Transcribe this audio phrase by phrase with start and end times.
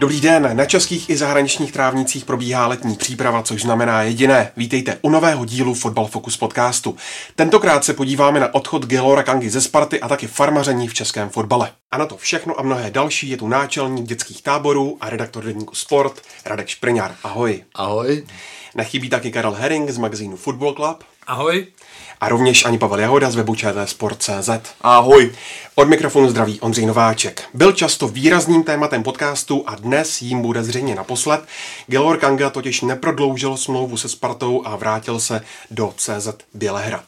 [0.00, 4.52] Dobrý den, na českých i zahraničních trávnicích probíhá letní příprava, což znamená jediné.
[4.56, 6.96] Vítejte u nového dílu Fotbal Focus podcastu.
[7.36, 11.70] Tentokrát se podíváme na odchod Gelora Kangy ze Sparty a taky farmaření v českém fotbale.
[11.90, 15.74] A na to všechno a mnohé další je tu náčelník dětských táborů a redaktor deníku
[15.74, 17.14] Sport Radek Špriňar.
[17.22, 17.64] Ahoj.
[17.74, 18.26] Ahoj.
[18.74, 21.04] Nechybí taky Karel Herring z magazínu Football Club.
[21.30, 21.66] Ahoj.
[22.20, 24.50] A rovněž ani Pavel Jahoda z webu Sport.cz.
[24.80, 25.32] Ahoj.
[25.74, 27.44] Od mikrofonu zdraví Ondřej Nováček.
[27.54, 31.40] Byl často výrazným tématem podcastu a dnes jím bude zřejmě naposled.
[31.86, 37.04] Gelor Kanga totiž neprodloužil smlouvu se Spartou a vrátil se do CZ Bělehrad.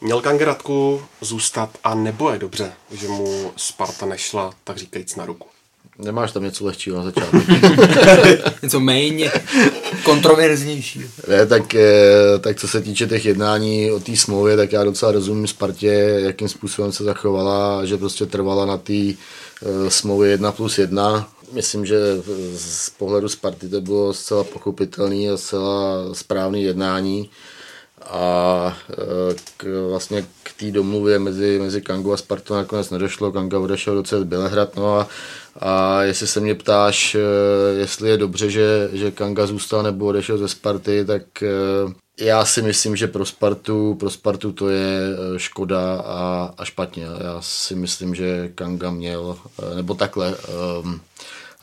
[0.00, 5.26] Měl Kanga Radku zůstat a nebo je dobře, že mu Sparta nešla, tak říkajíc, na
[5.26, 5.53] ruku?
[5.98, 7.38] Nemáš tam něco lehčího na začátku?
[8.62, 9.30] něco méně
[10.04, 11.00] kontroverznější.
[11.28, 11.74] Ne, tak,
[12.40, 16.48] tak co se týče těch jednání o té smlouvě, tak já docela rozumím Spartě, jakým
[16.48, 21.28] způsobem se zachovala, že prostě trvala na té uh, smlouvě 1 plus 1.
[21.52, 21.96] Myslím, že
[22.56, 27.30] z pohledu Sparty to bylo zcela pochopitelné a zcela správné jednání
[28.10, 28.76] a
[29.56, 33.32] k, vlastně k té domluvě mezi, mezi Kangu a Spartou nakonec nedošlo.
[33.32, 35.08] Kanga odešel do CS Bělehrad, no a,
[35.58, 37.16] a jestli se mě ptáš,
[37.78, 41.22] jestli je dobře, že, že Kanga zůstal nebo odešel ze Sparty, tak
[42.20, 44.98] já si myslím, že pro Spartu, pro Spartu to je
[45.36, 47.04] škoda a, a špatně.
[47.04, 49.36] Já si myslím, že Kanga měl,
[49.74, 50.34] nebo takhle,
[50.82, 51.00] um,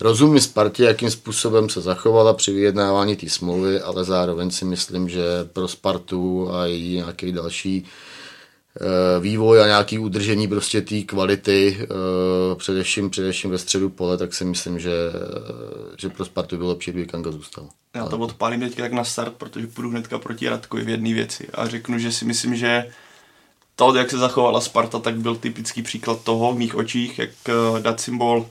[0.02, 5.22] Rozumím Spartě, jakým způsobem se zachovala při vyjednávání té smlouvy, ale zároveň si myslím, že
[5.54, 11.86] pro Spartu a její nějaký další eh, vývoj a nějaký udržení prostě té kvality, eh,
[12.56, 16.92] především, především ve středu pole, tak si myslím, že, eh, že pro Spartu bylo lepší,
[16.92, 17.70] kdyby Kanga zůstal.
[17.96, 21.48] Já to odpálím teďka tak na start, protože půjdu hnedka proti Radkovi v jedné věci
[21.54, 22.92] a řeknu, že si myslím, že
[23.76, 27.30] to, jak se zachovala Sparta, tak byl typický příklad toho v mých očích, jak
[27.82, 28.46] dát symbol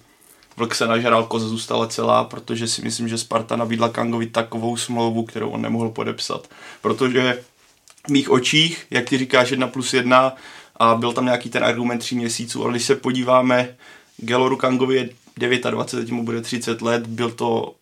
[0.57, 5.25] Vlk se nažral, koza zůstala celá, protože si myslím, že Sparta nabídla Kangovi takovou smlouvu,
[5.25, 6.49] kterou on nemohl podepsat.
[6.83, 7.43] Protože
[8.07, 10.35] v mých očích, jak ty říkáš, jedna plus jedna
[10.77, 13.77] a byl tam nějaký ten argument tří měsíců, ale když se podíváme,
[14.17, 15.09] Geloru Kangovi je
[15.71, 17.75] 29, teď mu bude 30 let, byl to,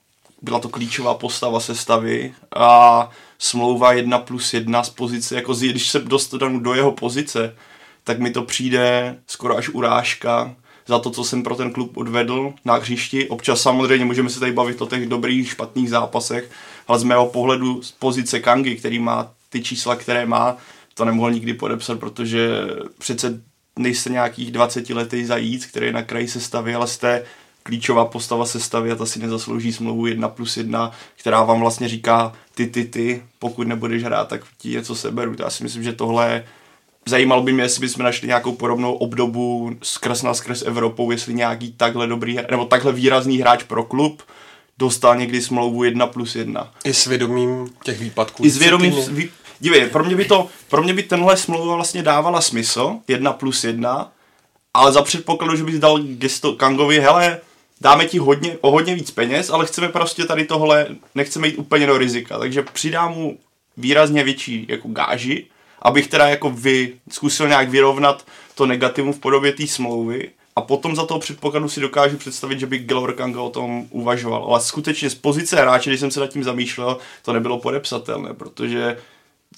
[0.42, 5.98] byla to klíčová postava sestavy a smlouva 1 plus 1 z pozice, jako když se
[5.98, 7.54] dostanu do jeho pozice,
[8.04, 10.54] tak mi to přijde skoro až urážka,
[10.88, 13.28] za to, co jsem pro ten klub odvedl na hřišti.
[13.28, 16.50] Občas samozřejmě můžeme se tady bavit o těch dobrých, špatných zápasech,
[16.88, 20.56] ale z mého pohledu z pozice Kangy, který má ty čísla, které má,
[20.94, 22.50] to nemohl nikdy podepsat, protože
[22.98, 23.42] přece
[23.78, 27.24] nejste nějakých 20 letý zajíc, který je na kraji sestavy, ale jste
[27.62, 32.32] klíčová postava sestavy a ta si nezaslouží smlouvu 1 plus 1, která vám vlastně říká
[32.54, 35.36] ty, ty, ty, pokud nebudeš hrát, tak ti něco seberu.
[35.38, 36.44] Já si myslím, že tohle je
[37.08, 41.72] Zajímalo by mě, jestli bychom našli nějakou podobnou obdobu skrz na skrz Evropou, jestli nějaký
[41.72, 44.22] takhle dobrý, nebo takhle výrazný hráč pro klub
[44.78, 46.72] dostal někdy smlouvu 1 plus 1.
[46.84, 48.44] I s vědomím těch výpadků.
[48.44, 49.30] I s vědomím, vý...
[49.60, 53.64] dívej, pro mě, by to, pro mě by tenhle smlouva vlastně dávala smysl, 1 plus
[53.64, 54.12] 1,
[54.74, 57.40] ale za předpokladu, že bys dal gesto Kangovi, hele,
[57.80, 61.86] dáme ti hodně, o hodně víc peněz, ale chceme prostě tady tohle, nechceme jít úplně
[61.86, 63.38] do rizika, takže přidám mu
[63.76, 65.46] výrazně větší jako gáži,
[65.82, 70.96] abych teda jako vy zkusil nějak vyrovnat to negativum v podobě té smlouvy a potom
[70.96, 74.44] za toho předpokladu si dokážu představit, že by Gelor Kanga o tom uvažoval.
[74.44, 78.96] Ale skutečně z pozice hráče, když jsem se nad tím zamýšlel, to nebylo podepsatelné, protože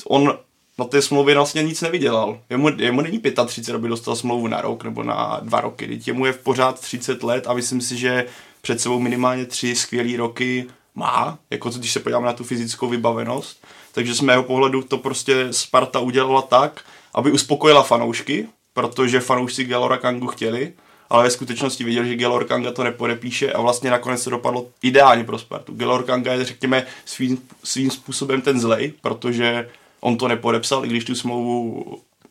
[0.05, 0.39] on
[0.79, 2.41] na té smlouvě vlastně nic nevydělal.
[2.51, 5.87] Jemu, jemu není 35, aby dostal smlouvu na rok nebo na dva roky.
[5.87, 8.27] Teď jemu je v pořád 30 let a myslím si, že
[8.63, 13.67] před sebou minimálně tři skvělé roky má, jako když se podíváme na tu fyzickou vybavenost.
[13.93, 16.81] Takže z mého pohledu to prostě Sparta udělala tak,
[17.15, 20.73] aby uspokojila fanoušky, protože fanoušci Gelora Kangu chtěli,
[21.11, 25.25] ale ve skutečnosti viděli, že Gelor Kanga to nepodepíše a vlastně nakonec to dopadlo ideálně
[25.25, 25.75] pro Spartu.
[25.75, 29.71] Gelor Kanga je, řekněme, svým, svým způsobem ten zlej, protože
[30.01, 31.85] on to nepodepsal, i když tu smlouvu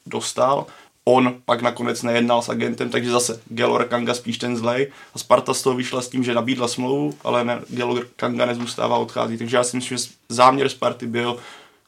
[0.05, 0.65] dostal.
[1.11, 4.91] On pak nakonec nejednal s agentem, takže zase Gelor Kanga spíš ten zlej.
[5.13, 8.97] A Sparta z toho vyšla s tím, že nabídla smlouvu, ale ne, Gelor Kanga nezůstává,
[8.97, 9.37] odchází.
[9.37, 11.37] Takže já si myslím, že záměr Sparty byl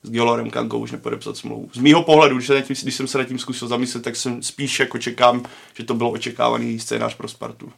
[0.04, 1.70] s Gelorem Kangou už nepodepsat smlouvu.
[1.74, 4.80] Z mýho pohledu, když, tím, když jsem se nad tím zkusil zamyslet, tak jsem spíš
[4.80, 7.72] jako čekám, že to bylo očekávaný scénář pro Spartu.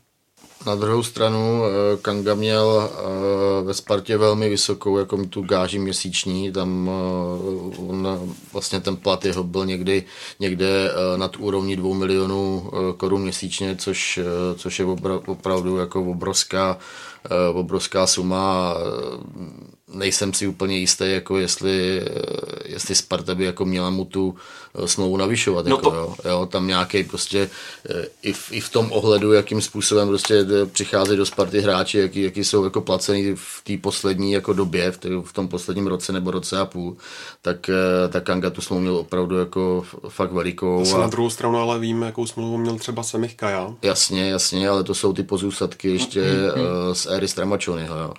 [0.65, 6.51] Na druhou stranu eh, Kanga měl eh, ve Spartě velmi vysokou jako tu gáži měsíční,
[6.51, 8.07] tam eh, on,
[8.54, 10.04] vlastně ten plat jeho byl někdy
[10.39, 14.19] někde nad úrovní 2 milionů korun měsíčně, což,
[14.56, 14.86] což je
[15.25, 16.77] opravdu jako obrovská,
[17.54, 18.75] obrovská suma
[19.94, 22.01] nejsem si úplně jistý, jako jestli,
[22.66, 24.36] jestli Sparta by jako měla mu tu
[24.75, 25.66] eh, smlouvu navyšovat.
[25.66, 25.95] No jako, to...
[25.95, 27.50] jo, jo, tam nějaký prostě
[27.90, 31.98] eh, i v, i v, tom ohledu, jakým způsobem prostě eh, přichází do Sparty hráči,
[31.98, 35.88] jaký, jaký jsou jako placený v té poslední jako době, v, tý, v tom posledním
[35.88, 36.98] roce nebo roce a půl,
[37.42, 37.69] tak,
[38.10, 40.95] tak Kanga tu smlouvu měl opravdu jako fakt velikou.
[40.95, 40.98] A...
[40.98, 43.74] Na druhou stranu ale víme, jakou smlouvu měl třeba Semich Kaja.
[43.81, 46.94] Jasně, jasně, ale to jsou ty pozůstatky ještě mm-hmm.
[46.94, 48.13] z éry Stramačonyho, jo,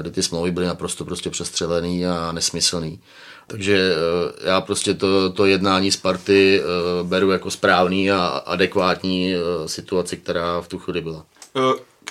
[0.00, 3.00] kde ty smlouvy byly naprosto to prostě přestřelený a nesmyslný.
[3.46, 6.64] Takže eh, já prostě to, to jednání Sparty eh,
[7.04, 11.24] beru jako správný a adekvátní eh, situaci, která v tu chvíli byla.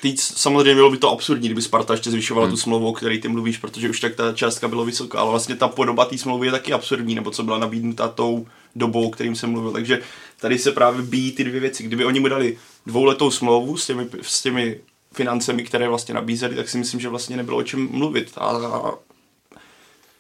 [0.02, 2.56] Týc, samozřejmě bylo by to absurdní, kdyby Sparta ještě zvyšovala hmm.
[2.56, 5.56] tu smlouvu, o které ty mluvíš, protože už tak ta částka byla vysoká, ale vlastně
[5.56, 9.36] ta podoba té smlouvy je taky absurdní, nebo co byla nabídnuta tou dobou, o kterým
[9.36, 9.72] jsem mluvil.
[9.72, 10.02] Takže
[10.40, 11.84] tady se právě bíjí ty dvě věci.
[11.84, 14.80] Kdyby oni mu dali dvouletou smlouvu s těmi, s těmi
[15.14, 18.32] financemi, které vlastně nabízeli, tak si myslím, že vlastně nebylo o čem mluvit.
[18.38, 18.92] A, a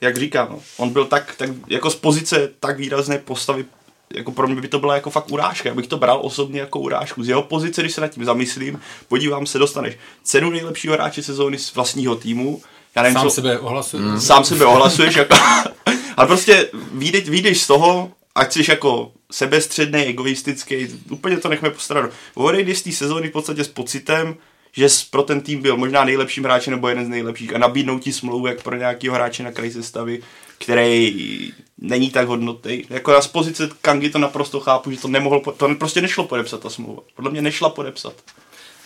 [0.01, 3.65] jak říkám, no, on byl tak, tak, jako z pozice tak výrazné postavy,
[4.13, 6.79] jako pro mě by to byla jako fakt urážka, já bych to bral osobně jako
[6.79, 7.23] urážku.
[7.23, 11.57] Z jeho pozice, když se nad tím zamyslím, podívám se, dostaneš cenu nejlepšího hráče sezóny
[11.57, 12.61] z vlastního týmu,
[12.95, 14.05] já nevím, sám co, sebe ohlasuješ.
[14.05, 14.21] Mm.
[14.21, 15.35] Sám sebe ohlasuješ, jako,
[16.17, 22.11] ale prostě výjdeš, výjdeš z toho, ať jsi jako sebestředný, egoistický, úplně to nechme postarat.
[22.33, 24.35] Odejdeš z té sezóny v podstatě s pocitem,
[24.73, 28.13] že pro ten tým byl možná nejlepším hráčem nebo jeden z nejlepších a nabídnout ti
[28.13, 30.21] smlouvu jak pro nějakého hráče na kraji sestavy,
[30.57, 32.85] který není tak hodnotný.
[32.89, 36.61] Jako já z pozice Kangy to naprosto chápu, že to nemohl, to prostě nešlo podepsat
[36.61, 37.01] ta smlouva.
[37.15, 38.13] Podle mě nešla podepsat.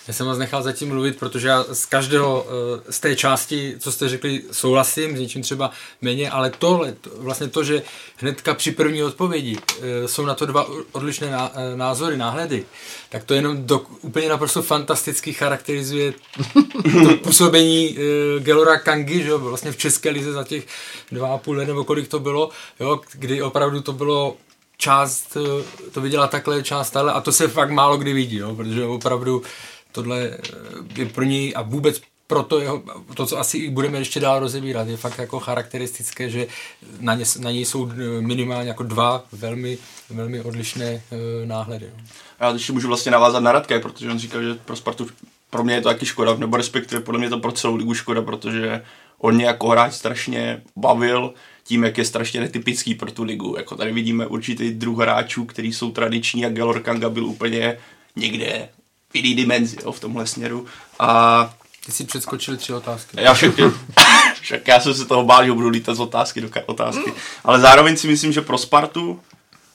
[0.08, 2.48] Já jsem vás nechal zatím mluvit, protože já z každého,
[2.88, 5.72] eh, z té části, co jste řekli, souhlasím, s něčím třeba
[6.02, 7.82] méně, ale tohle, vlastně to, že
[8.18, 12.66] hnedka při první odpovědi eh, jsou na to dva odlišné eh, názory, náhledy,
[13.10, 16.14] tak to jenom do, úplně naprosto fantasticky charakterizuje
[16.54, 17.98] to působení
[18.40, 20.68] Gelora Kangy, že jo, vlastně v České lize za těch
[21.12, 22.50] dva a půl let, nebo kolik to bylo,
[22.80, 24.38] jo, kdy opravdu to bylo
[24.78, 25.38] část,
[25.92, 29.42] to viděla takhle, část ale a to se fakt málo kdy vidí, jo, protože opravdu
[29.96, 30.40] tohle eh,
[30.98, 32.84] je pro něj a vůbec proto jeho,
[33.14, 36.48] to, co asi budeme ještě dál rozebírat, je fakt jako charakteristické, že
[37.00, 39.78] na, ně, na něj jsou eh, minimálně jako dva velmi,
[40.10, 41.90] velmi odlišné uh, náhledy.
[41.98, 42.04] No.
[42.40, 45.08] Já ještě můžu vlastně navázat na Radka, protože on říkal, že pro Spartu
[45.50, 48.22] pro mě je to taky škoda, nebo respektive podle mě to pro celou ligu škoda,
[48.22, 48.84] protože
[49.18, 51.34] on mě jako hráč strašně bavil
[51.64, 53.56] tím, jak je strašně netypický pro tu ligu.
[53.58, 57.78] Jako tady vidíme určitý druh hráčů, kteří jsou tradiční a Gelor Kanga byl úplně
[58.16, 58.70] někde
[59.16, 60.66] jiný dimenzi jo, v tomhle směru.
[61.00, 61.54] A
[61.86, 63.18] ty si přeskočil tři otázky.
[63.22, 63.52] Já však,
[64.42, 67.14] však já jsem se toho bál, že budu lítat z otázky do otázky.
[67.44, 69.20] Ale zároveň si myslím, že pro Spartu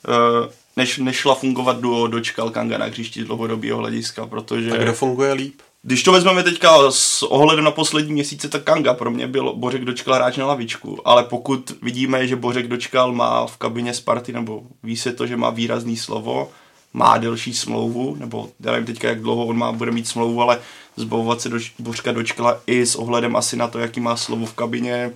[0.09, 4.71] eh, než, nešla fungovat duo dočkal Kanga na hřišti dlouhodobého hlediska, protože...
[4.71, 5.63] A kdo funguje líp?
[5.83, 9.85] Když to vezmeme teďka s ohledem na poslední měsíce, tak Kanga pro mě byl Bořek
[9.85, 14.63] dočkal hráč na lavičku, ale pokud vidíme, že Bořek dočkal má v kabině Sparty, nebo
[14.83, 16.51] ví se to, že má výrazný slovo,
[16.93, 20.61] má delší smlouvu, nebo já nevím teďka, jak dlouho on má, bude mít smlouvu, ale
[20.97, 24.55] zbavovat se do, Bořka dočkala i s ohledem asi na to, jaký má slovo v
[24.55, 25.13] kabině,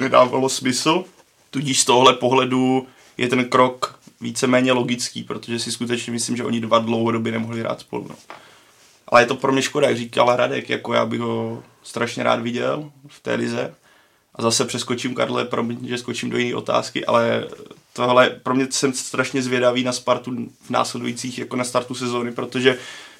[0.00, 1.04] nedávalo smysl.
[1.50, 2.86] Tudíž z tohle pohledu
[3.18, 7.80] je ten krok víceméně logický, protože si skutečně myslím, že oni dva dlouhodobě nemohli hrát
[7.80, 8.06] spolu.
[8.08, 8.14] No.
[9.08, 12.40] Ale je to pro mě škoda, jak říkal Radek, jako já bych ho strašně rád
[12.40, 13.74] viděl v té lize.
[14.34, 17.48] A zase přeskočím, Karle, promiň, že skočím do jiné otázky, ale
[17.92, 22.78] tohle pro mě jsem strašně zvědavý na Spartu v následujících, jako na startu sezóny, protože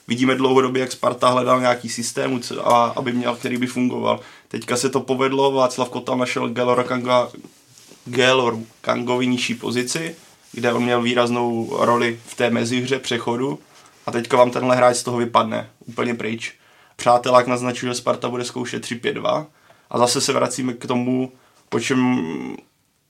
[0.09, 4.21] vidíme dlouhodobě, jak Sparta hledal nějaký systém, a, aby měl, který by fungoval.
[4.49, 7.29] Teďka se to povedlo, Václav Kotal našel Gelora Kanga,
[8.05, 10.17] Gelor Kangovi nižší pozici,
[10.53, 13.59] kde on měl výraznou roli v té mezihře přechodu
[14.07, 16.55] a teďka vám tenhle hráč z toho vypadne úplně pryč.
[16.97, 19.47] Přátelák naznačuje, že Sparta bude zkoušet 3-5-2
[19.93, 21.33] a zase se vracíme k tomu,
[21.73, 22.27] o čem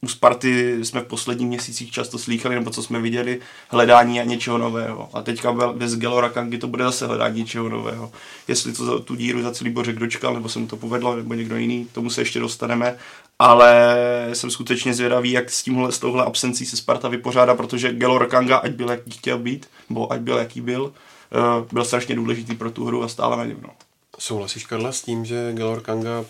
[0.05, 4.59] u Sparty jsme v posledních měsících často slýchali, nebo co jsme viděli, hledání a něčeho
[4.59, 5.11] nového.
[5.12, 8.12] A teďka bez Gelora Kangy to bude zase hledání něčeho nového.
[8.49, 11.57] Jestli to tu díru za celý Bořek dočkal, nebo se mu to povedlo, nebo někdo
[11.57, 12.97] jiný, tomu se ještě dostaneme.
[13.39, 13.97] Ale
[14.33, 18.57] jsem skutečně zvědavý, jak s tímhle, s touhle absencí se Sparta vypořádá, protože Gelor Kanga,
[18.57, 20.93] ať byl jaký chtěl být, nebo ať byl jaký byl,
[21.33, 23.59] eh, byl strašně důležitý pro tu hru a stále na něm.
[23.62, 23.71] No.
[24.19, 26.25] Souhlasíš, Karla, s tím, že Gelor Kanga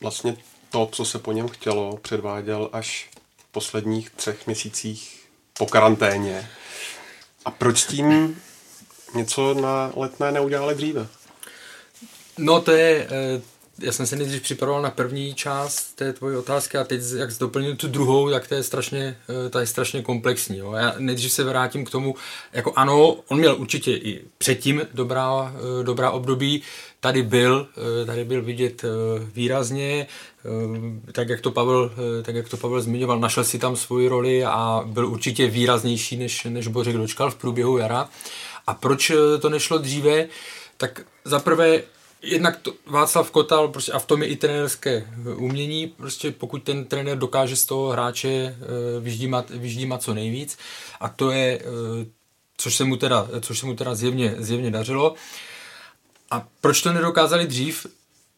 [0.00, 0.36] vlastně
[0.70, 6.48] to, co se po něm chtělo, předváděl až v posledních třech měsících po karanténě.
[7.44, 8.36] A proč s tím
[9.14, 11.06] něco na letné neudělali dříve?
[12.38, 13.42] No to je, eh,
[13.78, 17.40] já jsem se nejdřív připravoval na první část té tvoje otázky a teď, jak jsi
[17.40, 20.58] doplnil tu druhou, tak to je strašně, eh, ta je strašně komplexní.
[20.58, 20.72] Jo.
[20.72, 22.14] Já nejdřív se vrátím k tomu,
[22.52, 26.62] jako ano, on měl určitě i předtím dobrá, eh, dobrá období,
[27.04, 27.66] tady byl,
[28.06, 28.84] tady byl vidět
[29.34, 30.06] výrazně,
[31.12, 31.90] tak jak to Pavel,
[32.22, 36.44] tak jak to Pavel zmiňoval, našel si tam svoji roli a byl určitě výraznější než,
[36.44, 38.08] než Bořek Dočkal v průběhu jara.
[38.66, 40.26] A proč to nešlo dříve?
[40.76, 41.82] Tak zaprvé
[42.22, 45.06] jednak to, Václav Kotal prostě, a v tom je i trenérské
[45.36, 48.56] umění, prostě pokud ten trenér dokáže z toho hráče
[49.00, 50.58] vyždímat, vyždímat co nejvíc
[51.00, 51.60] a to je,
[52.56, 55.14] což se mu teda, což se mu teda zjevně, zjevně dařilo.
[56.34, 57.86] A proč to nedokázali dřív?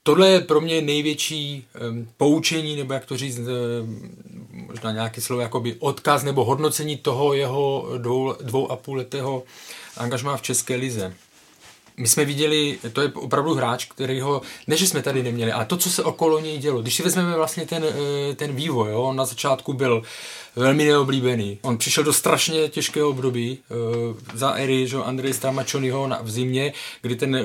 [0.03, 4.17] Tohle je pro mě největší um, poučení, nebo jak to říct, um,
[4.53, 9.43] možná nějaký slovo, jakoby odkaz nebo hodnocení toho jeho dvou, dvou a půl letého
[9.97, 11.15] angažmá v České lize
[11.97, 15.65] my jsme viděli, to je opravdu hráč, který ho, ne že jsme tady neměli, ale
[15.65, 16.83] to, co se okolo něj dělo.
[16.83, 20.03] Když si vezmeme vlastně ten, eh, ten vývoj, jo, on na začátku byl
[20.57, 21.59] velmi neoblíbený.
[21.63, 26.73] On přišel do strašně těžkého období uh, za éry že Andrej Stramačonyho v zimě,
[27.03, 27.43] kdy ten uh,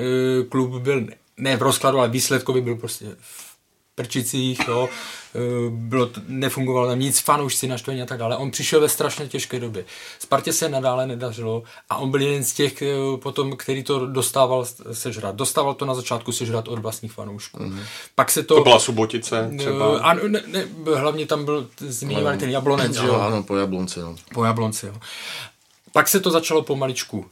[0.48, 1.06] klub byl
[1.36, 3.51] ne v rozkladu, ale výsledkově byl prostě v
[3.94, 4.88] prčicích, jo,
[5.34, 5.38] eh,
[5.70, 8.36] bylo to, nefungovalo tam nic, fanoušci naštvaní a tak dále.
[8.36, 9.84] On přišel ve strašně těžké době.
[10.18, 14.66] Spartě se nadále nedařilo a on byl jeden z těch eh, potom, který to dostával
[14.92, 15.36] sežrat.
[15.36, 17.62] Dostával to na začátku sežrat od vlastních fanoušků.
[17.62, 17.80] Mm.
[18.14, 18.54] Pak se to...
[18.54, 19.98] To byla Subotice eh, třeba?
[19.98, 23.14] A ne, ne, hlavně tam byl zmiňovaný ten Jablonec, že jo?
[23.14, 24.16] Ano, po Jablonci, jo.
[24.34, 24.94] Po Jablonci, jo.
[25.92, 27.26] Pak se to začalo pomaličku,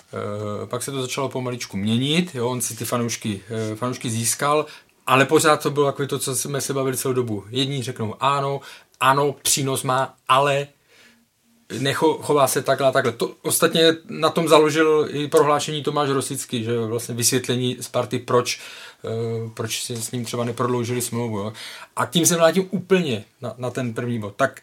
[0.67, 3.40] pak se to začalo pomaličku měnit, jo, on si ty fanoušky,
[3.75, 4.67] fanoušky získal,
[5.11, 7.45] ale pořád to bylo takové to, co jsme se bavili celou dobu.
[7.50, 8.61] Jedni řeknou ano,
[9.00, 10.67] ano, přínos má, ale
[11.79, 13.12] nechová se takhle a takhle.
[13.12, 18.61] To, ostatně na tom založil i prohlášení Tomáš Rosický, že vlastně vysvětlení Sparty, proč,
[19.02, 21.38] uh, proč si s ním třeba neprodloužili smlouvu.
[21.38, 21.52] Jo.
[21.97, 24.35] A tím se vrátím úplně na, na ten první bod.
[24.37, 24.61] Tak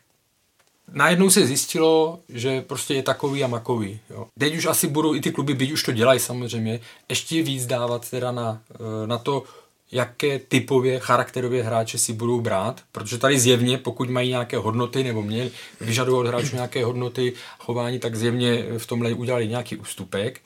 [0.94, 4.00] najednou se zjistilo, že prostě je takový a makový.
[4.10, 4.27] Jo.
[4.39, 8.10] Teď už asi budou i ty kluby, byť už to dělají samozřejmě, ještě víc dávat
[8.10, 9.44] teda na, eh, na to,
[9.91, 15.22] jaké typově, charakterově hráče si budou brát, protože tady zjevně, pokud mají nějaké hodnoty nebo
[15.22, 15.50] mě
[15.82, 20.41] vyžadují od hráčů nějaké hodnoty chování, tak zjevně v tomhle udělali nějaký ústupek.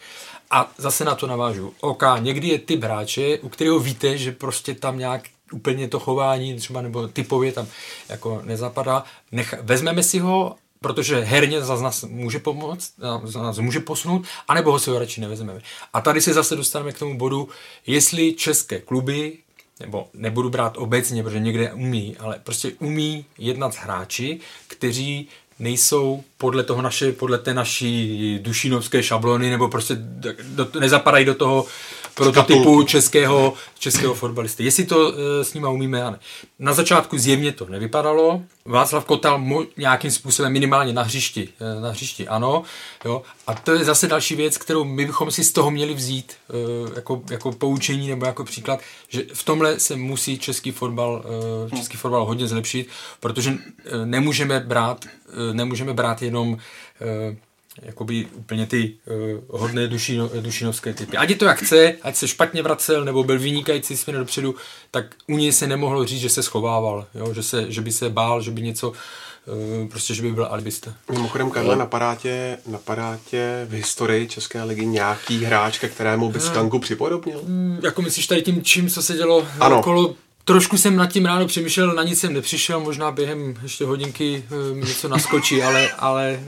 [0.51, 1.73] A zase na to navážu.
[1.79, 5.21] OK, někdy je typ hráče, u kterého víte, že prostě tam nějak
[5.51, 7.67] úplně to chování třeba nebo typově tam
[8.09, 9.03] jako nezapadá.
[9.31, 14.71] Nech, vezmeme si ho protože herně za nás může pomoct, za nás může posunout, anebo
[14.71, 15.61] ho si ho radši nevezmeme.
[15.93, 17.49] A tady se zase dostaneme k tomu bodu,
[17.87, 19.37] jestli české kluby,
[19.79, 25.27] nebo nebudu brát obecně, protože někde umí, ale prostě umí jednat s hráči, kteří
[25.59, 29.95] nejsou podle toho naše, podle té naší dušinovské šablony, nebo prostě
[30.41, 31.65] do, nezapadají do toho
[32.15, 34.63] prototypu českého, českého fotbalisty.
[34.63, 36.19] Jestli to e, s nima umíme, ne.
[36.59, 38.41] Na začátku zjevně to nevypadalo.
[38.65, 42.63] Václav Kotal mu nějakým způsobem minimálně na hřišti, e, na hřišti ano.
[43.05, 43.21] Jo.
[43.47, 46.95] A to je zase další věc, kterou my bychom si z toho měli vzít e,
[46.95, 51.25] jako, jako poučení nebo jako příklad, že v tomhle se musí český fotbal,
[51.73, 52.87] e, český fotbal hodně zlepšit,
[53.19, 56.57] protože e, nemůžeme brát, e, nemůžeme brát jenom
[57.01, 57.35] e,
[57.81, 61.17] jakoby úplně ty uh, hodné dušino, dušinovské typy.
[61.17, 64.55] Ať je to jak chce, ať se špatně vracel, nebo byl vynikající směr dopředu,
[64.91, 67.33] tak u něj se nemohlo říct, že se schovával, jo?
[67.33, 70.93] Že, se, že by se bál, že by něco, uh, prostě, že by byl alibista.
[71.11, 76.49] Mimochodem, Karle, napadá tě, napadá tě v historii České ligy nějaký hráč, ke kterému bys
[76.49, 77.41] Kangu připodobnil?
[77.45, 79.79] Mm, jako myslíš tady tím, čím, co se dělo ano.
[79.79, 84.43] okolo Trošku jsem nad tím ráno přemýšlel, na nic jsem nepřišel, možná během ještě hodinky
[84.51, 86.39] e, něco naskočí, ale, ale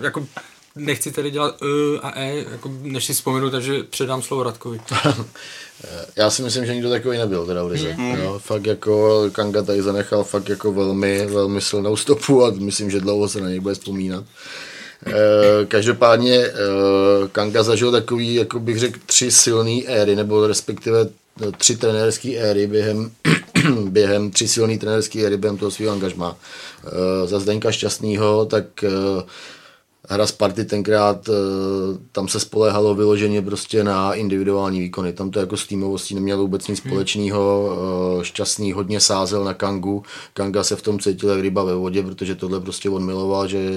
[0.00, 0.26] jako
[0.76, 4.80] nechci tady dělat e a e, jako než si vzpomenu, takže předám slovo Radkovi.
[6.16, 7.94] Já si myslím, že nikdo takový nebyl teda v Rize.
[7.98, 8.14] Mm.
[8.14, 13.00] Jo, fakt jako Kanga tady zanechal fakt jako velmi, velmi silnou stopu a myslím, že
[13.00, 14.24] dlouho se na něj bude vzpomínat.
[15.06, 16.52] E, každopádně e,
[17.32, 21.08] Kanga zažil takový, jako bych řekl, tři silné éry, nebo respektive
[21.58, 23.10] tři trenérské éry během,
[23.88, 26.36] během tři silné trenérské éry během toho svého angažma.
[26.86, 28.88] E, za Zdeňka Šťastného, tak e,
[30.08, 31.32] hra Sparty tenkrát, eh,
[32.12, 35.12] tam se spolehalo vyloženě prostě na individuální výkony.
[35.12, 36.90] Tam to jako s týmovostí nemělo vůbec nic hmm.
[36.90, 37.70] společného.
[38.20, 40.02] Eh, šťastný hodně sázel na Kangu.
[40.34, 43.70] Kanga se v tom cítil jak ryba ve vodě, protože tohle prostě on miloval, že,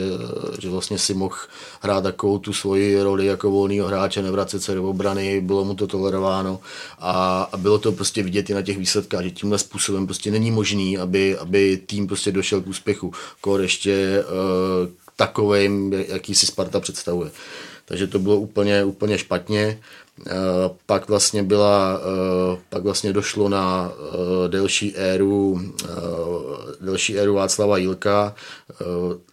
[0.59, 1.35] že vlastně si mohl
[1.81, 5.87] hrát takovou tu svoji roli jako volného hráče, nevracet se do obrany, bylo mu to
[5.87, 6.59] tolerováno
[6.99, 10.51] a, a bylo to prostě vidět i na těch výsledkách, že tímhle způsobem prostě není
[10.51, 13.11] možný, aby, aby tým prostě došel k úspěchu.
[13.41, 14.23] Kor ještě
[14.83, 17.31] uh, takovým, jaký si Sparta představuje.
[17.85, 19.79] Takže to bylo úplně, úplně špatně.
[20.85, 22.01] pak vlastně byla,
[22.69, 23.91] pak vlastně došlo na
[24.47, 25.61] delší éru,
[26.81, 28.35] delší éru Václava Jílka.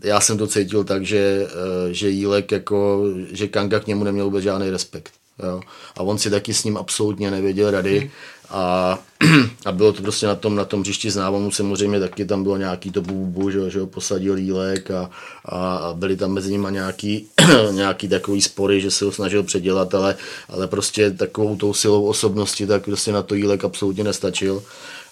[0.03, 1.47] Já jsem to cítil tak, že,
[1.91, 5.13] že Jílek jako, že Kanga k němu neměl vůbec žádný respekt.
[5.43, 5.61] Jo.
[5.97, 8.11] A on si taky s ním absolutně nevěděl rady.
[8.55, 8.99] A,
[9.65, 12.91] a bylo to prostě na tom, na tom hřišti známému samozřejmě taky tam bylo nějaký
[12.91, 15.11] to bubu, že, že ho posadil jílek a,
[15.45, 17.27] a, byly tam mezi nimi nějaký,
[17.71, 20.17] nějaký takový spory, že se ho snažil předělat, ale,
[20.49, 24.63] ale prostě takovou tou silou osobnosti tak prostě na to jílek absolutně nestačil.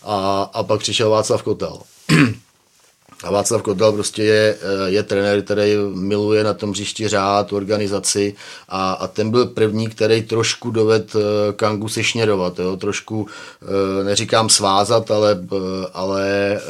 [0.02, 1.78] A, a pak přišel Václav Kotel.
[3.23, 8.35] A Václav Kotel prostě je, eh, je trenér, který miluje na tom hřišti řád, organizaci
[8.69, 12.76] a, a ten byl první, který trošku doved eh, Kangu sešněrovat, jo?
[12.76, 13.26] trošku,
[13.62, 15.38] eh, neříkám svázat, ale,
[15.93, 16.61] ale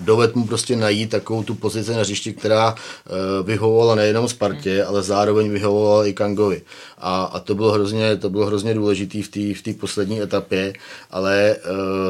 [0.00, 5.02] doved mu prostě najít takovou tu pozici na hřišti, která uh, vyhovovala nejenom Spartě, ale
[5.02, 6.62] zároveň vyhovovala i Kangovi.
[6.98, 10.72] A, a to bylo hrozně, to bylo hrozně důležitý v té v poslední etapě,
[11.10, 11.56] ale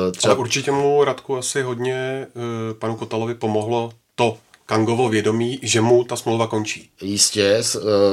[0.07, 0.35] uh, třeba...
[0.35, 2.43] Ale určitě mu Radku asi hodně uh,
[2.79, 6.91] panu Kotalovi pomohlo to, Kangovo vědomí, že mu ta smlouva končí.
[7.03, 7.63] Jistě,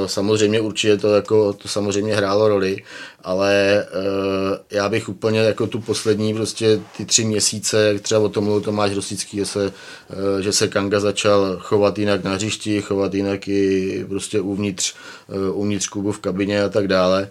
[0.06, 2.76] samozřejmě určitě to, jako, to samozřejmě hrálo roli,
[3.26, 8.28] ale uh, já bych úplně jako tu poslední prostě ty tři měsíce, jak třeba o
[8.28, 9.72] tom mluvil Tomáš Rosický, že se, uh,
[10.40, 14.94] že se Kanga začal chovat jinak na hřišti, chovat jinak i prostě uvnitř,
[15.28, 17.28] uh, uvnitř klubu v kabině a tak dále.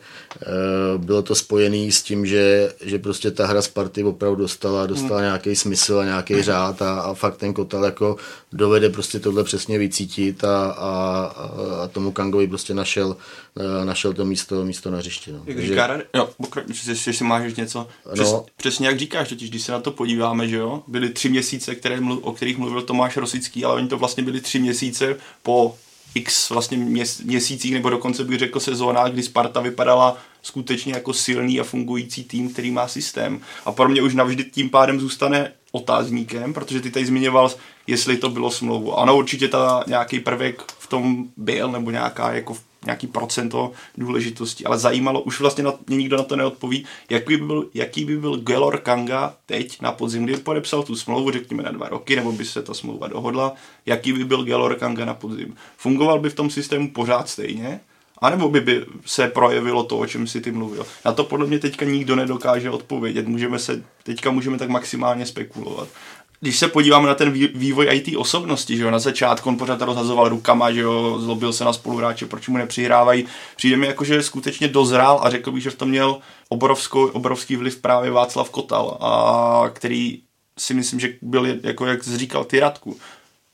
[0.95, 5.19] Uh, bylo to spojené s tím, že, že prostě ta hra Sparty opravdu dostala, dostala
[5.19, 5.25] hmm.
[5.25, 8.15] nějaký smysl a nějaký řád a, a fakt ten Kotal jako
[8.53, 11.25] dovede prostě tohle přesně vycítit a, a,
[11.83, 13.15] a tomu Kangovi prostě našel,
[13.85, 15.31] našel to místo, místo na hřišti.
[15.31, 15.43] No.
[15.45, 16.29] Jak říká Rady, jo,
[16.67, 17.87] jestli si máš něco.
[18.13, 18.45] Přes, no.
[18.57, 22.01] Přesně jak říkáš, totiž když se na to podíváme, že jo, byly tři měsíce, které
[22.01, 25.77] mluv, o kterých mluvil Tomáš Rosický, ale oni to vlastně byly tři měsíce po
[26.15, 31.59] x vlastně měs, měsících, nebo dokonce bych řekl sezónách, kdy Sparta vypadala skutečně jako silný
[31.59, 33.39] a fungující tým, který má systém.
[33.65, 37.51] A pro mě už navždy tím pádem zůstane otázníkem, protože ty tady zmiňoval,
[37.87, 38.99] jestli to bylo smlouvu.
[38.99, 44.79] Ano, určitě ta nějaký prvek v tom byl, nebo nějaká jako nějaký procento důležitosti, ale
[44.79, 48.37] zajímalo, už vlastně na, mě nikdo na to neodpoví, jaký by byl, jaký by byl
[48.37, 52.45] Gelor Kanga teď na podzim, kdy podepsal tu smlouvu, řekněme na dva roky, nebo by
[52.45, 53.53] se ta smlouva dohodla,
[53.85, 55.55] jaký by byl Gelor Kanga na podzim.
[55.77, 57.79] Fungoval by v tom systému pořád stejně,
[58.17, 60.85] a nebo by, by se projevilo to, o čem si ty mluvil.
[61.05, 63.27] Na to podle mě teďka nikdo nedokáže odpovědět.
[63.27, 65.87] Můžeme se, teďka můžeme tak maximálně spekulovat
[66.39, 70.29] když se podíváme na ten vývoj IT osobnosti, že jo, na začátku on pořád rozhazoval
[70.29, 73.25] rukama, že jo, zlobil se na spoluhráče, proč mu nepřihrávají.
[73.55, 76.17] Přijde mi jako, že skutečně dozrál a řekl bych, že v tom měl
[76.49, 80.21] obrovskou, obrovský vliv právě Václav Kotal, a který
[80.59, 82.97] si myslím, že byl, jako jak říkal, ty Radku,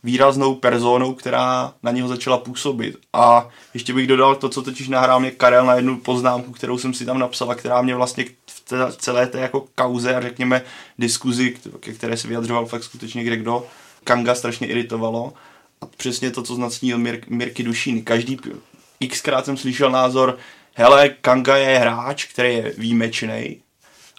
[0.04, 2.98] výraznou personou, která na něho začala působit.
[3.14, 6.94] A ještě bych dodal to, co totiž nahrál mě Karel na jednu poznámku, kterou jsem
[6.94, 10.62] si tam napsal a která mě vlastně v celé té jako kauze a řekněme
[11.00, 13.68] diskuzi, ke které se vyjadřoval fakt skutečně kde kdo,
[14.04, 15.34] Kanga strašně iritovalo.
[15.82, 18.04] A přesně to, co znacnil Mir- Mirky Dušín.
[18.04, 18.40] Každý,
[19.10, 20.38] xkrát jsem slyšel názor,
[20.74, 23.62] hele, Kanga je hráč, který je výjimečný,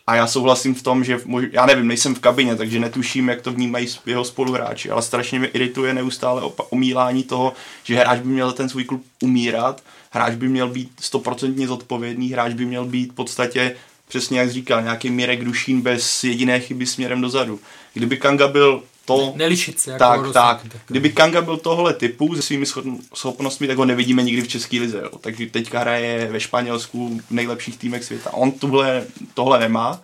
[0.07, 1.21] a já souhlasím v tom, že
[1.53, 5.49] já nevím, nejsem v kabině, takže netuším, jak to vnímají jeho spoluhráči, ale strašně mě
[5.49, 7.53] irituje neustále omílání toho,
[7.85, 12.53] že hráč by měl ten svůj klub umírat, hráč by měl být stoprocentně zodpovědný, hráč
[12.55, 13.77] by měl být v podstatě
[14.09, 17.61] přesně jak říkal, nějaký Mirek Dušín bez jediné chyby směrem dozadu.
[17.95, 19.33] Kdyby Kanga byl to...
[19.37, 19.91] Nelišit se.
[19.91, 20.63] Jako tak, tak.
[20.63, 20.83] tak.
[20.87, 22.67] Kdyby Kanga byl tohle typu se svými
[23.15, 24.99] schopnostmi, tak ho nevidíme nikdy v České lize.
[24.99, 25.19] Jo.
[25.21, 28.33] Takže teďka hraje ve Španělsku v nejlepších týmech světa.
[28.35, 30.01] On tuhle, tohle nemá,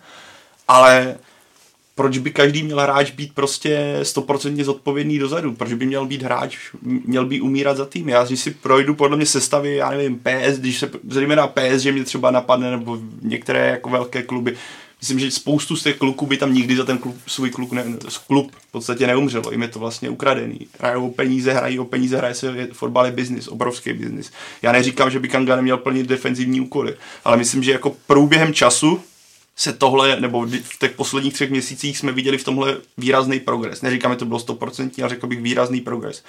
[0.67, 1.17] ale
[1.99, 5.53] proč by každý měl hráč být prostě stoprocentně zodpovědný dozadu?
[5.53, 8.09] Proč by měl být hráč, měl by umírat za tým?
[8.09, 11.91] Já když si projdu podle mě sestavy, já nevím, PS, když se zejména PS, že
[11.91, 14.57] mě třeba napadne, nebo některé jako velké kluby,
[15.01, 17.83] myslím, že spoustu z těch kluků by tam nikdy za ten klub, svůj klub, ne,
[18.27, 19.51] klub v podstatě neumřelo.
[19.51, 20.59] Jim je to vlastně ukradený.
[20.79, 24.31] Hrajou o peníze, hrají o peníze, hraje se fotbal je biznis, obrovský biznis.
[24.61, 29.01] Já neříkám, že by Kanga neměl plnit defenzivní úkoly, ale myslím, že jako průběhem času
[29.55, 33.81] se tohle, nebo v těch posledních třech měsících jsme viděli v tomhle výrazný progres.
[33.81, 36.23] Neříkám, že to bylo 100%, ale řekl bych výrazný progres.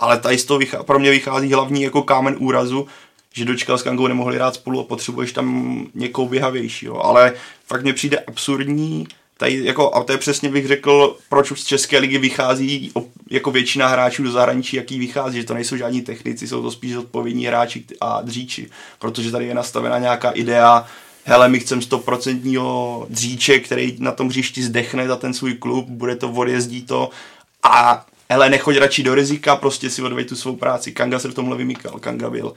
[0.00, 2.86] Ale tady z toho vychází, pro mě vychází hlavní jako kámen úrazu,
[3.32, 7.06] že dočkal s Kangou nemohli hrát spolu a potřebuješ tam někoho běhavějšího.
[7.06, 7.32] Ale
[7.66, 11.98] fakt mě přijde absurdní, tady jako, a to je přesně bych řekl, proč z České
[11.98, 12.92] ligy vychází
[13.30, 16.96] jako většina hráčů do zahraničí, jaký vychází, že to nejsou žádní technici, jsou to spíš
[16.96, 20.86] odpovědní hráči a dříči, protože tady je nastavena nějaká idea,
[21.24, 26.16] hele, my chceme stoprocentního dříče, který na tom hřišti zdechne za ten svůj klub, bude
[26.16, 27.10] to odjezdí to
[27.62, 30.92] a hele, nechoď radši do rizika, prostě si odveď tu svou práci.
[30.92, 31.98] Kanga se v tomhle vymykal.
[31.98, 32.54] Kanga byl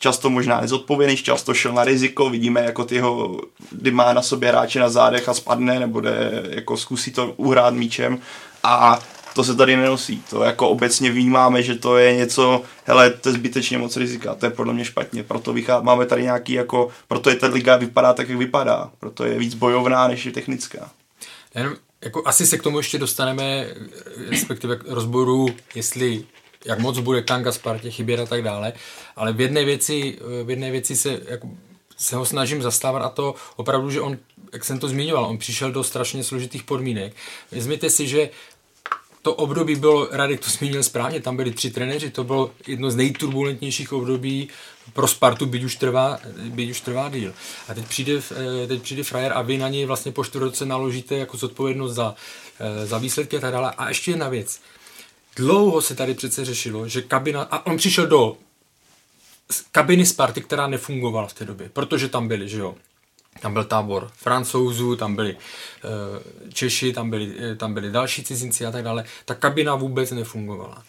[0.00, 4.80] často možná nezodpovědný, často šel na riziko, vidíme jako tyho, kdy má na sobě hráče
[4.80, 8.18] na zádech a spadne, nebo jde, jako zkusí to uhrát míčem
[8.62, 8.98] a
[9.34, 10.22] to se tady nenosí.
[10.30, 14.46] To jako obecně vnímáme, že to je něco, hele, to je zbytečně moc rizika, to
[14.46, 18.12] je podle mě špatně, proto vychá, máme tady nějaký jako, proto je ta liga vypadá
[18.12, 20.90] tak, jak vypadá, proto je víc bojovná, než je technická.
[21.54, 23.66] Jenom, jako asi se k tomu ještě dostaneme,
[24.30, 26.24] respektive k rozboru, jestli
[26.64, 28.72] jak moc bude Kanga Spartě chybět a tak dále,
[29.16, 31.48] ale v jedné věci, v jedné věci se, jako,
[31.96, 34.18] se ho snažím zastávat a to opravdu, že on,
[34.52, 37.12] jak jsem to zmiňoval, on přišel do strašně složitých podmínek.
[37.52, 38.30] Vezměte si, že
[39.22, 42.96] to období bylo, Radek to zmínil správně, tam byli tři trenéři, to bylo jedno z
[42.96, 44.48] nejturbulentnějších období
[44.92, 47.32] pro Spartu, byť už trvá, byť už trvá díl.
[47.68, 48.12] A teď přijde,
[48.62, 52.14] eh, teď přijde frajer a vy na něj vlastně po čtvrtce naložíte jako zodpovědnost za,
[52.60, 53.72] eh, za výsledky a tak dále.
[53.78, 54.60] A ještě jedna věc.
[55.40, 58.36] Dlouho se tady přece řešilo, že kabina, a on přišel do
[59.72, 62.74] kabiny Sparty, která nefungovala v té době, protože tam byli, že jo,
[63.40, 68.66] tam byl tábor francouzů, tam byli uh, Češi, tam byli, eh, tam byli další cizinci
[68.66, 69.04] a tak dále.
[69.24, 70.84] Ta kabina vůbec nefungovala.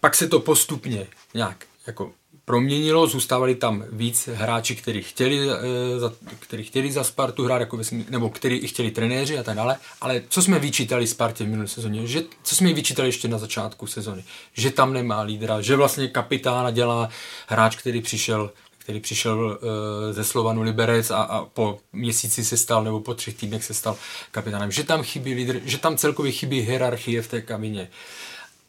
[0.00, 2.12] Pak se to postupně nějak jako
[2.44, 5.48] proměnilo, zůstávali tam víc hráči, kteří chtěli,
[5.96, 9.56] za, kteří chtěli za Spartu hrát, jako vesmí, nebo kteří i chtěli trenéři a tak
[9.56, 13.38] dále, ale co jsme vyčítali Spartě v minulé sezóně, že, co jsme vyčítali ještě na
[13.38, 17.08] začátku sezóny, že tam nemá lídra, že vlastně kapitána dělá
[17.46, 22.84] hráč, který přišel který přišel uh, ze Slovanu Liberec a, a po měsíci se stal,
[22.84, 23.96] nebo po třech týdnech se stal
[24.30, 27.88] kapitánem, že tam chybí lídr, že tam celkově chybí hierarchie v té kabině.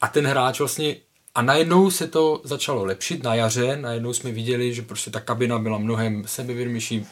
[0.01, 0.95] A ten hráč vlastně
[1.35, 5.59] a najednou se to začalo lepšit na jaře, najednou jsme viděli, že prostě ta kabina
[5.59, 7.05] byla mnohem sebevědomější,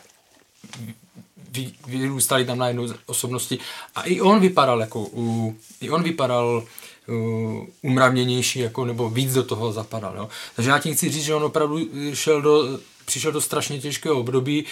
[1.88, 3.60] vyrůstaly tam najednou osobnosti
[3.96, 6.64] a i on vypadal jako, uh, i on vypadal
[7.08, 10.16] uh, umravněnější, jako, nebo víc do toho zapadal.
[10.18, 10.30] Jo.
[10.56, 11.80] Takže já tím chci říct, že on opravdu
[12.14, 14.66] šel do přišel do strašně těžkého období,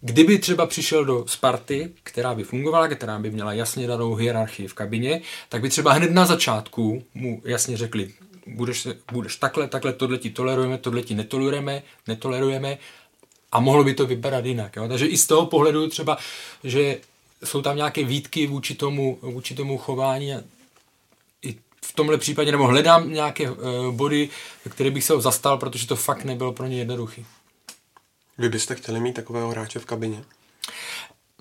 [0.00, 4.74] Kdyby třeba přišel do Sparty, která by fungovala, která by měla jasně danou hierarchii v
[4.74, 8.10] kabině, tak by třeba hned na začátku mu jasně řekli,
[8.46, 12.78] budeš, budeš takhle, takhle, tohle ti tolerujeme, tohle ti netolerujeme, netolerujeme
[13.52, 14.76] a mohlo by to vypadat jinak.
[14.76, 14.88] Jo?
[14.88, 16.18] Takže i z toho pohledu třeba,
[16.64, 16.98] že
[17.44, 20.42] jsou tam nějaké výtky vůči tomu, vůči tomu chování a
[21.42, 21.54] i
[21.84, 23.56] v tomhle případě, nebo hledám nějaké uh,
[23.90, 24.28] body,
[24.68, 27.26] které bych se ho zastal, protože to fakt nebylo pro ně jednoduchý.
[28.38, 30.24] Vy byste chtěli mít takového hráče v kabině?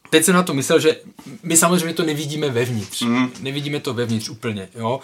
[0.09, 0.99] Teď jsem na to myslel, že
[1.43, 3.01] my samozřejmě to nevidíme vevnitř.
[3.01, 3.31] Mm.
[3.39, 4.69] Nevidíme to vevnitř úplně.
[4.75, 4.99] Jo?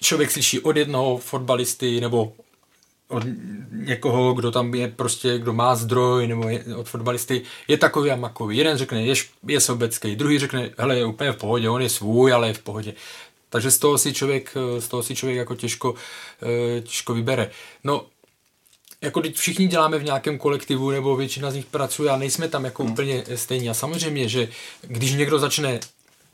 [0.00, 2.32] Člověk slyší od jednoho fotbalisty nebo
[3.08, 3.22] od
[3.72, 8.16] někoho, kdo tam je prostě, kdo má zdroj, nebo je, od fotbalisty, je takový a
[8.16, 8.56] makový.
[8.56, 9.14] Jeden řekne, je,
[9.46, 12.62] je sobecký, druhý řekne, hele, je úplně v pohodě, on je svůj, ale je v
[12.62, 12.94] pohodě.
[13.50, 15.94] Takže z toho si člověk, z toho si člověk jako těžko,
[16.42, 17.50] eh, těžko vybere.
[17.84, 18.06] No,
[19.00, 22.64] jako teď všichni děláme v nějakém kolektivu, nebo většina z nich pracuje a nejsme tam
[22.64, 22.92] jako hmm.
[22.92, 23.70] úplně stejní.
[23.70, 24.48] A samozřejmě, že
[24.82, 25.80] když někdo začne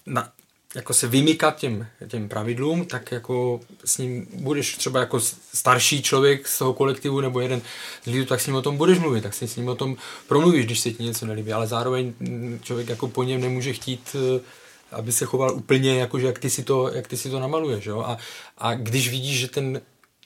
[0.07, 0.33] na,
[0.75, 5.21] jako se vymykat těm, těm pravidlům, tak jako s ním budeš třeba jako
[5.55, 7.63] starší člověk z toho kolektivu nebo jeden
[8.03, 9.97] z lidí, tak s ním o tom budeš mluvit, tak si s ním o tom
[10.29, 12.13] promluvíš, když se ti něco nelíbí, ale zároveň
[12.63, 14.41] člověk jako po něm nemůže chtít eh,
[14.93, 17.87] aby se choval úplně jako, že jak ty si to, jak ty si to namaluješ,
[17.87, 18.01] jo?
[18.01, 18.19] A,
[18.59, 19.81] a když vidíš, že ten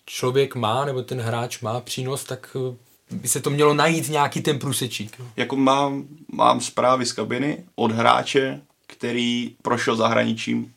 [0.06, 2.76] člověk má, nebo ten hráč má přínos, tak eh,
[3.16, 5.20] by se to mělo najít nějaký ten průsečík.
[5.36, 10.72] Jako mám, mám zprávy z kabiny od hráče, který prošel zahraničím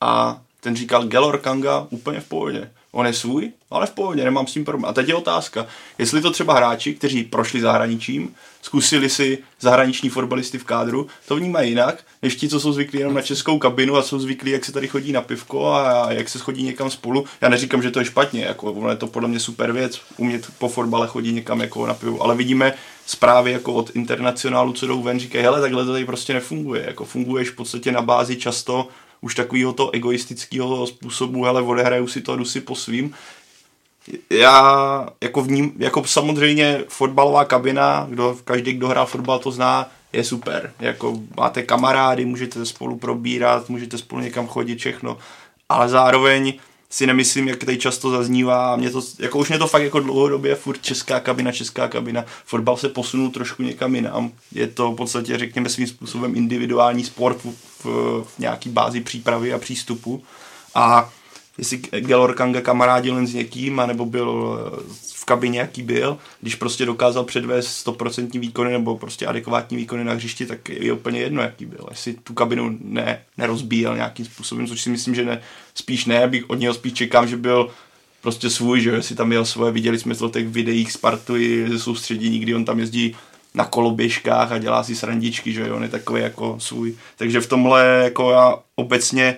[0.00, 2.70] a ten říkal Gelor Kanga úplně v pohodě.
[2.92, 4.90] On je svůj, ale v pohodě, nemám s tím problém.
[4.90, 5.66] A teď je otázka,
[5.98, 11.68] jestli to třeba hráči, kteří prošli zahraničím, zkusili si zahraniční fotbalisty v kádru, to vnímají
[11.68, 14.72] jinak, než ti, co jsou zvyklí jenom na českou kabinu a jsou zvyklí, jak se
[14.72, 17.24] tady chodí na pivko a jak se chodí někam spolu.
[17.40, 20.46] Já neříkám, že to je špatně, jako ono je to podle mě super věc, umět
[20.58, 22.74] po fotbale chodí někam jako na pivu, ale vidíme
[23.06, 27.04] zprávy jako od internacionálu, co jdou ven, říkají, hele, takhle to tady prostě nefunguje, jako
[27.04, 28.88] funguješ v podstatě na bázi často
[29.20, 33.14] už takového to egoistického způsobu, hele, odehraju si to, jdu si po svým.
[34.30, 39.90] Já jako v ním, jako samozřejmě fotbalová kabina, kdo, každý, kdo hrá fotbal, to zná,
[40.12, 40.72] je super.
[40.80, 45.18] Jako máte kamarády, můžete spolu probírat, můžete spolu někam chodit, všechno.
[45.68, 46.52] Ale zároveň
[46.96, 50.54] si nemyslím, jak tady často zaznívá, mě to, jako už mě to fakt jako dlouhodobě
[50.54, 55.38] furt česká kabina, česká kabina, fotbal se posunul trošku někam jinam, je to v podstatě,
[55.38, 57.54] řekněme svým způsobem individuální sport v,
[57.84, 60.22] v, v nějaký bázi přípravy a přístupu.
[60.74, 61.10] A
[61.58, 64.58] jestli Gelor Kanga kamarádil jen s někým, anebo byl
[65.14, 70.12] v kabině, jaký byl, když prostě dokázal předvést 100% výkony nebo prostě adekvátní výkony na
[70.12, 71.86] hřišti, tak je úplně jedno, jaký byl.
[71.90, 75.40] Jestli tu kabinu ne, nerozbíjel nějakým způsobem, což si myslím, že ne,
[75.74, 77.70] spíš ne, bych od něho spíš čekám, že byl
[78.22, 81.34] prostě svůj, že si tam měl svoje, viděli jsme to těch videích Spartu
[81.68, 83.16] ze soustředění, kdy on tam jezdí
[83.54, 86.94] na koloběžkách a dělá si srandičky, že on je takový jako svůj.
[87.16, 89.36] Takže v tomhle jako já obecně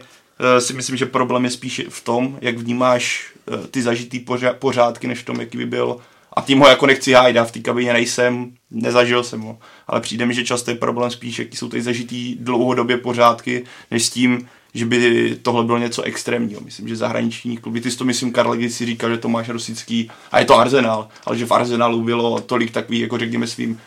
[0.59, 4.27] si myslím, že problém je spíš v tom, jak vnímáš uh, ty zažitý
[4.59, 5.97] pořádky, než v tom, jaký by byl
[6.39, 10.01] a tím ho jako nechci hájit, já v té kabině nejsem, nezažil jsem ho, ale
[10.01, 14.11] přijde mi, že často je problém spíš, jaký jsou tady zažitý dlouhodobě pořádky, než s
[14.11, 16.61] tím, že by tohle bylo něco extrémního.
[16.61, 19.49] Myslím, že zahraniční kluby, ty jsi to myslím, Karl, když si říkal, že to máš
[19.49, 23.81] Rosický, a je to Arsenal, ale že v Arsenalu bylo tolik takových, jako řekněme svým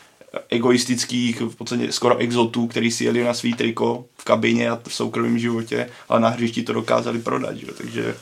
[0.50, 4.94] egoistických, v podstatě skoro exotů, který si jeli na svý triko v kabině a v
[4.94, 7.66] soukromém životě, ale na hřišti to dokázali prodat, že?
[7.78, 8.16] takže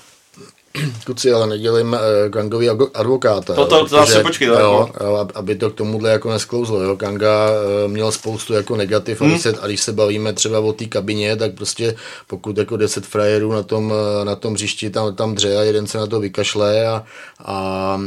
[1.05, 3.53] Kuci, ale nedělím uh, Kangový advokáta.
[3.53, 6.81] To, to, to zase počkej, jo, jo, aby to k tomuhle jako nesklouzlo.
[6.81, 6.97] Jo.
[6.97, 9.29] Kanga uh, měl spoustu jako negativ hmm.
[9.29, 11.95] a, když se, a když se bavíme třeba o té kabině, tak prostě
[12.27, 13.93] pokud jako 10 frajerů na tom,
[14.23, 17.03] na tom hřišti tam, tam dře a jeden se na to vykašle a,
[17.45, 17.99] a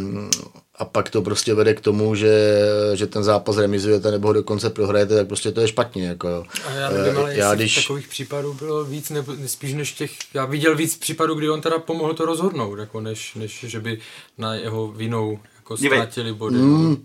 [0.82, 2.58] a pak to prostě vede k tomu, že,
[2.94, 6.06] že ten zápas remizujete nebo ho dokonce prohrajete, tak prostě to je špatně.
[6.06, 6.44] Jako.
[6.66, 7.74] A já nevím, ale já, když...
[7.74, 11.78] takových případů bylo víc, nebo spíš než těch, já viděl víc případů, kdy on teda
[11.78, 13.98] pomohl to rozhodnout, jako než, než že by
[14.38, 16.56] na jeho vinou jako ztratili body.
[16.56, 17.04] Mm,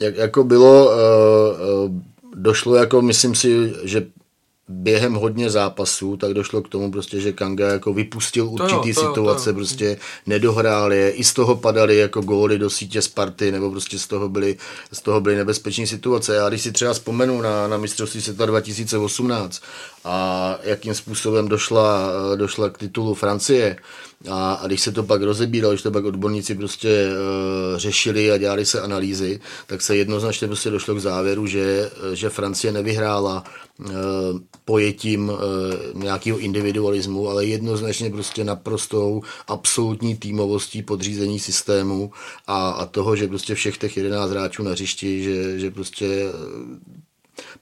[0.00, 2.02] jak, jako bylo, uh, uh,
[2.34, 4.06] došlo jako, myslím si, že
[4.68, 9.06] během hodně zápasů, tak došlo k tomu prostě, že Kanga jako vypustil určitý to jo,
[9.06, 9.54] to situace, to jo.
[9.54, 14.06] prostě nedohrál je, i z toho padaly jako góly do sítě Sparty, nebo prostě z
[14.06, 14.56] toho byly,
[14.92, 16.34] z toho byly nebezpečné situace.
[16.34, 19.62] Já když si třeba vzpomenu na, na mistrovství světa 2018
[20.04, 23.76] a jakým způsobem došla, došla k titulu Francie,
[24.30, 28.38] a, a když se to pak rozebíralo, když to pak odborníci prostě uh, řešili a
[28.38, 33.44] dělali se analýzy, tak se jednoznačně prostě došlo k závěru, že, že Francie nevyhrála
[33.78, 33.86] uh,
[34.64, 35.38] pojetím uh,
[35.94, 42.12] nějakého individualismu, ale jednoznačně prostě naprostou absolutní týmovostí podřízení systému
[42.46, 46.06] a, a toho, že prostě všech těch 11 hráčů na hřišti, že, že prostě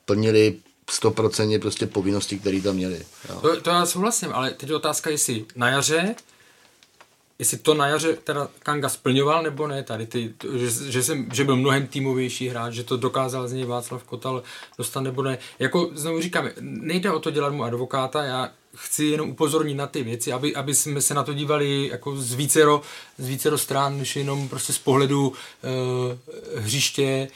[0.05, 0.55] plnili
[0.91, 3.07] stoprocentně prostě povinnosti, které tam měli.
[3.41, 6.15] To, to já souhlasím, ale teď je otázka, jestli na jaře
[7.41, 11.45] jestli to na jaře teda Kanga splňoval nebo ne tady, ty, že, že, jsem, že
[11.45, 14.43] byl mnohem týmovější hráč, že to dokázal z něj Václav Kotal
[14.79, 15.39] dostat nebo ne.
[15.59, 20.03] Jako znovu říkám, nejde o to dělat mu advokáta, já chci jenom upozornit na ty
[20.03, 22.83] věci, aby, aby jsme se na to dívali jako z vícero,
[23.19, 25.35] z vícero stran, než jenom prostě z pohledu uh,
[26.63, 27.29] hřiště,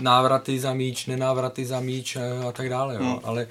[0.00, 2.16] návraty za míč, nenávraty za míč
[2.48, 2.94] a tak dále.
[2.94, 3.00] Jo.
[3.00, 3.18] Hmm.
[3.22, 3.46] Ale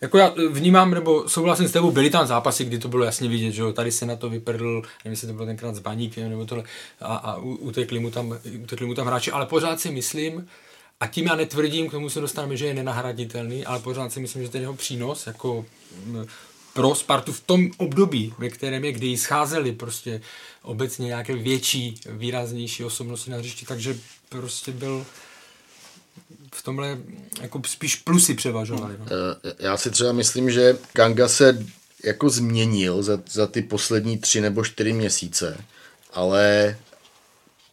[0.00, 3.52] jako já vnímám, nebo souhlasím s tebou, byly tam zápasy, kdy to bylo jasně vidět,
[3.52, 6.44] že jo, tady se na to vyprdl, nevím, jestli to bylo tenkrát s baníkem nebo
[6.44, 6.64] tohle,
[7.00, 10.48] a, a utekli, mu tam, utekli mu tam hráči, ale pořád si myslím,
[11.00, 14.42] a tím já netvrdím, k tomu se dostaneme, že je nenahraditelný, ale pořád si myslím,
[14.42, 15.64] že ten jeho přínos jako
[16.72, 20.20] pro Spartu v tom období, ve kterém je, kdy scházeli prostě
[20.62, 23.96] obecně nějaké větší, výraznější osobnosti na hřišti, takže
[24.40, 25.06] prostě byl
[26.54, 26.98] v tomhle
[27.40, 28.94] jako spíš plusy převažovaly.
[28.98, 29.06] No.
[29.06, 31.66] Eh, já si třeba myslím, že Kanga se
[32.04, 35.64] jako změnil za, za ty poslední tři nebo čtyři měsíce,
[36.12, 36.76] ale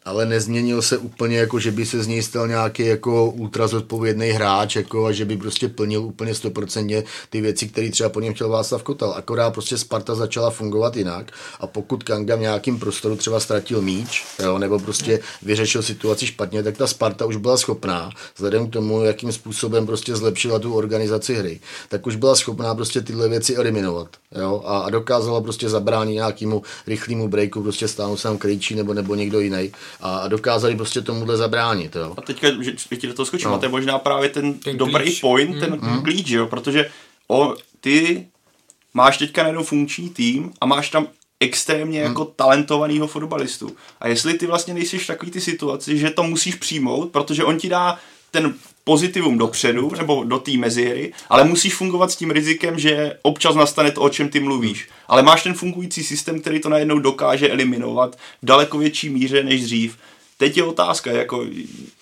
[0.09, 4.29] ale nezměnil se úplně jako, že by se z něj stal nějaký jako ultra zodpovědný
[4.29, 8.33] hráč jako, a že by prostě plnil úplně stoprocentně ty věci, které třeba po něm
[8.33, 9.13] chtěl Václav Kotal.
[9.17, 14.25] Akorát prostě Sparta začala fungovat jinak a pokud Kanga v nějakým prostoru třeba ztratil míč,
[14.43, 19.03] jo, nebo prostě vyřešil situaci špatně, tak ta Sparta už byla schopná, vzhledem k tomu,
[19.03, 24.07] jakým způsobem prostě zlepšila tu organizaci hry, tak už byla schopná prostě tyhle věci eliminovat.
[24.41, 29.15] Jo, a, a dokázala prostě zabránit nějakému rychlému breaku, prostě stáhnout sám Krejčí nebo, nebo
[29.15, 31.95] někdo jiný a dokázali prostě tomuhle zabránit.
[31.95, 32.13] Jo.
[32.17, 33.55] A teďka, že, ti do toho skočím, no.
[33.55, 35.21] a to je možná právě ten, ten dobrý klíč.
[35.21, 35.59] point, mm.
[35.59, 36.03] ten mm.
[36.03, 36.89] klíč, jo, protože
[37.27, 38.27] o, ty
[38.93, 41.07] máš teďka najednou funkční tým a máš tam
[41.39, 42.07] extrémně hmm.
[42.07, 43.75] jako talentovaného fotbalistu.
[43.99, 47.57] A jestli ty vlastně nejsi v takový ty situaci, že to musíš přijmout, protože on
[47.57, 47.99] ti dá
[48.31, 48.53] ten
[48.89, 53.91] pozitivum dopředu nebo do té mezihry, ale musíš fungovat s tím rizikem, že občas nastane
[53.91, 54.89] to, o čem ty mluvíš.
[55.07, 59.63] Ale máš ten fungující systém, který to najednou dokáže eliminovat v daleko větší míře než
[59.63, 59.97] dřív.
[60.37, 61.45] Teď je otázka, jako,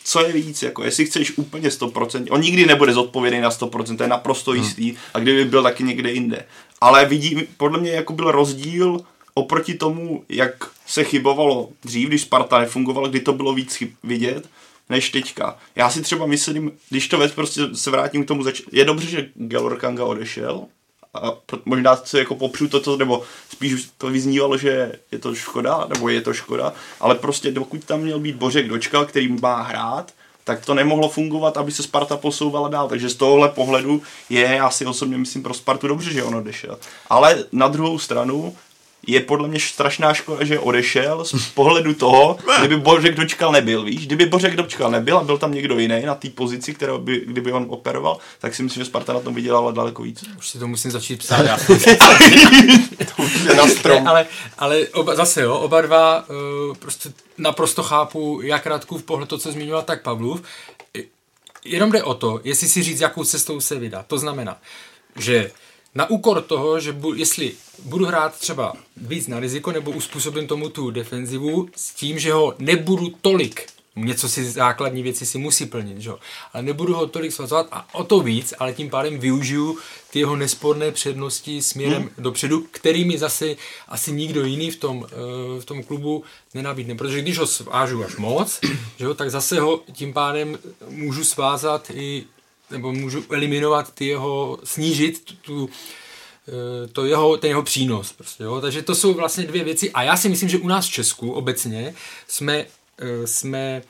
[0.04, 4.04] co je víc, jako, jestli chceš úplně 100%, on nikdy nebude zodpovědný na 100%, to
[4.04, 4.63] je naprosto hmm.
[4.63, 6.45] jistý, a kdyby byl taky někde jinde.
[6.82, 9.00] Ale vidím, podle mě jako byl rozdíl
[9.34, 10.54] oproti tomu, jak
[10.86, 14.47] se chybovalo dřív, když Sparta nefungoval, kdy to bylo víc chyb vidět,
[14.89, 15.58] než teďka.
[15.76, 19.08] Já si třeba myslím, když to věc prostě se vrátím k tomu zač- je dobře,
[19.08, 20.65] že Gelor Kanga odešel,
[21.13, 21.34] a
[21.65, 26.21] možná se jako popřu to, nebo spíš to vyznívalo, že je to škoda, nebo je
[26.21, 30.12] to škoda, ale prostě dokud tam měl být Bořek Dočkal, který má hrát,
[30.43, 32.88] tak to nemohlo fungovat, aby se Sparta posouvala dál.
[32.88, 36.80] Takže z tohohle pohledu je, já si osobně myslím pro Spartu dobře, že on odešel.
[37.10, 38.56] Ale na druhou stranu,
[39.08, 44.06] je podle mě strašná škoda, že odešel z pohledu toho, kdyby Bořek dočkal nebyl, víš?
[44.08, 47.52] Kdyby Bořek dočkal nebyl a byl tam někdo jiný na té pozici, kterou by, kdyby
[47.52, 50.24] on operoval, tak si myslím, že Sparta na tom vydělala daleko víc.
[50.38, 51.46] Už si to musím začít psát.
[51.46, 51.58] Já.
[53.56, 54.04] na strom.
[54.04, 54.26] Ne, ale,
[54.58, 59.52] ale oba, zase jo, oba dva uh, prostě naprosto chápu jak Radkův pohled to, co
[59.52, 60.41] zmiňoval, tak Pavlův.
[61.65, 64.06] Jenom jde o to, jestli si říct, jakou cestou se vydá.
[64.08, 64.58] To znamená,
[65.15, 65.52] že
[65.97, 67.51] na úkor toho, že bu, jestli
[67.83, 72.55] budu hrát třeba víc na riziko nebo uspůsobím tomu tu defenzivu s tím, že ho
[72.60, 76.12] nebudu tolik něco si základní věci si musí plnit, že?
[76.53, 79.77] ale nebudu ho tolik svazovat a o to víc, ale tím pádem využiju
[80.12, 82.10] ty jeho nesporné přednosti směrem hmm.
[82.17, 83.55] dopředu, kterými zase
[83.88, 85.07] asi nikdo jiný v tom,
[85.60, 88.60] v tom klubu nenabídne, protože když ho svážu až moc,
[88.99, 90.57] že tak zase ho tím pádem
[90.89, 92.23] můžu svázat i
[92.71, 95.69] nebo můžu eliminovat ty jeho, snížit tu,
[96.91, 98.13] to jeho, ten jeho přínos.
[98.13, 98.62] Prostě, jo?
[98.62, 101.32] Takže to jsou vlastně dvě věci a já si myslím, že u nás v Česku
[101.32, 101.95] obecně
[102.27, 102.65] jsme
[102.97, 103.82] Eh, jsme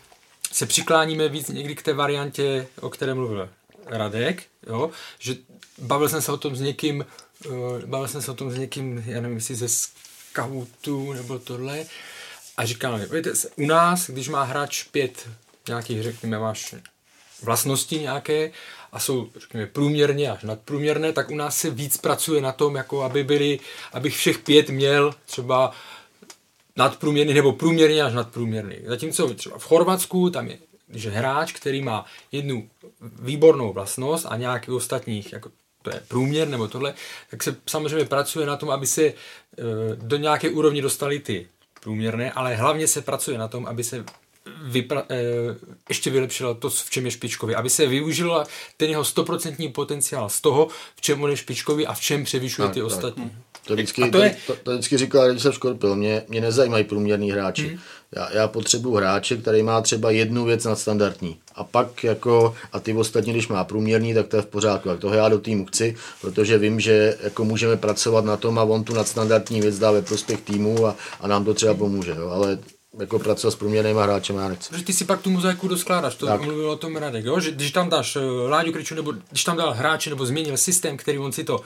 [0.52, 3.50] se přikláníme víc někdy k té variantě, o které mluvil
[3.86, 4.92] Radek, jo?
[5.20, 5.36] že
[5.78, 7.06] bavil jsem se o tom s někým,
[7.46, 11.86] eh, bavil jsem se o tom s někým, já nevím, jestli ze scoutu nebo tohle,
[12.58, 15.30] a říkal, víte, u nás, když má hráč pět
[15.68, 16.76] nějakých, řekněme, máš
[17.44, 18.52] vlastnosti nějaké
[18.92, 23.04] a jsou, řekněme, průměrně až nadprůměrné, tak u nás se víc pracuje na tom, jako
[23.04, 23.60] aby byli,
[23.94, 25.72] abych všech pět měl třeba
[26.76, 28.76] nadprůměrný nebo průměrně až nadprůměrný.
[28.86, 30.58] Zatímco třeba v Chorvatsku tam je
[30.90, 32.70] že hráč, který má jednu
[33.02, 36.94] výbornou vlastnost a nějaký ostatních, jako to je průměr nebo tohle,
[37.32, 39.14] tak se samozřejmě pracuje na tom, aby se e,
[39.96, 41.48] do nějaké úrovni dostali ty
[41.82, 44.06] průměrné, ale hlavně se pracuje na tom, aby se
[44.72, 45.24] vypra- e,
[45.90, 48.44] ještě vylepšilo to, v čem je špičkový, aby se využil
[48.78, 52.68] ten jeho stoprocentní potenciál z toho, v čem on je špičkový a v čem převyšuje
[52.68, 52.88] tak, ty tak.
[52.88, 53.32] ostatní.
[53.68, 54.36] To vždycky, to, je...
[54.48, 57.68] to, to, vždycky říkal jsem Škorpil, mě, mě nezajímají průměrní hráči.
[57.68, 57.80] Hmm.
[58.16, 61.40] Já, já potřebuji hráče, který má třeba jednu věc nadstandardní.
[61.56, 64.90] A pak jako, a ty ostatní, když má průměrný, tak to je v pořádku.
[64.90, 68.64] Tak toho já do týmu chci, protože vím, že jako můžeme pracovat na tom a
[68.64, 72.16] on tu nadstandardní věc dá ve prospěch týmu a, a nám to třeba pomůže.
[72.18, 72.30] Jo.
[72.30, 72.60] Ale
[73.00, 74.70] jako pracovat s průměrnými hráči já nechci.
[74.70, 76.42] Protože ty si pak tu mozaiku doskládáš, to tak.
[76.42, 77.40] mluvil o tom Radek, jo?
[77.40, 80.98] že když tam dáš uh, Láďu Kriču, nebo když tam dal hráče, nebo změnil systém,
[80.98, 81.62] který on si to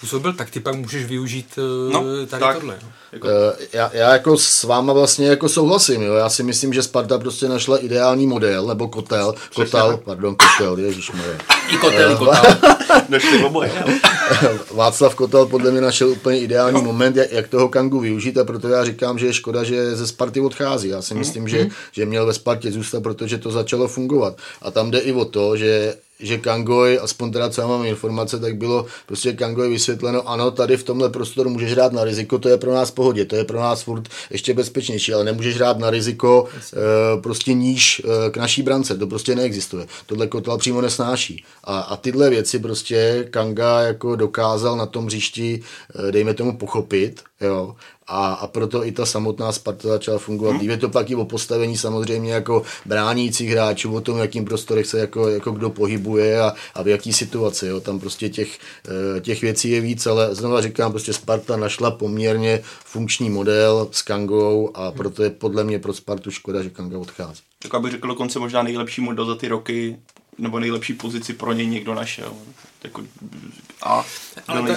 [0.00, 2.58] způsobil, tak ty pak můžeš využít uh, no, tady tak.
[2.58, 2.78] tohle.
[3.12, 3.26] Jako...
[3.26, 3.32] Uh,
[3.72, 6.14] já, já jako s váma vlastně jako souhlasím, jo.
[6.14, 11.38] Já si myslím, že Sparta prostě našla ideální model, nebo kotel, kotel, pardon, kotel, ježišmarja.
[11.68, 12.56] I kotel, i kotel.
[13.08, 13.72] Našli oboje.
[14.74, 16.82] Václav Kotel podle mě našel úplně ideální no.
[16.82, 20.06] moment, jak, jak toho Kangu využít a proto já říkám, že je škoda, že ze
[20.06, 20.88] Sparty odchází.
[20.88, 21.18] Já si mhm.
[21.18, 21.48] myslím, mm.
[21.48, 24.36] že, že měl ve Spartě zůstat, protože to začalo fungovat.
[24.62, 28.38] A tam jde i o to, že že Kangoj, aspoň teda co já mám informace,
[28.38, 32.48] tak bylo prostě Kangoj vysvětleno, ano, tady v tomhle prostoru můžeš hrát na riziko, to
[32.48, 35.90] je pro nás pohodě, to je pro nás furt ještě bezpečnější, ale nemůžeš hrát na
[35.90, 39.86] riziko e, prostě níž e, k naší brance, to prostě neexistuje.
[40.06, 41.44] Tohle Kotel přímo nesnáší.
[41.64, 45.62] A, a tyhle věci prostě Kanga jako dokázal na tom hřišti,
[46.08, 47.76] e, dejme tomu, pochopit, jo,
[48.10, 50.56] a, a proto i ta samotná Sparta začala fungovat.
[50.56, 50.70] Hmm.
[50.70, 54.98] Je to pak i o postavení samozřejmě jako bránících hráčů, o tom, jakým prostorech se
[54.98, 57.66] jako, jako kdo pohybuje a, a v jaký situaci.
[57.66, 57.80] Jo.
[57.80, 58.58] Tam prostě těch,
[59.16, 64.02] eh, těch věcí je víc, ale znova říkám, prostě Sparta našla poměrně funkční model s
[64.02, 67.40] Kangou a proto je podle mě pro Spartu škoda, že Kanga odchází.
[67.58, 69.96] Tak abych řekl dokonce možná nejlepší model za ty roky,
[70.38, 72.32] nebo nejlepší pozici pro něj někdo našel.
[72.84, 73.02] Jako,
[73.82, 74.04] a
[74.48, 74.76] ale ta,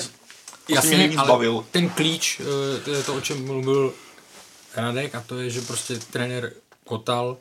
[0.69, 3.93] Jasně, mě ale ten klíč, eh, to je to, o čem mluvil
[4.75, 6.53] Radek, a to je, že prostě trenér
[6.85, 7.37] Kotal,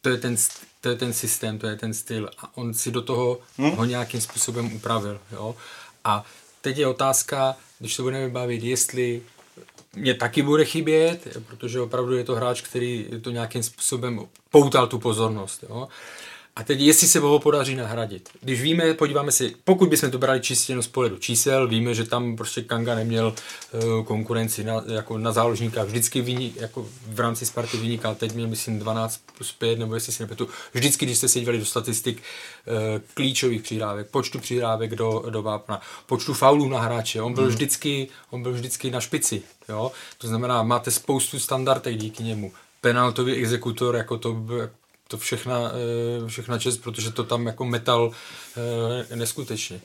[0.00, 0.36] to je ten,
[0.80, 3.70] to je ten systém, to je ten styl a on si do toho hmm?
[3.70, 5.20] ho nějakým způsobem upravil.
[5.32, 5.56] Jo?
[6.04, 6.24] A
[6.60, 9.22] teď je otázka, když se budeme bavit, jestli
[9.96, 14.98] mě taky bude chybět, protože opravdu je to hráč, který to nějakým způsobem poutal tu
[14.98, 15.64] pozornost.
[15.68, 15.88] Jo?
[16.56, 18.28] A teď, jestli se ho podaří nahradit.
[18.40, 22.36] Když víme, podíváme si, pokud bychom to brali čistě z pohledu čísel, víme, že tam
[22.36, 23.34] prostě Kanga neměl
[23.72, 25.84] uh, konkurenci na, jako na záložníka.
[25.84, 28.14] Vždycky vyní, jako v rámci Sparty vynikal.
[28.14, 30.48] Teď měl, myslím, 12 plus 5, nebo jestli si nepětu.
[30.74, 32.74] Vždycky, když jste se dívali do statistik uh,
[33.14, 37.52] klíčových přihrávek, počtu přihrávek do, do vápna, počtu faulů na hráče, on byl, hmm.
[37.52, 39.42] vždycky, on byl vždycky na špici.
[39.68, 39.92] Jo?
[40.18, 44.32] To znamená, máte spoustu standardek díky němu penaltový exekutor, jako to
[45.12, 45.72] to všechna,
[46.24, 48.10] eh, všechna čest, protože to tam jako metal
[49.10, 49.80] eh, neskutečně.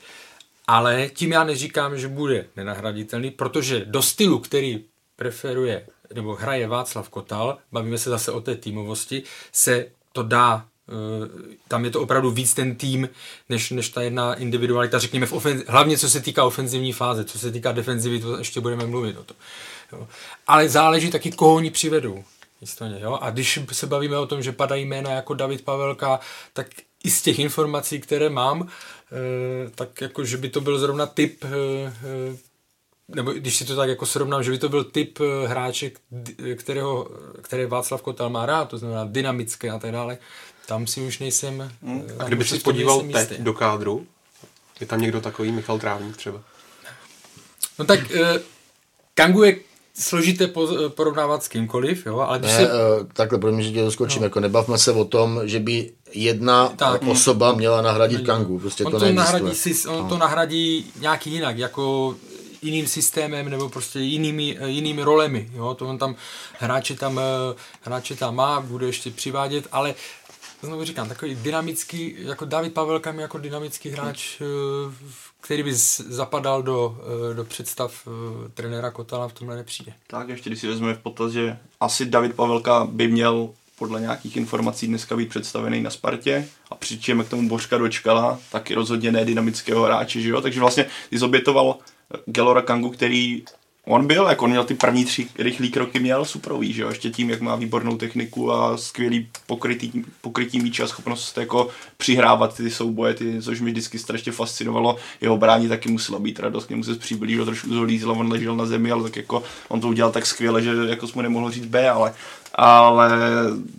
[0.66, 4.84] Ale tím já neříkám, že bude nenahraditelný, protože do stylu, který
[5.16, 9.22] preferuje nebo hraje Václav Kotal, bavíme se zase o té týmovosti,
[9.52, 10.64] se to dá
[11.68, 13.08] tam je to opravdu víc ten tým,
[13.48, 17.38] než, než ta jedna individualita, řekněme, v ofen, hlavně co se týká ofenzivní fáze, co
[17.38, 19.34] se týká defenzivy, to ještě budeme mluvit o to.
[19.92, 20.08] Jo.
[20.46, 22.24] Ale záleží taky, koho oni přivedou.
[22.60, 23.18] Jistoně, jo?
[23.20, 26.20] A když se bavíme o tom, že padají jména jako David Pavelka,
[26.52, 26.66] tak
[27.04, 28.68] i z těch informací, které mám,
[29.74, 31.44] tak jako, že by to byl zrovna typ
[33.08, 35.90] nebo když si to tak jako srovnám, že by to byl typ eh, hráče,
[36.56, 37.10] kterého,
[37.42, 40.18] který Václav Kotal má rád, to znamená dynamické a tak dále,
[40.66, 41.72] tam si už nejsem...
[41.82, 42.02] Hmm.
[42.18, 44.06] A kdyby se podíval teď do kádru,
[44.80, 46.42] je tam někdo takový, Michal Trávník třeba?
[47.78, 48.18] No tak uh,
[49.14, 49.56] Kangu je
[49.98, 50.50] složité
[50.88, 52.66] porovnávat s kýmkoliv, jo, ale když ne, se...
[52.66, 54.26] Uh, takhle, pro mě, že tě doskočím, no.
[54.26, 58.92] jako nebavme se o tom, že by jedna tak, osoba měla nahradit Kangu, prostě on
[58.92, 59.52] to, to nahradí,
[59.88, 60.08] on no.
[60.08, 62.14] to nahradí nějaký jinak, jako
[62.62, 65.50] jiným systémem nebo prostě jinými, jinými rolemi.
[65.54, 65.74] Jo?
[65.74, 66.16] To on tam
[66.58, 69.94] hráče tam, eh, hráče tam má, bude ještě přivádět, ale
[70.62, 74.44] znovu říkám, takový dynamický, jako David Pavelka mi jako dynamický hráč, eh,
[75.40, 76.98] který by zapadal do,
[77.30, 78.08] eh, do představ
[78.54, 79.92] trenéra Kotala v tomhle nepřijde.
[80.06, 84.36] Tak ještě když si vezmeme v potaz, že asi David Pavelka by měl podle nějakých
[84.36, 89.24] informací dneska být představený na Spartě a přičem k tomu Božka dočkala, taky rozhodně ne
[89.24, 90.40] dynamického hráče, že jo?
[90.40, 91.76] Takže vlastně ty zobětoval
[92.26, 93.44] Gelora Kangu, který
[93.88, 97.10] on byl, jako on měl ty první tři rychlé kroky, měl suprový, že jo, ještě
[97.10, 102.70] tím, jak má výbornou techniku a skvělý pokrytý, pokrytí míče a schopnost jako přihrávat ty
[102.70, 104.96] souboje, ty, což mi vždycky strašně fascinovalo.
[105.20, 108.66] Jeho brání taky musela být radost, k němu se přiblížil, trošku zolízl, on ležel na
[108.66, 111.90] zemi, ale tak jako on to udělal tak skvěle, že jako jsme nemohli říct B,
[111.90, 112.14] ale,
[112.54, 113.10] ale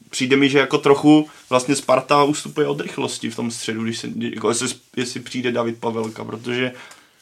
[0.09, 4.07] přijde mi, že jako trochu vlastně Sparta ustupuje od rychlosti v tom středu, když se,
[4.19, 6.71] jako jestli, jestli přijde David Pavelka, protože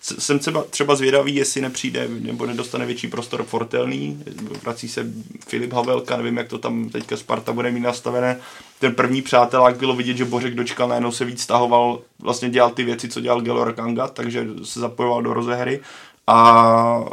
[0.02, 4.24] jsem třeba, třeba zvědavý, jestli nepřijde nebo nedostane větší prostor Fortelný,
[4.64, 5.08] vrací se
[5.48, 8.40] Filip Havelka, nevím, jak to tam teďka Sparta bude mít nastavené.
[8.80, 12.84] Ten první přátelák bylo vidět, že Bořek dočkal, najednou se víc stahoval, vlastně dělal ty
[12.84, 15.80] věci, co dělal Gelor Kanga, takže se zapojoval do rozehry
[16.28, 17.04] a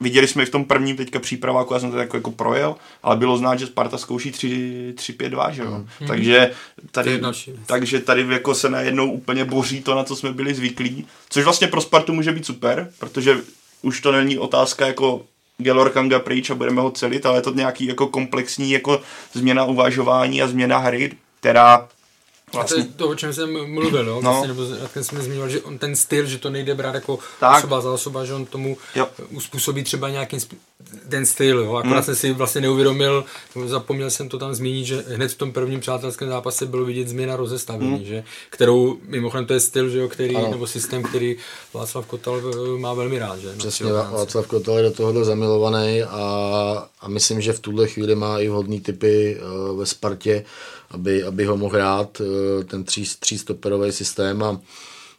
[0.00, 3.16] viděli jsme i v tom prvním teďka přípraváku, já jsem to jako, jako projel, ale
[3.16, 5.70] bylo znát, že Sparta zkouší 3-5-2, že jo.
[5.70, 6.06] Mm.
[6.06, 6.50] Takže
[6.90, 7.20] tady,
[7.66, 11.66] takže tady jako se najednou úplně boří to, na co jsme byli zvyklí, což vlastně
[11.66, 13.36] pro Spartu může být super, protože
[13.82, 15.22] už to není otázka jako
[15.58, 19.00] Gelor Kanga pryč a budeme ho celit, ale je to nějaký jako komplexní jako
[19.32, 21.88] změna uvažování a změna hry, která
[22.52, 22.82] Vlastně.
[22.82, 24.14] A to je to, o čem jsem mluvil, jo?
[24.14, 24.20] No.
[24.20, 27.58] Vlastně, nebo jak jsme zmiňoval, že on ten styl, že to nejde brát jako tak.
[27.58, 29.08] osoba za osoba, že on tomu jo.
[29.30, 30.40] uspůsobí třeba nějaký
[31.08, 31.76] ten styl, jo?
[31.76, 32.02] Akorát hmm.
[32.02, 33.24] jsem si vlastně neuvědomil,
[33.66, 37.36] zapomněl jsem to tam zmínit, že hned v tom prvním přátelském zápase bylo vidět změna
[37.36, 38.04] rozestavení, hmm.
[38.04, 38.24] že?
[38.50, 40.50] kterou, mimochodem to je styl, že jo, který, ano.
[40.50, 41.36] nebo systém, který
[41.74, 43.48] Václav Kotal eh, má velmi rád, že?
[43.58, 48.38] Přesně, Václav Kotal je do tohohle zamilovaný a, a myslím, že v tuhle chvíli má
[48.38, 50.44] i vhodný typy uh, ve Spartě,
[50.90, 54.60] aby, aby ho mohl hrát eh, ten tří, třístoperový systém a,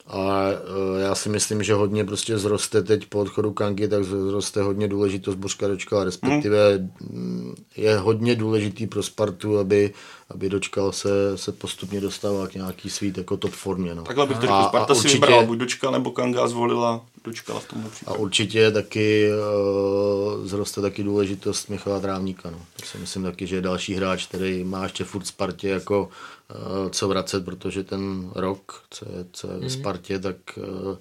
[0.10, 4.62] a eh, já si myslím, že hodně prostě zroste teď po odchodu Kanky, tak zroste
[4.62, 7.56] hodně důležitost Božka Dočkala, respektive mm.
[7.78, 9.94] je hodně důležitý pro Spartu, aby,
[10.30, 13.96] aby Dočkal se, se postupně dostával k nějaký svít jako top formě.
[13.96, 14.04] No.
[14.04, 17.60] Takhle bych to řekl, Sparta a si určitě, vybrala buď Dočkal nebo Kanga zvolila Dočkala
[17.60, 18.18] v tomhle případě.
[18.18, 22.50] A určitě taky uh, zroste taky důležitost Michala Trávníka.
[22.50, 22.66] No.
[22.80, 26.90] To si myslím taky, že je další hráč, který má ještě furt Spartě jako uh,
[26.90, 29.70] co vracet, protože ten rok, co je, co je mm.
[29.70, 30.98] Spartě, tak, uh,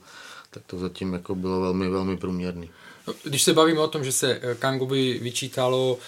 [0.50, 2.70] tak to zatím jako bylo velmi, velmi průměrný.
[3.06, 5.98] No, když se bavíme o tom, že se Kangovi vyčítalo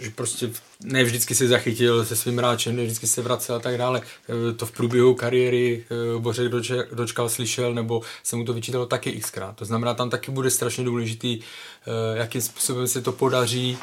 [0.00, 0.50] že prostě
[0.84, 4.00] ne vždycky se zachytil se svým hráčem, ne vždycky se vracel a tak dále.
[4.00, 5.84] E, to v průběhu kariéry
[6.16, 6.52] e, Bořek
[6.92, 9.56] dočkal, slyšel, nebo se mu to vyčítalo taky xkrát.
[9.56, 13.78] To znamená, tam taky bude strašně důležitý, e, jakým způsobem se to podaří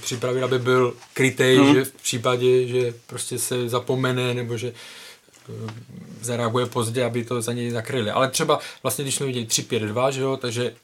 [0.00, 1.74] připravit, aby byl krytej, mm.
[1.74, 4.72] že v případě, že prostě se zapomene, nebo že
[6.20, 8.10] zareaguje pozdě, aby to za něj zakryli.
[8.10, 10.74] Ale třeba vlastně, když jsme viděli 3-5-2, že jo, takže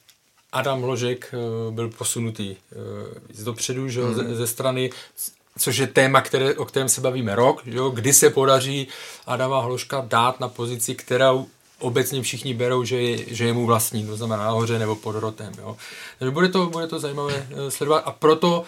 [0.51, 2.75] Adam Ložek eh, byl posunutý eh,
[3.33, 4.15] z dopředu, že, mm.
[4.15, 4.89] ze, ze strany,
[5.59, 8.87] což je téma, které, o kterém se bavíme rok, že, kdy se podaří
[9.25, 11.47] Adama Hloška dát na pozici, kterou
[11.79, 15.53] obecně všichni berou, že je, že je mu vlastní, to znamená nahoře nebo pod rotem.
[15.57, 15.77] Jo.
[16.19, 18.63] Takže bude to, bude to zajímavé eh, sledovat a proto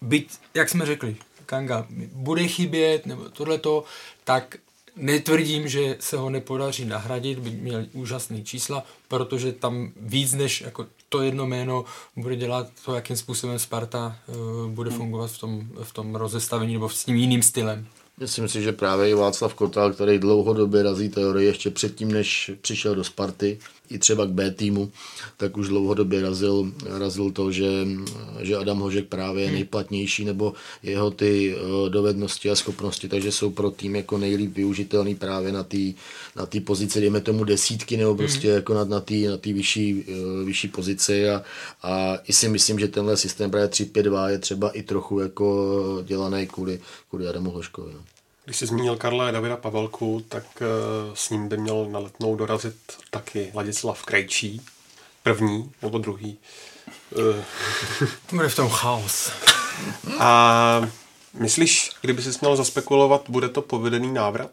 [0.00, 1.16] byť, jak jsme řekli,
[1.46, 3.84] Kanga bude chybět, nebo tohleto,
[4.24, 4.56] tak
[4.96, 10.86] netvrdím, že se ho nepodaří nahradit, by měl úžasný čísla, protože tam víc než jako
[11.08, 11.84] to jedno jméno
[12.16, 14.98] bude dělat to, jakým způsobem Sparta uh, bude hmm.
[14.98, 17.86] fungovat v tom, v tom rozestavení nebo s tím jiným stylem.
[18.20, 22.94] Myslím si, že právě i Václav Kotal, který dlouhodobě razí teorie ještě předtím, než přišel
[22.94, 23.58] do Sparty,
[23.90, 24.92] i třeba k B týmu,
[25.36, 27.68] tak už dlouhodobě razil, razil to, že,
[28.40, 33.50] že Adam Hožek právě je nejplatnější nebo jeho ty eh, dovednosti a schopnosti, takže jsou
[33.50, 35.92] pro tým jako nejlíp využitelný právě na té
[36.36, 38.54] na tý pozici, dejme tomu desítky nebo prostě mm.
[38.54, 41.42] jako na, na té na tý vyšší, uh, vyšší pozici a,
[41.82, 46.46] a i si myslím, že tenhle systém právě 3-5-2 je třeba i trochu jako dělaný
[46.46, 47.92] kvůli, kvůli Adamu Hožkovi.
[47.92, 48.13] No.
[48.44, 52.76] Když jsi zmínil Karla Davida Pavelku, tak uh, s ním by měl na letnou dorazit
[53.10, 54.60] taky Ladislav Krejčí,
[55.22, 56.38] první nebo druhý.
[57.16, 59.32] Uh, bude v tom chaos.
[60.18, 60.80] A
[61.34, 64.50] myslíš, kdyby si měl zaspekulovat, bude to povedený návrat?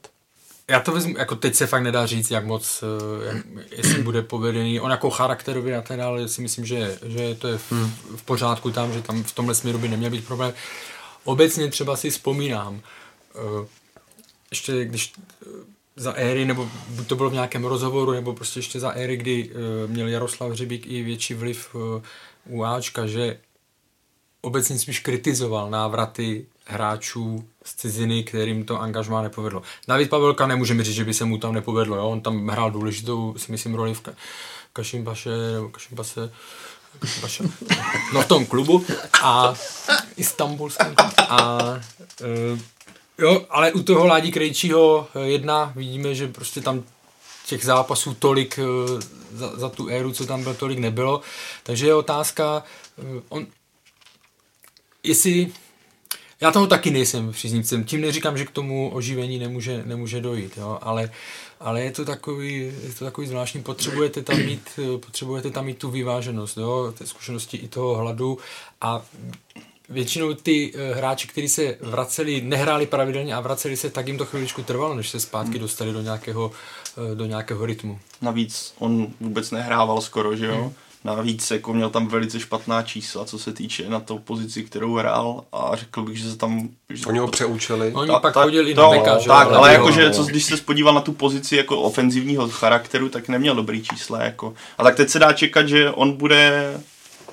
[0.68, 4.22] Já to vezmu, jako teď se fakt nedá říct, jak moc, eh, jak, jestli bude
[4.22, 4.80] povedený.
[4.80, 7.92] On jako charakterově a tak dále si myslím, že, že to je v, hmm.
[8.16, 10.54] v pořádku tam, že tam v tomhle směru by neměl být problém.
[11.24, 12.82] Obecně třeba si vzpomínám,
[14.52, 15.46] ještě když eh,
[15.96, 19.50] za éry, nebo buď to bylo v nějakém rozhovoru, nebo prostě ještě za éry, kdy
[19.50, 22.02] uh, měl Jaroslav Hřebík i větší vliv uh,
[22.50, 23.38] u Ačka, že
[24.42, 29.62] obecně spíš kritizoval návraty hráčů z ciziny, kterým to angažmá nepovedlo.
[29.88, 32.10] David Pavelka nemůžeme říct, že by se mu tam nepovedlo, jo?
[32.10, 34.14] on tam hrál důležitou, si myslím, roli v Ka-
[34.74, 36.32] Kašimbaše, nebo Kašimbase,
[37.00, 37.44] Kašimbaše,
[38.14, 38.86] no v tom klubu
[39.22, 39.54] a
[40.18, 40.96] Istanbulském
[41.30, 42.60] a uh,
[43.18, 46.84] Jo, ale u toho Ládí Krejčího eh, jedna vidíme, že prostě tam
[47.46, 49.02] těch zápasů tolik eh,
[49.34, 51.22] za, za tu éru, co tam byl, tolik nebylo.
[51.64, 52.64] Takže je otázka,
[53.00, 53.48] eh, on,
[55.04, 55.52] jestli
[56.42, 57.84] já toho taky nejsem příznivcem.
[57.84, 60.80] Tím neříkám, že k tomu oživení nemůže, nemůže dojít, jo?
[60.82, 61.12] Ale,
[61.60, 63.64] ale je to takový, je to takový zvláštní.
[63.64, 66.94] Potřebujete tam mít, potřebujete tam mít tu vyváženost, jo?
[66.98, 68.38] té zkušenosti i toho hladu
[68.82, 69.06] a
[69.92, 74.26] většinou ty uh, hráči, kteří se vraceli, nehráli pravidelně a vraceli se, tak jim to
[74.26, 75.62] chviličku trvalo, než se zpátky hmm.
[75.62, 76.52] dostali do nějakého,
[76.98, 78.00] uh, do nějakého rytmu.
[78.22, 80.56] Navíc on vůbec nehrával skoro, že jo?
[80.56, 80.74] Hmm.
[81.04, 85.44] Navíc jako měl tam velice špatná čísla, co se týče na tou pozici, kterou hrál
[85.54, 86.70] a řekl bych, že se tam...
[86.90, 87.92] Že Oni ho přeučili.
[87.94, 90.58] Oni ta, pak ta, chodili na beka, že Tak, ale, ale jakože, co, když se
[90.58, 94.24] spodíval na tu pozici jako ofenzivního charakteru, tak neměl dobrý čísla.
[94.24, 94.54] Jako.
[94.78, 96.74] A tak teď se dá čekat, že on bude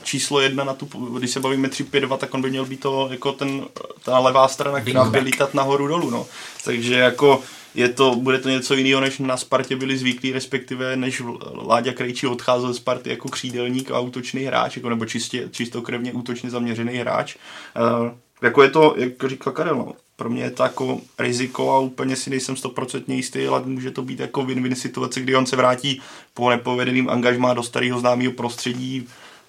[0.09, 0.86] číslo jedna na tu,
[1.18, 3.64] když se bavíme 3-5-2, tak on by měl být to jako ten,
[4.04, 6.26] ta levá strana, která by lítat nahoru dolů, no.
[6.64, 7.42] Takže jako
[7.74, 11.22] je to, bude to něco jiného, než na Spartě byli zvyklí, respektive než
[11.66, 16.50] Láďa Krejčí odcházel z Sparty jako křídelník a útočný hráč, jako, nebo čistě, čistokrevně útočně
[16.50, 17.36] zaměřený hráč.
[17.36, 18.11] Uh,
[18.42, 22.16] jako je to, jak říkal Karel, no, pro mě je to jako riziko a úplně
[22.16, 26.00] si nejsem stoprocentně jistý, ale může to být jako win-win situace, kdy on se vrátí
[26.34, 29.09] po nepovedeným angažmá do starého známého prostředí,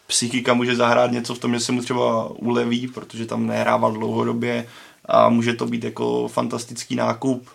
[0.09, 4.67] psychika může zahrát něco v tom, že se mu třeba uleví, protože tam nehrával dlouhodobě
[5.05, 7.49] a může to být jako fantastický nákup.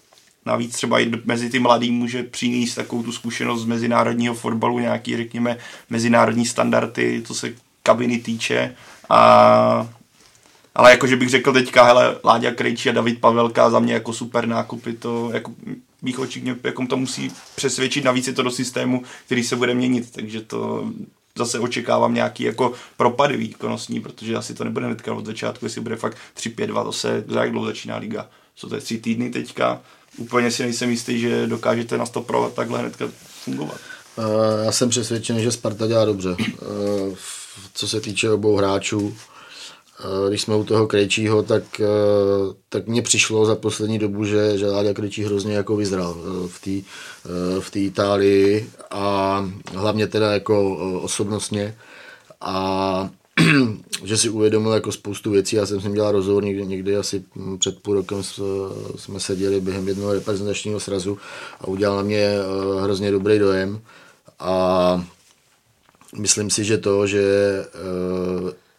[0.46, 5.16] Navíc třeba i mezi ty mladý může přinést takovou tu zkušenost z mezinárodního fotbalu, nějaký,
[5.16, 5.56] řekněme,
[5.90, 8.74] mezinárodní standardy, co se kabiny týče.
[9.08, 9.88] A
[10.74, 14.48] ale jakože bych řekl teďka, hele, Láďa Krejčí a David Pavelka za mě jako super
[14.48, 15.52] nákupy, to jako
[16.02, 20.10] mých očích jako to musí přesvědčit, navíc je to do systému, který se bude měnit,
[20.12, 20.90] takže to
[21.38, 25.96] zase očekávám nějaký jako propady výkonnostní, protože asi to nebude hnedka od začátku, jestli bude
[25.96, 28.28] fakt 3-5-2, to se, za jak dlouho začíná liga.
[28.56, 29.80] Jsou to tři týdny teďka,
[30.16, 33.08] úplně si nejsem jistý, že dokážete na 100 takhle hnedka
[33.44, 33.80] fungovat.
[34.16, 34.24] Uh,
[34.64, 36.30] já jsem přesvědčen, že Sparta dělá dobře.
[36.30, 37.16] Uh,
[37.74, 39.33] co se týče obou hráčů, Eh,
[40.28, 41.86] když jsme u toho Krejčího, tak, eh,
[42.68, 46.60] tak mně přišlo za poslední dobu, že, že Láďa Krejčí hrozně jako vyzral eh, v
[46.60, 46.88] té
[47.60, 49.44] v té Itálii a
[49.74, 51.76] hlavně teda jako osobnostně
[52.40, 53.10] a
[54.04, 55.56] že si uvědomil jako spoustu věcí.
[55.56, 57.24] Já jsem s ním dělal rozhovor někdy, někdy asi
[57.58, 58.22] před půl rokem
[58.96, 61.18] jsme seděli během jednoho reprezentačního srazu
[61.60, 62.34] a udělal na mě
[62.80, 63.80] hrozně dobrý dojem
[64.38, 65.06] a
[66.16, 67.22] myslím si, že to, že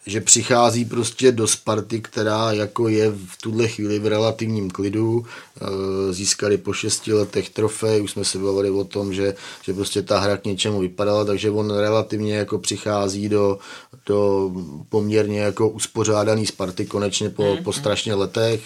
[0.06, 5.26] že přichází prostě do Sparty, která jako je v tuhle chvíli v relativním klidu.
[5.62, 10.01] Eh, získali po šesti letech trofej, už jsme se bavili o tom, že, že prostě
[10.01, 13.58] ta hra k něčemu vypadala, takže on relativně jako přichází do,
[14.06, 14.51] do
[14.89, 18.62] poměrně jako uspořádaný Sparty konečně po, mm, po strašně letech.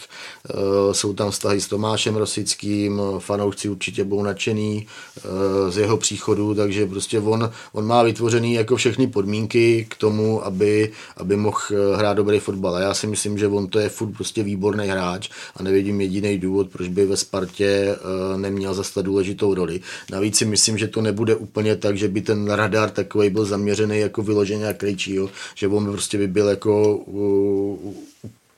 [0.49, 4.87] Eh, jsou tam vztahy s Tomášem Rosickým, fanoušci určitě budou nadšený
[5.17, 10.45] eh, z jeho příchodu, takže prostě on, on má vytvořený jako všechny podmínky k tomu,
[10.45, 12.75] aby, aby aby mohl eh, hrát dobrý fotbal.
[12.75, 16.37] A já si myslím, že on to je furt prostě výborný hráč a nevidím jediný
[16.37, 19.79] důvod, proč by ve Spartě eh, neměl zase důležitou roli.
[20.11, 23.99] Navíc si myslím, že to nebude úplně tak, že by ten radar takový byl zaměřený
[23.99, 26.99] jako vyloženě na Krejčího, že on prostě by byl jako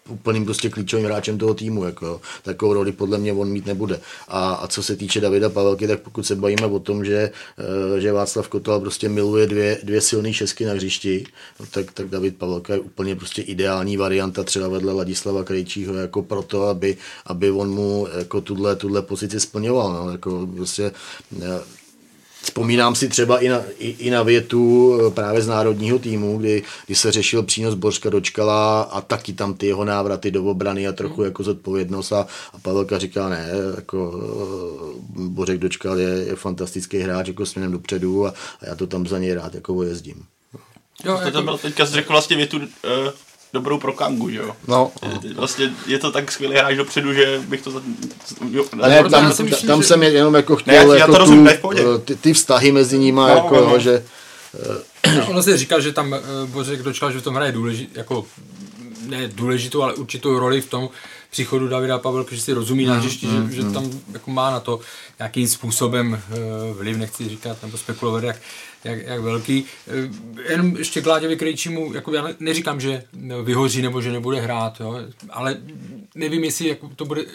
[0.10, 1.84] úplným prostě klíčovým hráčem toho týmu.
[1.84, 4.00] Jako, takovou roli podle mě on mít nebude.
[4.28, 7.32] A, a co se týče Davida Pavelky, tak pokud se bavíme o tom, že,
[7.96, 11.26] eh, že Václav Kotal prostě miluje dvě, dvě silné šesky na hřišti,
[11.60, 16.22] no, tak, tak David Pavelka je úplně prostě ideální varianta třeba vedle Ladislava Krejčího jako
[16.22, 19.94] proto, aby, aby on mu jako tuhle, tuhle pozici splňoval.
[19.94, 20.92] No, jako prostě,
[21.42, 21.62] eh,
[22.42, 26.64] Vzpomínám si třeba i na, i, i na větu eh, právě z národního týmu, kdy,
[26.86, 30.92] kdy se řešil přínos Bořka Dočkala a taky tam ty jeho návraty do obrany a
[30.92, 36.98] trochu jako zodpovědnost a, a Pavelka říká, ne, jako eh, Bořek Dočkal je, je fantastický
[36.98, 40.24] hráč jako směrem dopředu a, a já to tam za něj rád jako jezdím.
[41.04, 41.32] Jo, to, jako...
[41.32, 42.64] to byl teďka jsi řekl vlastně větu uh,
[43.54, 44.56] dobrou pro Kangu, že jo?
[44.68, 44.92] No.
[45.36, 47.72] Vlastně je to tak skvělý hráč dopředu, že bych to...
[47.72, 47.82] Za,
[48.52, 49.88] jo, ne, tam, myslím, tam že...
[49.88, 53.28] jsem jenom jako chtěl ne, jako rozumím, tu, eh, ty, ty, vztahy mezi nimi, no,
[53.28, 53.80] jako, no, no.
[53.80, 54.04] že...
[55.18, 58.26] No, ono si říkal, že tam uh, Bořek dočkal, že v tom hraje důležit, jako
[59.06, 60.90] ne důležitou, ale určitou roli v tom
[61.30, 63.74] příchodu Davida Pavelka, že si rozumí na mm, hřišti, mm, že, že mm.
[63.74, 64.80] tam jako má na to
[65.20, 66.22] nějakým způsobem
[66.74, 68.36] vliv, nechci říkat nebo spekulovat, jak,
[68.84, 69.66] jak, jak velký.
[69.88, 73.04] Eh, jenom ještě Kláďovi Krejčímu, jako já neříkám, že
[73.44, 74.96] vyhoří nebo že nebude hrát, jo,
[75.30, 75.58] ale
[76.16, 77.26] nevím, jestli jako to bude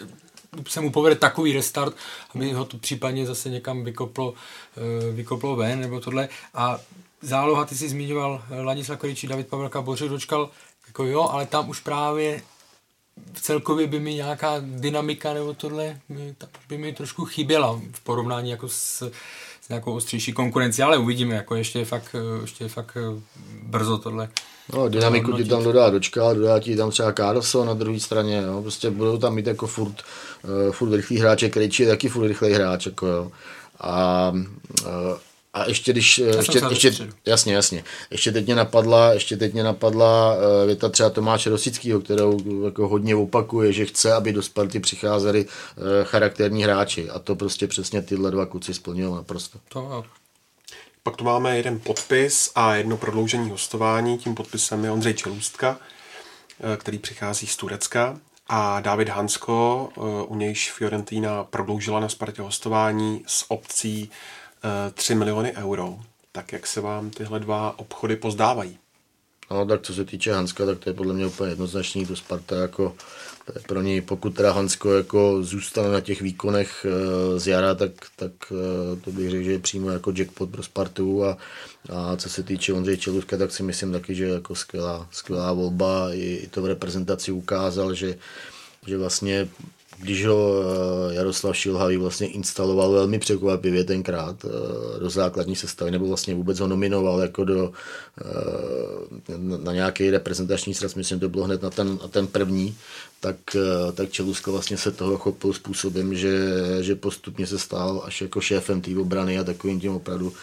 [0.67, 1.95] se mu povede takový restart,
[2.35, 4.33] aby ho to případně zase někam vykoplo,
[4.77, 6.29] eh, vykoplo ven nebo tohle.
[6.53, 6.79] A
[7.21, 10.49] záloha, ty jsi zmiňoval Ladislav Krejčí, David Pavelka, Bořek dočkal,
[10.87, 12.41] jako jo, ale tam už právě
[13.33, 15.99] celkově by mi nějaká dynamika nebo tohle
[16.69, 19.11] by mi trošku chyběla v porovnání jako s
[19.69, 23.21] nějakou ostřejší konkurenci, ale uvidíme, jako ještě je fakt, ještě je fakt eh,
[23.63, 24.29] brzo tohle.
[24.73, 28.61] No, dynamiku ti tam dodá dočka, dodá ti tam třeba Carlson na druhé straně, jo.
[28.61, 30.03] prostě budou tam mít jako furt,
[30.43, 33.31] uh, furt rychlý hráče, Krejčí je taky furt rychlej hráč, jako jo.
[33.79, 34.33] A
[35.53, 40.35] a ještě když, ještě, ještě, jasně, jasně, ještě teď mě napadla, ještě teď mě napadla
[40.35, 45.45] uh, věta třeba Tomáše Rosického, kterou jako hodně opakuje, že chce, aby do Sparty přicházeli
[45.45, 49.59] uh, charakterní hráči a to prostě přesně tyhle dva kluci splnil naprosto.
[49.69, 50.05] To.
[51.03, 54.17] Pak tu máme jeden podpis a jedno prodloužení hostování.
[54.17, 55.77] Tím podpisem je Ondřej Čelůstka,
[56.59, 58.19] eh, který přichází z Turecka
[58.49, 59.89] a David Hansko,
[60.27, 64.11] u nějž Fiorentina prodloužila na Spartě hostování s opcí
[64.93, 65.99] 3 miliony euro.
[66.31, 68.77] Tak jak se vám tyhle dva obchody pozdávají?
[69.51, 72.05] No, tak co se týče Hanska, tak to je podle mě úplně jednoznačný.
[72.05, 72.95] To Sparta jako
[73.67, 78.31] pro něj, pokud teda Hansko jako zůstane na těch výkonech e, z jara, tak, tak
[78.51, 81.37] e, to bych řekl, že je přímo jako jackpot pro Spartu a,
[81.89, 86.13] a co se týče Ondřej Čelůvka, tak si myslím taky, že jako skvělá, skvělá volba.
[86.13, 88.17] I, I to v reprezentaci ukázal, že,
[88.87, 89.47] že vlastně
[89.99, 96.07] když ho eh, Jaroslav Šilhavý vlastně instaloval velmi překvapivě tenkrát eh, do základní sestavy, nebo
[96.07, 97.71] vlastně vůbec ho nominoval jako do,
[98.21, 102.75] eh, na nějaký reprezentační sraz, myslím, to bylo hned na ten, na ten první,
[103.19, 103.35] tak,
[103.93, 108.81] tak Čeluska vlastně se toho chopil způsobem, že, že postupně se stál až jako šéfem
[108.81, 110.33] té obrany a takovým tím opravdu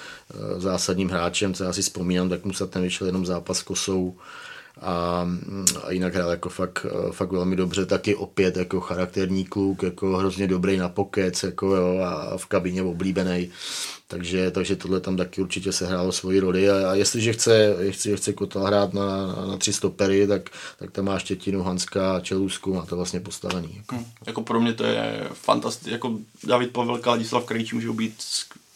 [0.59, 4.15] zásadním hráčem, co já si vzpomínám, tak mu ten vyšel jenom zápas kosou,
[4.81, 5.29] a,
[5.85, 10.47] a jinak hrál jako fakt, fakt velmi dobře, taky opět jako charakterní kluk, jako hrozně
[10.47, 13.51] dobrý na pokec, jako jo, a v kabině oblíbený.
[14.09, 18.17] Takže, takže tohle tam taky určitě se hrálo svoji roli a, a jestliže chce, jestli
[18.17, 22.75] chce Kotal hrát na, na, tři stopery, tak, tak tam má Štětinu, Hanska a Čelůsku,
[22.75, 23.77] má to vlastně postavený.
[23.77, 23.95] Jako.
[23.95, 28.15] Hmm, jako pro mě to je fantastické, jako David Pavelka a Ladislav Krejčí můžou být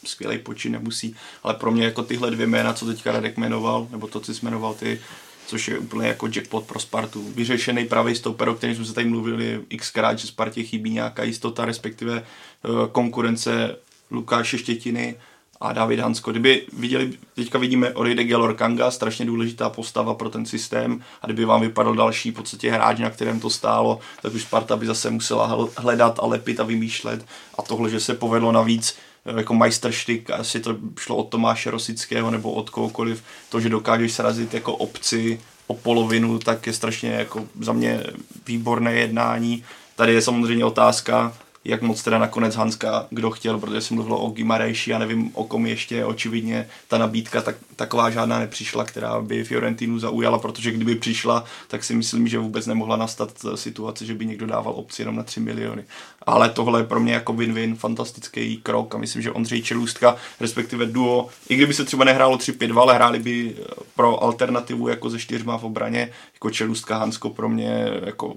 [0.04, 4.06] skvělý počin, nemusí, ale pro mě jako tyhle dvě jména, co teďka Radek jmenoval, nebo
[4.06, 5.00] to, co jsi jmenoval ty,
[5.48, 7.32] což je úplně jako jackpot pro Spartu.
[7.34, 11.64] Vyřešený pravý stoper, o kterém jsme se tady mluvili xkrát, že Spartě chybí nějaká jistota,
[11.64, 13.76] respektive eh, konkurence
[14.10, 15.16] Lukáše Štětiny
[15.60, 16.30] a David Hansko.
[16.30, 21.44] Kdyby viděli, teďka vidíme odejde Gelor Kanga, strašně důležitá postava pro ten systém a kdyby
[21.44, 25.10] vám vypadal další v podstatě hráč, na kterém to stálo, tak už Sparta by zase
[25.10, 27.26] musela hledat a lepit a vymýšlet
[27.58, 28.96] a tohle, že se povedlo navíc
[29.36, 34.54] jako majstrštyk, asi to šlo od Tomáše Rosického nebo od kohokoliv, to, že dokážeš srazit
[34.54, 38.04] jako obci o polovinu, tak je strašně jako za mě
[38.46, 39.64] výborné jednání.
[39.96, 41.32] Tady je samozřejmě otázka,
[41.68, 45.44] jak moc teda nakonec Hanska kdo chtěl, protože jsem mluvil o Gimarejši a nevím o
[45.44, 50.94] kom ještě, očividně ta nabídka tak, taková žádná nepřišla, která by Fiorentinu zaujala, protože kdyby
[50.94, 55.16] přišla, tak si myslím, že vůbec nemohla nastat situace, že by někdo dával opci jenom
[55.16, 55.84] na 3 miliony.
[56.22, 60.86] Ale tohle je pro mě jako win-win, fantastický krok a myslím, že Ondřej Čelůstka, respektive
[60.86, 63.56] duo, i kdyby se třeba nehrálo 3-5-2, ale hráli by
[63.96, 68.34] pro alternativu jako ze čtyřma v obraně, jako Čelůstka Hansko pro mě jako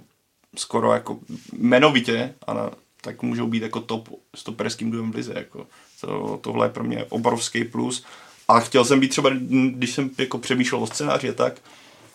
[0.55, 1.19] skoro jako
[1.53, 2.71] jmenovitě a na,
[3.01, 5.33] tak můžou být jako top stoperským duem v lize.
[5.35, 5.67] Jako.
[6.01, 8.05] To, tohle je pro mě obrovský plus.
[8.47, 9.29] A chtěl jsem být třeba,
[9.69, 11.61] když jsem jako přemýšlel o scénáři, tak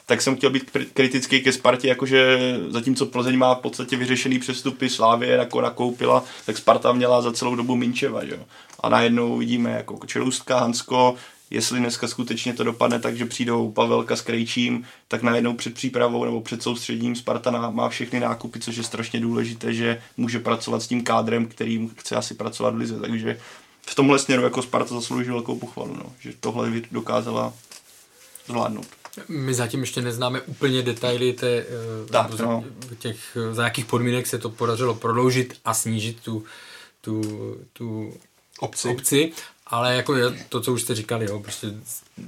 [0.06, 4.88] tak jsem chtěl být kritický ke Spartě, jakože zatímco Plzeň má v podstatě vyřešený přestupy,
[4.88, 8.38] Slávě jako nakoupila, tak Sparta měla za celou dobu Minčeva, jo.
[8.80, 11.14] A najednou vidíme jako Čelůstka, Hansko,
[11.50, 16.24] jestli dneska skutečně to dopadne tak, že přijdou Pavelka s Krejčím, tak najednou před přípravou
[16.24, 20.86] nebo před soustředím Sparta má všechny nákupy, což je strašně důležité, že může pracovat s
[20.86, 23.00] tím kádrem, kterým chce asi pracovat v Lize.
[23.00, 23.40] Takže
[23.86, 27.52] v tomhle směru jako Sparta zaslouží velkou pochvalu, no, že tohle dokázala
[28.46, 28.86] zvládnout.
[29.28, 31.66] My zatím ještě neznáme úplně detaily té, eh,
[32.10, 32.64] tak, no.
[32.98, 36.44] těch, za jakých podmínek se to podařilo prodloužit a snížit tu,
[37.00, 37.22] tu,
[37.72, 38.12] tu
[38.60, 38.88] obci.
[38.88, 39.32] obci.
[39.66, 40.14] Ale jako
[40.48, 41.68] to, co už jste říkali, jo, prostě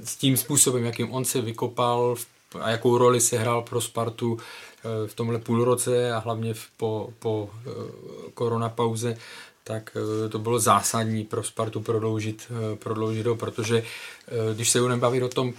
[0.03, 2.15] s tím způsobem, jakým on se vykopal
[2.61, 7.49] a jakou roli se hrál pro Spartu eh, v tomhle půlroce a hlavně po, po
[7.53, 7.69] eh,
[8.33, 9.17] koronapauze,
[9.63, 13.83] tak eh, to bylo zásadní pro Spartu prodloužit, prodloužit ho, protože
[14.55, 15.53] když se budeme bavit o tom,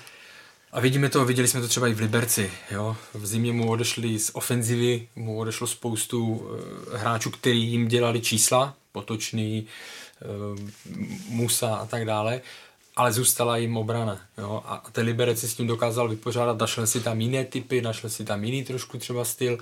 [0.72, 2.96] a vidíme to, viděli jsme to třeba i v Liberci, jo?
[3.14, 6.50] v zimě mu odešli z ofenzivy, mu odešlo spoustu
[6.94, 9.66] hráčů, který jim dělali čísla, potočný,
[11.28, 12.40] Musa a tak dále,
[12.96, 14.20] ale zůstala jim obrana.
[14.38, 14.62] Jo?
[14.66, 18.24] A ten Liberec si s tím dokázal vypořádat, našel si tam jiné typy, našel si
[18.24, 19.58] tam jiný trošku třeba styl,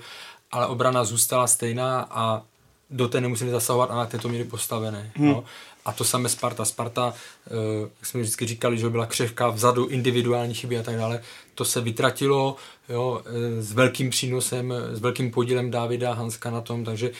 [0.51, 2.41] ale obrana zůstala stejná a
[2.89, 5.11] do té nemuseli zasahovat a na té to měli postavené.
[5.15, 5.27] Hmm.
[5.27, 5.43] Jo?
[5.85, 6.65] A to samé Sparta.
[6.65, 7.13] Sparta,
[7.47, 7.51] eh,
[7.99, 11.21] jak jsme vždycky říkali, že byla křehká vzadu, individuální chyby a tak dále,
[11.55, 12.55] to se vytratilo
[12.89, 17.11] jo, eh, s velkým přínosem, s velkým podílem Davida Hanska na tom, takže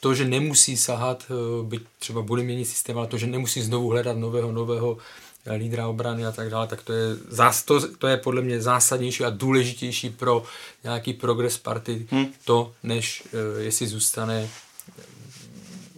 [0.00, 3.88] to, že nemusí sahat, eh, byť třeba bude měnit systém, ale to, že nemusí znovu
[3.88, 4.98] hledat nového, nového
[5.46, 8.62] eh, lídra obrany a tak dále, tak to je, zás, to, to je podle mě
[8.62, 10.42] zásadnější a důležitější pro
[10.84, 12.26] nějaký progres party, hmm.
[12.44, 14.48] to, než uh, jestli zůstane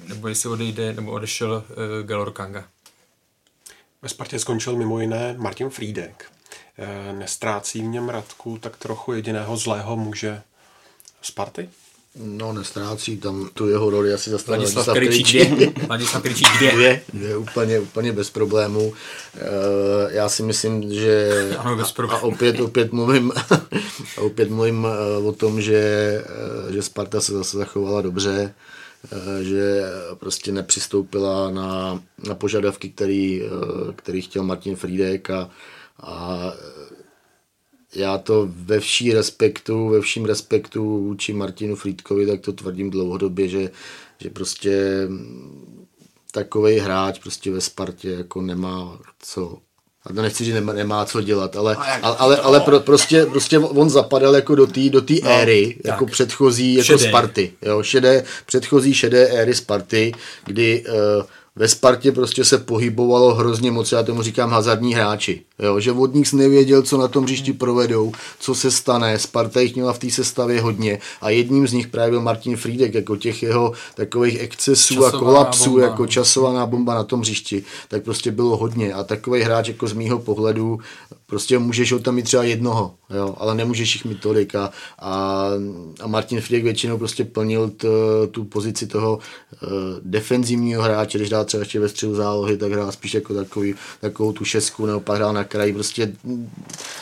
[0.09, 2.65] nebo jestli odejde, nebo odešel uh, Gelor Kanga.
[4.03, 6.33] Ve Spartě skončil mimo jiné Martin Frídek.
[6.79, 10.43] E, nestrácí v něm Radku tak trochu jediného zlého muže
[11.23, 11.69] Sparty?
[12.17, 15.73] No, nestrácí tam tu jeho roli asi zase Ladislav Kryčík dvě.
[15.91, 16.73] Ladislav Kryčík dvě.
[16.73, 17.03] dvě.
[17.13, 18.93] Dvě, úplně, úplně bez problémů.
[19.35, 23.33] E, já si myslím, že ano, bez a, a opět, opět mluvím,
[24.19, 24.85] a opět mluvím
[25.19, 26.25] uh, o tom, že,
[26.67, 28.55] uh, že Sparta se zase zachovala dobře,
[29.43, 29.83] že
[30.19, 33.43] prostě nepřistoupila na, na požadavky, který,
[33.97, 35.51] který chtěl Martin Frídek a,
[36.03, 36.53] a
[37.95, 43.49] já to ve vší respektu, ve vším respektu vůči Martinu Frýdkovi, tak to tvrdím dlouhodobě,
[43.49, 43.71] že,
[44.19, 45.09] že prostě
[46.33, 49.59] takový hráč prostě ve Spartě jako nemá co
[50.07, 53.59] a to nechci, že nemá, nemá co dělat, ale, ale, ale, ale pro, prostě, prostě
[53.59, 55.85] on zapadal jako do té do tý no, éry, tak.
[55.85, 57.09] jako předchozí jako šedé.
[57.09, 60.13] Sparty, jo, šedé, předchozí šedé éry Sparty,
[60.45, 61.25] kdy uh,
[61.57, 65.45] ve Spartě prostě se pohybovalo hrozně moc, já tomu říkám hazardní hráči.
[65.63, 69.19] Jo, že vodník nevěděl, co na tom hřišti provedou, co se stane.
[69.19, 72.95] Sparta jich měla v té sestavě hodně a jedním z nich právě byl Martin Friedek,
[72.95, 75.87] jako těch jeho takových excesů časovaná a kolapsů, bomba.
[75.87, 78.95] jako časovaná bomba na tom hřišti, tak prostě bylo hodně.
[78.95, 80.79] A takový hráč jako z mýho pohledu,
[81.27, 84.55] prostě můžeš ho tam mít třeba jednoho, jo, ale nemůžeš jich mít tolik.
[84.55, 85.47] A, a,
[86.01, 87.89] a Martin Friedek většinou prostě plnil t,
[88.31, 89.69] tu pozici toho uh,
[90.03, 94.33] defenzivního hráče, když dá třeba ještě ve středu zálohy, tak hrál spíš jako takový, takovou
[94.33, 96.13] tu šestku, nebo pak hrál na kraji prostě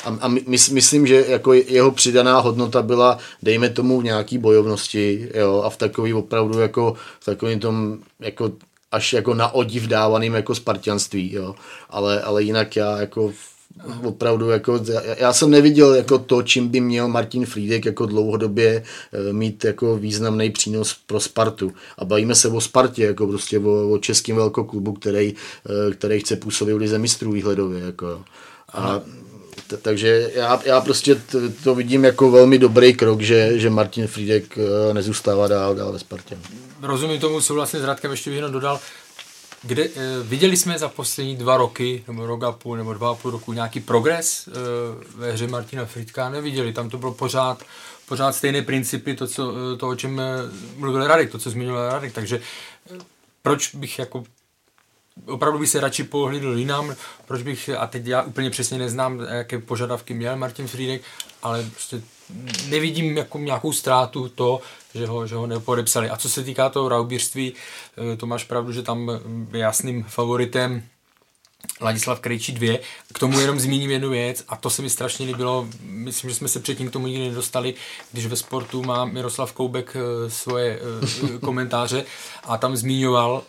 [0.05, 5.29] a, a my, myslím, že jako jeho přidaná hodnota byla, dejme tomu v nějaký bojovnosti,
[5.35, 8.53] jo, a v takový opravdu jako, v takovým tom, jako
[8.93, 11.55] až jako na odiv dávaným jako spartianství, jo.
[11.91, 13.33] Ale, ale jinak já jako
[14.03, 14.81] opravdu jako,
[15.19, 19.97] já jsem neviděl jako to, čím by měl Martin Friedek jako dlouhodobě eh, mít jako
[19.97, 21.73] významný přínos pro Spartu.
[21.99, 25.35] A bavíme se o Spartě, jako prostě o, o českém velkoklubu, který,
[25.67, 27.81] eh, který chce působit v lize mistrů výhledově.
[27.85, 28.25] Jako.
[28.73, 29.01] A
[29.67, 34.07] t- takže já, já prostě t- to vidím jako velmi dobrý krok, že, že Martin
[34.07, 36.39] Friedek eh, nezůstává dál, dál ve Spartě.
[36.83, 38.81] Rozumím tomu, souhlasně s Radkem, ještě bych jenom dodal,
[39.63, 39.91] kde, e,
[40.23, 43.53] viděli jsme za poslední dva roky, nebo rok a půl, nebo dva a půl roku
[43.53, 44.53] nějaký progres e,
[45.17, 46.29] ve hře Martina Friedka?
[46.31, 47.63] Neviděli, tam to bylo pořád,
[48.09, 50.21] pořád stejné principy, to, co, to, o čem
[50.77, 52.41] mluvil Radek, to, co zmiňoval Radek, takže
[53.43, 54.25] proč bych jako
[55.27, 56.95] opravdu bych se radši pohlídl jinam,
[57.27, 61.03] proč bych, a teď já úplně přesně neznám, jaké požadavky měl Martin Friedek,
[61.43, 62.03] ale prostě
[62.69, 64.61] nevidím jako nějakou ztrátu to,
[64.99, 66.11] že ho, že ho nepodepsali.
[66.11, 67.53] A co se týká toho raubířství,
[68.13, 69.11] eh, to máš pravdu, že tam
[69.53, 70.83] je jasným favoritem
[71.81, 72.79] Ladislav Krejčí 2.
[73.15, 76.49] K tomu jenom zmíním jednu věc a to se mi strašně líbilo, myslím, že jsme
[76.49, 77.75] se předtím k tomu nikdy nedostali,
[78.13, 82.05] když ve sportu má Miroslav Koubek eh, svoje eh, komentáře
[82.45, 83.43] a tam zmiňoval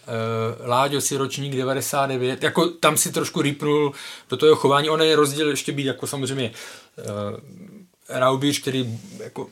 [0.66, 3.94] Láďo si ročník 99, jako tam si trošku rýpnul
[4.30, 6.52] do toho chování, ono je rozdíl ještě být jako samozřejmě
[8.10, 9.48] Raubíř, který jako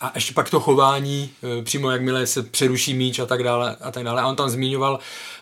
[0.00, 3.76] a ještě pak to chování, eh, přímo jakmile se přeruší míč a tak dále.
[3.80, 4.22] A, tak dále.
[4.22, 4.98] a on tam zmiňoval,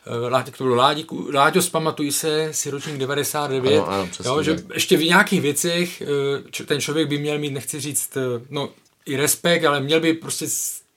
[0.06, 4.42] eh, Láďo, to bylo Láďo, Láďo, zpamatuj se, si ročník 99, Ano, ano, přesně jo,
[4.42, 8.20] že ještě v nějakých věcech eh, ten člověk by měl mít, nechci říct, eh,
[8.50, 8.70] no
[9.06, 10.46] i respekt, ale měl by prostě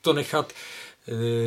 [0.02, 0.77] to nechat eh,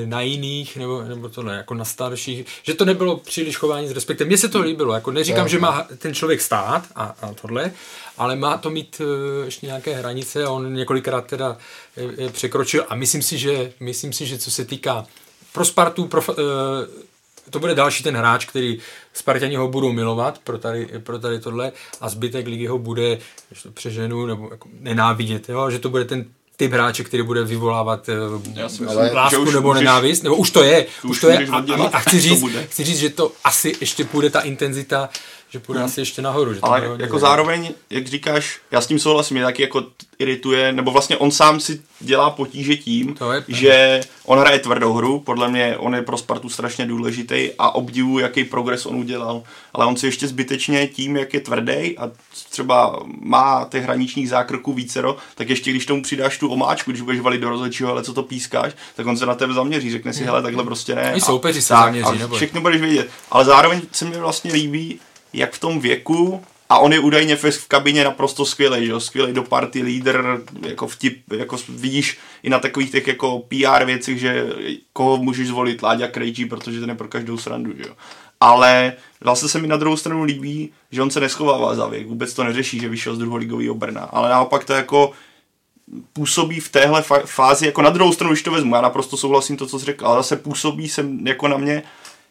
[0.04, 3.90] na jiných, nebo, nebo to ne, jako na starších, že to nebylo příliš chování s
[3.90, 4.26] respektem.
[4.26, 7.72] Mně se to líbilo, jako neříkám, že má ten člověk stát a, a tohle,
[8.18, 11.56] ale má to mít eh, ještě nějaké hranice a on několikrát teda
[11.96, 15.06] eh, eh, překročil a myslím si, že, myslím si, že co se týká
[15.52, 17.10] pro Spartu, pro, eh,
[17.50, 18.78] to bude další ten hráč, který
[19.12, 23.62] Spartani ho budou milovat pro tady, pro tady tohle a zbytek ligy ho bude, když
[23.62, 25.70] to přeženu, nebo jako nenávidět, jo?
[25.70, 26.24] že to bude ten
[26.60, 30.62] typ hráče, který bude vyvolávat eh, myslím, Ale- lásku nebo můžeš- nenávist, nebo už to
[30.62, 31.46] je, už, to je.
[31.46, 35.08] a, a, a chci, říct, chci říct, že to asi ještě půjde ta intenzita,
[35.50, 36.54] že půjde asi ještě nahoru.
[36.54, 39.84] Že Ale jako zároveň, jak říkáš, já s tím souhlasím, mě taky jako
[40.18, 43.60] irituje, nebo vlastně on sám si dělá potíže tím, To je pravda.
[43.60, 48.18] že on hraje tvrdou hru, podle mě on je pro Spartu strašně důležitý a obdivu,
[48.18, 49.42] jaký progres on udělal,
[49.74, 52.10] ale on si ještě zbytečně tím, jak je tvrdý a
[52.50, 57.20] třeba má těch hraničních zákroků vícero, tak ještě když tomu přidáš tu omáčku, když budeš
[57.20, 60.24] valit do rozhodčího, ale co to pískáš, tak on se na tebe zaměří, řekne si,
[60.24, 61.02] hele, takhle prostě ne.
[61.04, 61.16] Hmm.
[61.16, 63.08] I soupeři se zaměří, a všechno budeš vědět.
[63.30, 65.00] Ale zároveň se mi vlastně líbí,
[65.32, 69.32] jak v tom věku, a on je údajně v, kabině naprosto skvělý, že jo, skvělý
[69.32, 74.46] do party lídr, jako vtip, jako vidíš i na takových těch jako PR věcech, že
[74.92, 77.94] koho můžeš zvolit, Láďa Krejčí, protože ten je pro každou srandu, že jo.
[78.40, 78.92] Ale
[79.24, 82.44] zase se mi na druhou stranu líbí, že on se neschovává za věk, vůbec to
[82.44, 85.12] neřeší, že vyšel z druholigového Brna, ale naopak to jako
[86.12, 89.66] působí v téhle fázi, jako na druhou stranu, když to vezmu, já naprosto souhlasím to,
[89.66, 91.82] co jsi řekl, ale zase působí sem jako na mě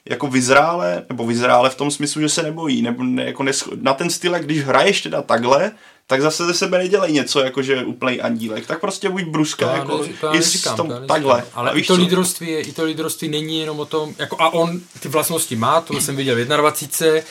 [0.06, 3.94] jako vyzrále, nebo vyzrále v tom smyslu, že se nebojí, nebo ne, jako nesch- na
[3.94, 5.72] ten styl, když hraješ teda takhle,
[6.08, 9.76] tak zase ze sebe nedělej něco, jako že úplný andílek, tak prostě buď bruská, To
[9.76, 11.08] jako já i neříkám, s tom, to neříkám.
[11.08, 11.44] takhle.
[11.54, 12.02] Ale i to co?
[12.02, 15.82] lídrovství, je, i to lídrovství není jenom o tom, jako a on ty vlastnosti má,
[15.82, 17.22] to jsem viděl v 21,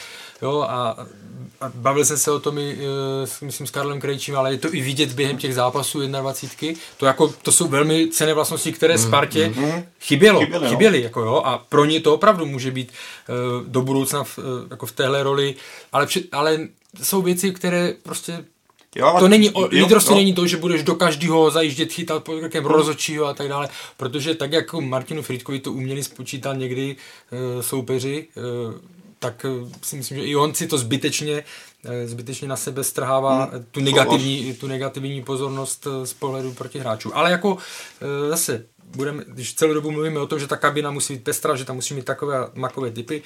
[0.43, 0.97] jo, a,
[1.61, 2.79] a bavil jsem se o tom i,
[3.23, 6.81] e, s- myslím, s Karlem Krejčím, ale je to i vidět během těch zápasů 21.
[6.97, 9.53] To, jako, to jsou velmi cené vlastnosti, které Spartě
[10.01, 10.71] chybělo, Chyběly, no.
[10.71, 12.93] chyběly, jako jo, a pro ně to opravdu může být e,
[13.69, 15.55] do budoucna v, e, jako v téhle roli,
[15.93, 16.59] ale, při, ale
[17.03, 18.45] jsou věci, které prostě
[18.97, 20.15] Jo, to není, o, jo, no.
[20.17, 24.35] není to, že budeš do každého zajíždět, chytat pod krkem rozhodčího a tak dále, protože
[24.35, 26.97] tak jako Martinu Frýdkovi to uměli spočítat někdy
[27.59, 28.41] e, soupeři, e,
[29.19, 29.49] tak e,
[29.83, 31.45] si myslím, že i on si to zbytečně
[31.85, 33.67] e, zbytečně na sebe strhává Hmm.
[33.71, 37.17] tu, negativní, tu negativní pozornost z pohledu proti hráčů.
[37.17, 37.59] Ale jako
[38.31, 38.65] zase,
[38.97, 41.77] budeme, když celou dobu mluvíme o tom, že ta kabina musí být pestrá, že tam
[41.77, 43.23] musí mít takové makové typy,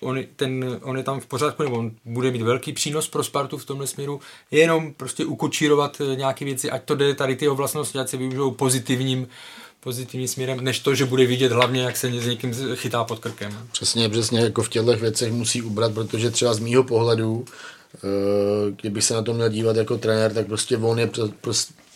[0.00, 3.58] on, ten, on je tam v pořádku, nebo on bude mít velký přínos pro Spartu
[3.58, 4.20] v tomhle směru,
[4.50, 8.16] jenom prostě ukočírovat eh, nějaké věci, ať to jde tady ty jeho vlastnosti, ať se
[8.16, 9.28] využijou pozitivním,
[9.80, 13.58] pozitivním směrem, než to, že bude vidět hlavně, jak se s někým chytá pod krkem.
[13.72, 17.44] Přesně, přesně, jako v těchto věcech musí ubrat, protože třeba z mýho pohledu,
[17.94, 17.98] eh,
[18.80, 21.28] kdybych se na to měl dívat jako trenér, tak prostě on je pro,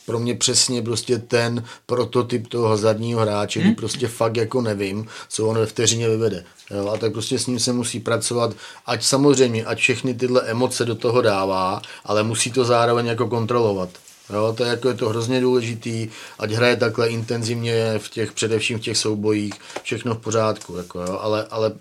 [0.07, 5.47] pro, mě přesně prostě ten prototyp toho hazardního hráče, kdy prostě fakt jako nevím, co
[5.47, 6.45] on ve vteřině vyvede.
[6.71, 8.57] Jo, a tak prostě s ním se musí pracovat,
[8.87, 13.91] ať samozřejmě, ať všechny tyhle emoce do toho dává, ale musí to zároveň jako kontrolovat.
[14.33, 16.09] Jo, to je, jako je to hrozně důležitý,
[16.39, 21.19] ať hraje takhle intenzivně v těch, především v těch soubojích, všechno v pořádku, jako jo,
[21.21, 21.73] ale, ale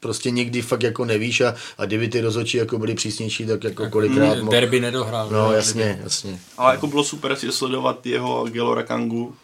[0.00, 3.90] prostě někdy fakt jako nevíš a, a kdyby ty rozhodčí jako byli přísnější, tak jako
[3.90, 4.50] kolikrát mohl...
[4.50, 5.30] Derby nedohrál.
[5.30, 5.56] No ne?
[5.56, 6.40] jasně, jasně.
[6.58, 9.34] Ale jako bylo super si sledovat jeho a Gelora Kangu,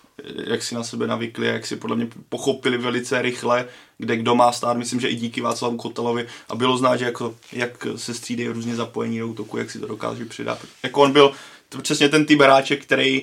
[0.46, 3.64] jak si na sebe navykli, jak si podle mě pochopili velice rychle,
[3.98, 7.34] kde kdo má stát, myslím, že i díky Václavu Kotelovi a bylo znát, že jako,
[7.52, 10.58] jak se střídají různě zapojení do útoku, jak si to dokáže přidat.
[10.82, 11.32] Jako on byl
[11.68, 13.22] to přesně ten typ hráče, který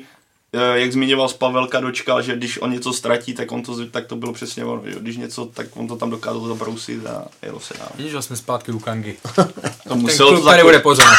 [0.54, 4.06] eh, jak zmiňoval z Pavelka, dočkal, že když on něco ztratí, tak, on to, tak
[4.08, 4.82] to bylo přesně ono.
[4.86, 7.89] že Když něco, tak on to tam dokázal zabrousit a jelo se dál.
[7.96, 9.14] Vidíš, že jsme zpátky u Kangy.
[9.36, 9.44] To
[9.89, 11.14] Ten muselo klub to tady bude pořád.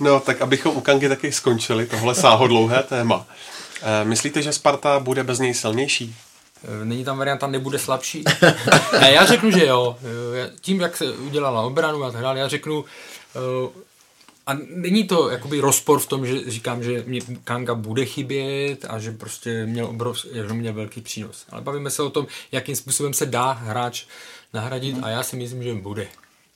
[0.00, 3.26] No, tak abychom u Kangy taky skončili, tohle sáhodlouhé téma.
[3.82, 6.16] Eh, Myslíte, že Sparta bude bez něj silnější?
[6.64, 8.24] E, Není tam varianta nebude slabší?
[9.00, 9.96] ne, já řeknu, že jo.
[10.46, 13.68] E, Tím, jak se udělala obranu a tak dále, já řeknu, e,
[14.48, 18.98] a není to jakoby rozpor v tom, že říkám, že mě Kanga bude chybět a
[18.98, 21.46] že prostě měl obrovský, že měl velký přínos.
[21.50, 24.04] Ale bavíme se o tom, jakým způsobem se dá hráč
[24.54, 26.08] nahradit a já si myslím, že bude.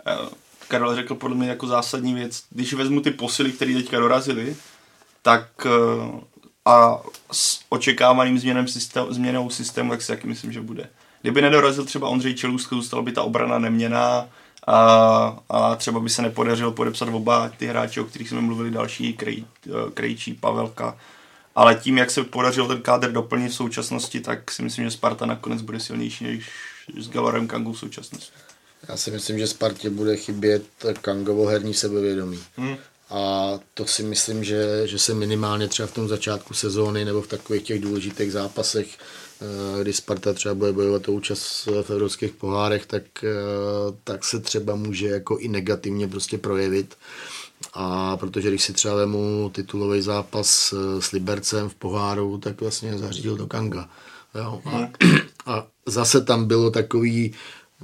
[0.07, 0.29] Eh,
[0.69, 2.43] Karel řekl podle mě jako zásadní věc.
[2.51, 4.57] Když vezmu ty posily, které teďka dorazily,
[5.23, 6.21] tak eh,
[6.65, 10.89] a s očekávaným změnem systém, změnou systému, tak si taky myslím, že bude.
[11.23, 14.29] Kdyby nedorazil třeba Ondřej Čelůstka, zůstala by ta obrana neměná
[14.67, 19.13] a, a třeba by se nepodařilo podepsat oba ty hráči, o kterých jsme mluvili, další
[19.13, 19.45] Krej,
[19.95, 20.97] Krejčí, Pavelka.
[21.55, 25.27] Ale tím, jak se podařilo ten kádr doplnit v současnosti, tak si myslím, že Sparta
[25.27, 26.51] nakonec bude silnější než
[26.99, 28.33] s Galorem Kangu v současnosti.
[28.89, 30.65] Já si myslím, že Spartě bude chybět
[31.01, 32.39] Kangovo herní sebevědomí.
[32.57, 32.77] Hmm.
[33.11, 37.27] A to si myslím, že, že se minimálně třeba v tom začátku sezóny nebo v
[37.27, 39.22] takových těch důležitých zápasech, eh,
[39.83, 43.29] kdy Sparta třeba bude bojovat o účast v evropských pohárech, tak, eh,
[44.05, 46.95] tak se třeba může jako i negativně prostě projevit.
[47.75, 52.99] A protože když si třeba vemu titulový zápas eh, s Libercem v poháru, tak vlastně
[52.99, 53.89] zařídil do Kanga.
[54.35, 54.63] Jo.
[54.65, 54.89] A, hmm.
[55.47, 57.35] a zase tam bylo takový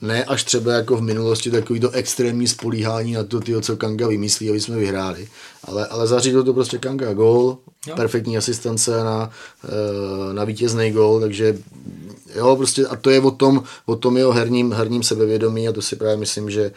[0.01, 4.09] ne až třeba jako v minulosti takový to extrémní spolíhání na to, tyjo, co Kanga
[4.09, 5.29] vymyslí, aby jsme vyhráli.
[5.65, 7.97] Ale, ale zařídil to prostě Kanga gol, jo.
[7.97, 9.31] perfektní asistence na,
[9.65, 11.59] eh, na vítězný gol, takže
[12.35, 15.83] jo, prostě a to je o tom, o tom jeho herním, herním sebevědomí a to
[15.83, 16.73] si právě myslím, že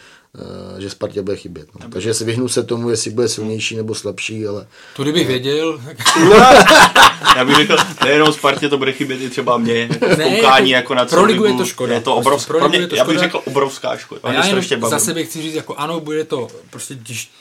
[0.77, 1.67] že Spartě bude chybět.
[1.79, 1.89] No.
[1.89, 4.67] Takže si vyhnu se tomu, jestli bude silnější nebo slabší, ale...
[4.95, 5.82] To kdybych věděl.
[7.36, 10.93] Já bych řekl, nejenom Spartě to bude chybět i třeba mě, jako ne, koukání jako,
[10.93, 11.93] jako na Pro ligu je to škoda.
[11.93, 14.21] Je to obrovská, pro, pro mě, je to já bych řekl obrovská škoda.
[14.23, 17.32] A já jenom zase bych chci říct, jako ano, bude to, prostě když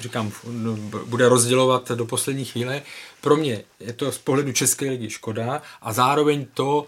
[0.00, 0.76] říkám, no,
[1.06, 2.82] bude rozdělovat do poslední chvíle.
[3.20, 6.86] Pro mě je to z pohledu České ligy škoda a zároveň to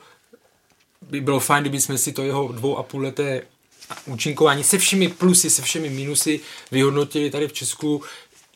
[1.03, 3.43] by bylo fajn, kdyby jsme si to jeho dvou a půl leté
[4.07, 8.03] účinkování se všemi plusy, se všemi minusy vyhodnotili tady v Česku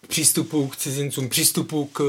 [0.09, 2.01] přístupu k cizincům, přístupu k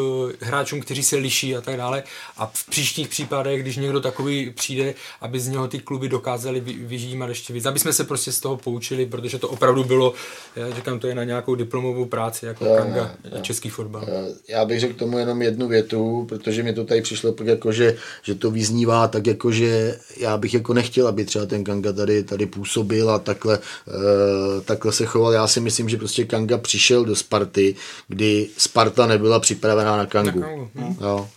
[0.42, 2.04] eh, hráčům, kteří se liší a tak dále.
[2.38, 7.30] A v příštích případech, když někdo takový přijde, aby z něho ty kluby dokázali vyžímat
[7.30, 7.66] ještě víc.
[7.66, 10.14] Aby jsme se prostě z toho poučili, protože to opravdu bylo,
[10.56, 13.42] já říkám, to je na nějakou diplomovou práci, jako jo, Kanga, jo.
[13.42, 14.06] český fotbal.
[14.48, 18.36] Já bych řekl tomu jenom jednu větu, protože mi to tady přišlo jako, že, že
[18.36, 22.46] to vyznívá tak jako, že já bych jako nechtěl, aby třeba ten Kanga tady, tady
[22.46, 25.34] působil a takhle, uh, takhle se choval.
[25.34, 27.76] Já si myslím, že prostě Kanga přišel do Sparty,
[28.08, 30.40] kdy Sparta nebyla připravená na Kangu.
[30.40, 30.70] Na Kangu.
[30.76, 30.96] Hm.
[31.02, 31.30] Jo.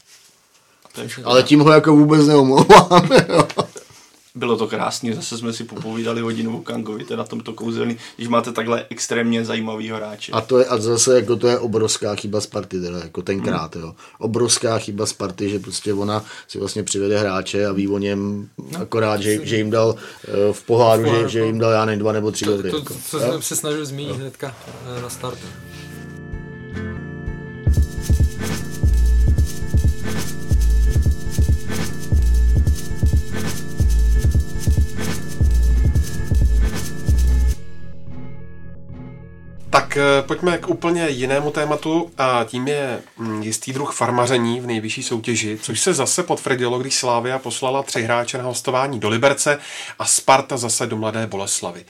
[1.25, 3.09] Ale tím ho jako vůbec neomlouvám.
[4.35, 8.53] Bylo to krásně, zase jsme si popovídali hodinu o Kangovi, na tomto kouzelný, když máte
[8.53, 10.33] takhle extrémně zajímavý hráče.
[10.33, 13.85] A to je a zase jako to je obrovská chyba Sparty, teda, jako tenkrát, hmm.
[13.85, 13.95] jo.
[14.19, 18.81] Obrovská chyba Sparty, že prostě ona si vlastně přivede hráče a ví o něm no,
[18.81, 22.13] akorát, že, že, jim dal uh, v poháru, že, že jim dal já nevím, dva
[22.13, 22.95] nebo tři to, to, to, jako.
[23.11, 24.55] co jsem se snažil zmínit hnedka
[24.99, 25.47] eh, na startu.
[39.93, 44.67] Tak eh, pojďme k úplně jinému tématu a tím je mm, jistý druh farmaření v
[44.67, 49.59] nejvyšší soutěži, což se zase potvrdilo, když Slávia poslala tři hráče na hostování do Liberce
[49.99, 51.85] a Sparta zase do Mladé Boleslavy.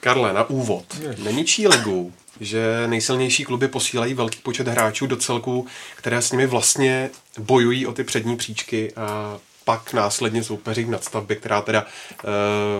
[0.00, 0.84] Karle, na úvod.
[1.18, 5.66] Neničí ligu, že nejsilnější kluby posílají velký počet hráčů do celků,
[5.96, 11.36] které s nimi vlastně bojují o ty přední příčky a pak následně soupeří v nadstavbě,
[11.36, 11.88] která teda uh,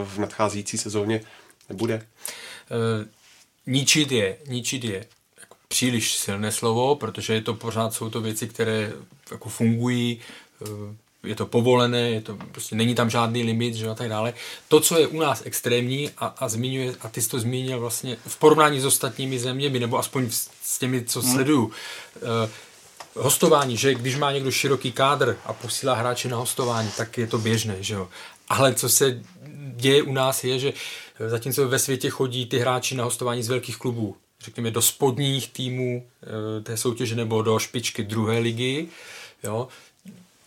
[0.09, 1.21] v nadcházející sezóně
[1.69, 2.07] nebude.
[2.71, 3.09] Uh
[3.67, 5.07] ničit je, ničit je
[5.41, 8.93] jako příliš silné slovo, protože je to pořád, jsou to věci, které
[9.31, 10.21] jako fungují,
[10.63, 10.67] eh,
[11.25, 14.35] je to povolené, je to, prostě není tam žádný limit, že a tak dále.
[14.69, 18.17] To, co je u nás extrémní a, a zmiňuje, a ty jsi to zmínil vlastně
[18.27, 20.31] v porovnání s ostatními zeměmi, nebo aspoň
[20.63, 21.33] s těmi, co hmm.
[21.33, 21.73] sleduju, uh,
[23.15, 27.39] hostování, že když má někdo široký kádr a posílá hráče na hostování, tak je to
[27.39, 28.09] běžné, že jo.
[28.49, 29.21] Ale co se
[29.77, 30.73] děje u nás je, že
[31.29, 36.07] zatímco ve světě chodí ty hráči na hostování z velkých klubů, řekněme do spodních týmů
[36.23, 38.89] eh, té soutěže nebo do špičky druhé ligy,
[39.45, 39.69] jo,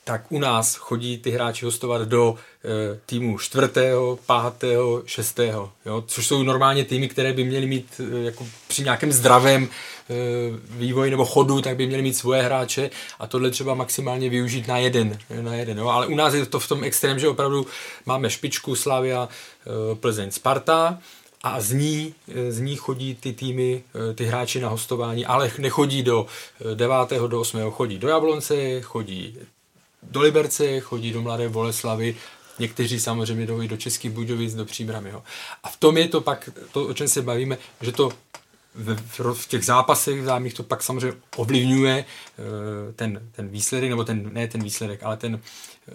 [0.08, 6.04] tak u nás chodí ty hráči hostovat do e, týmu čtvrtého, pátého, šestého, jo?
[6.08, 9.70] což jsou normálně týmy, které by měly mít e, jako při nějakém zdravém e,
[10.70, 12.90] vývoji nebo chodu, tak by měly mít svoje hráče
[13.20, 15.18] a tohle třeba maximálně využít na jeden.
[15.42, 15.88] Na jeden jo?
[15.88, 17.68] Ale u nás je to v tom extrém, že opravdu
[18.06, 21.00] máme špičku Slavia, e, Plzeň, Sparta,
[21.44, 22.14] a z ní,
[22.50, 23.84] z ní chodí ty týmy,
[24.16, 26.26] ty hráči na hostování, ale nechodí do
[26.74, 26.96] 9.
[27.28, 27.72] do 8.
[27.72, 29.38] chodí do Jablonce, chodí
[30.12, 32.16] do Liberce, chodí do Mladé Boleslavy,
[32.60, 35.10] někteří samozřejmě jdou i do Českých Budějovic, do Příbramy.
[35.10, 35.24] Jo.
[35.64, 38.12] A v tom je to pak, to, o čem se bavíme, že to
[38.76, 44.34] v, v těch zápasech vzájemných to pak samozřejmě ovlivňuje eh, ten, ten výsledek, nebo ten,
[44.34, 45.42] ne ten výsledek, ale ten
[45.88, 45.92] eh,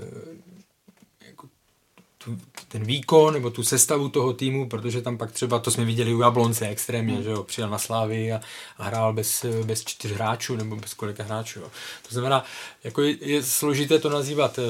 [2.25, 6.15] tu, ten výkon nebo tu sestavu toho týmu, protože tam pak třeba, to jsme viděli
[6.15, 7.23] u Jablonce extrémně, hmm.
[7.23, 8.41] že jo, přijel na Slávy a,
[8.79, 11.61] a hrál bez, bez čtyř hráčů nebo bez kolika hráčů.
[11.61, 11.71] Jo.
[12.09, 12.45] To znamená,
[12.85, 14.63] jako je, je složité to nazývat e,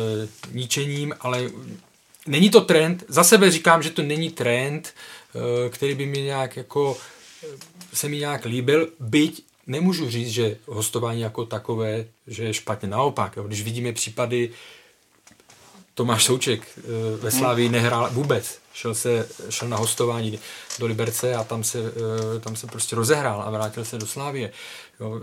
[0.52, 1.50] ničením, ale
[2.26, 4.94] není to trend, za sebe říkám, že to není trend,
[5.34, 6.96] eh, který by mi nějak jako
[7.44, 7.46] eh,
[7.92, 13.36] se mi nějak líbil, byť nemůžu říct, že hostování jako takové, že je špatně naopak.
[13.36, 13.42] Jo.
[13.42, 14.50] Když vidíme případy,
[16.00, 16.82] Tomáš Souček eh,
[17.16, 18.58] ve Slávii nehrál vůbec.
[18.72, 20.38] Šel, se, šel na hostování
[20.78, 21.78] do Liberce a tam se,
[22.40, 24.52] tam se prostě rozehrál a vrátil se do Slávie.
[25.00, 25.20] Jo.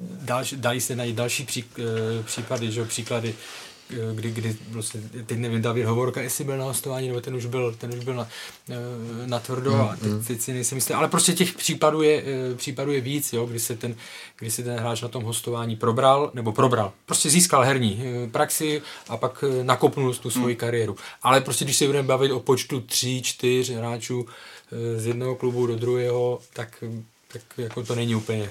[0.00, 1.64] Další, dají se najít další pří,
[2.24, 3.34] případy, že, příklady
[4.14, 7.74] kdy, kdy vlastně, teď nevím, David Hovorka, jestli byl na hostování, nebo ten už byl,
[7.78, 8.28] ten už byl na,
[8.68, 8.76] eh,
[9.26, 10.24] na tvrdo a teď, mm.
[10.24, 13.60] teď si nejsem jistý, ale prostě těch případů je, eh, případů je víc, jo, kdy
[13.60, 13.96] se, ten,
[14.38, 18.82] kdy se ten hráč na tom hostování probral, nebo probral, prostě získal herní eh, praxi
[19.08, 20.58] a pak nakopnul tu svoji mm.
[20.58, 20.96] kariéru.
[21.22, 24.26] Ale prostě když se budeme bavit o počtu tří, čtyř hráčů
[24.96, 26.84] z jednoho klubu do druhého, tak
[27.32, 28.50] tak jako to není úplně,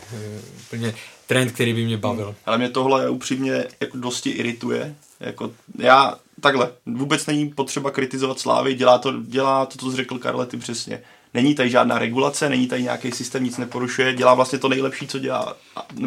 [0.62, 0.96] úplně
[1.30, 2.36] trend, který by mě bavil.
[2.46, 8.74] Ale mě tohle upřímně jako dosti irituje, jako já takhle, vůbec není potřeba kritizovat Slávy,
[8.74, 11.02] dělá to, dělá to, co jsi řekl Karlety přesně.
[11.34, 15.20] Není tady žádná regulace, není tady nějaký systém, nic neporušuje, dělá vlastně to nejlepší, co,
[15.20, 15.58] dělá,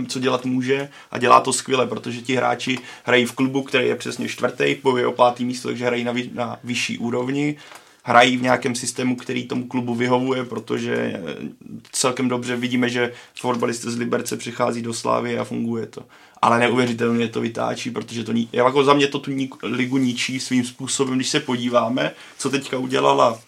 [0.08, 3.96] co dělat může a dělá to skvěle, protože ti hráči hrají v klubu, který je
[3.96, 7.56] přesně čtvrtý, bojuje o pátý místo, takže hrají na, na vyšší úrovni,
[8.02, 11.22] hrají v nějakém systému, který tomu klubu vyhovuje, protože
[11.92, 16.02] celkem dobře vidíme, že fotbalisté z Liberce přichází do Slávy a funguje to
[16.42, 19.30] ale neuvěřitelně to vytáčí, protože to ní, jako za mě to tu
[19.62, 23.40] ligu ničí svým způsobem, když se podíváme, co teďka udělala,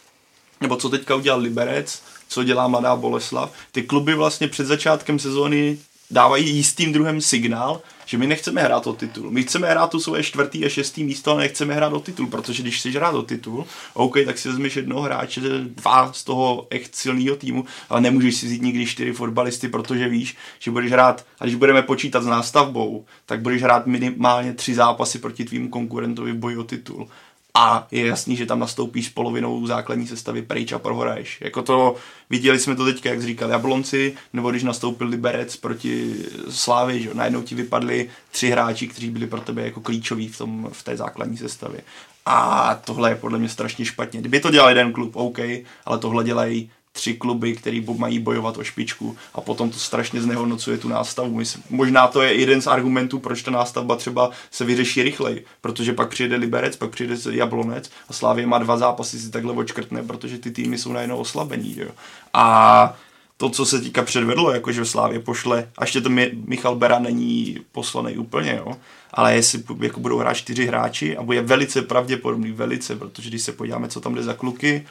[0.61, 3.53] nebo co teďka udělal Liberec, co dělá Mladá Boleslav.
[3.73, 5.79] Ty kluby vlastně před začátkem sezóny
[6.11, 9.31] dávají jistým druhem signál, že my nechceme hrát o titul.
[9.31, 12.63] My chceme hrát to svoje čtvrtý a šestý místo, ale nechceme hrát o titul, protože
[12.63, 16.95] když chceš hrát o titul, OK, tak si vezmeš jednoho hráče, dva z toho echt
[16.95, 21.45] silného týmu, ale nemůžeš si vzít nikdy čtyři fotbalisty, protože víš, že budeš hrát, a
[21.45, 26.37] když budeme počítat s nástavbou, tak budeš hrát minimálně tři zápasy proti tvým konkurentovi v
[26.37, 27.09] boji o titul
[27.57, 31.41] a je jasný, že tam nastoupíš polovinou základní sestavy pryč a prohraješ.
[31.41, 31.97] Jako to,
[32.31, 36.15] viděli jsme to teďka, jak říkal Jablonci, nebo když nastoupil Liberec proti
[36.51, 40.69] Slávy, že najednou ti vypadli tři hráči, kteří byli pro tebe jako klíčoví v, tom,
[40.73, 41.81] v té základní sestavě.
[42.27, 44.21] A tohle je podle mě strašně špatně.
[44.21, 45.39] Kdyby to dělal jeden klub, OK,
[45.85, 50.79] ale tohle dělají tři kluby, který mají bojovat o špičku a potom to strašně znehodnocuje
[50.79, 51.37] tu nástavu.
[51.37, 55.93] Myslím, možná to je jeden z argumentů, proč ta nástavba třeba se vyřeší rychleji, protože
[55.93, 60.39] pak přijde Liberec, pak přijde Jablonec a Slávě má dva zápasy si takhle očkrtne, protože
[60.39, 61.77] ty týmy jsou najednou oslabení.
[61.79, 61.91] Jo.
[62.35, 62.97] A
[63.37, 66.11] to, co se týká předvedlo, jakože v Slávě pošle, a ještě to
[66.47, 68.77] Michal Bera není poslaný úplně, jo,
[69.13, 73.53] ale jestli jako budou hrát čtyři hráči a bude velice pravděpodobný, velice, protože když se
[73.53, 74.87] podíváme, co tam jde za kluky,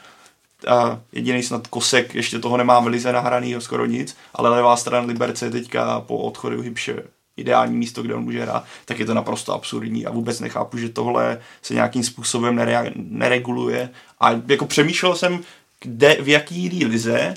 [0.66, 5.06] a jediný snad Kosek, ještě toho nemá v lize nahraný skoro nic, ale levá strana
[5.06, 7.02] Liberce je teďka po odchodu Hybše
[7.36, 10.88] ideální místo, kde on může hrát, tak je to naprosto absurdní a vůbec nechápu, že
[10.88, 13.90] tohle se nějakým způsobem nere- nereguluje.
[14.20, 15.40] A jako přemýšlel jsem,
[15.80, 17.34] kde, v jaký jiný lize,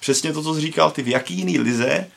[0.00, 2.08] přesně to, co jsi říkal, ty v jaký jiný lize,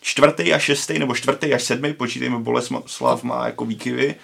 [0.00, 4.14] čtvrtý a šestý nebo čtvrtý až sedmý, počítejme Boleslav má jako výkyvy,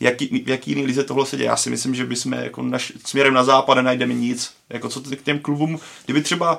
[0.00, 1.46] jaký, jaký jiný lize tohle se děje.
[1.46, 4.52] Já si myslím, že bychom jako naš, směrem na západ nenajdeme nic.
[4.70, 6.58] Jako co k těm klubům, kdyby třeba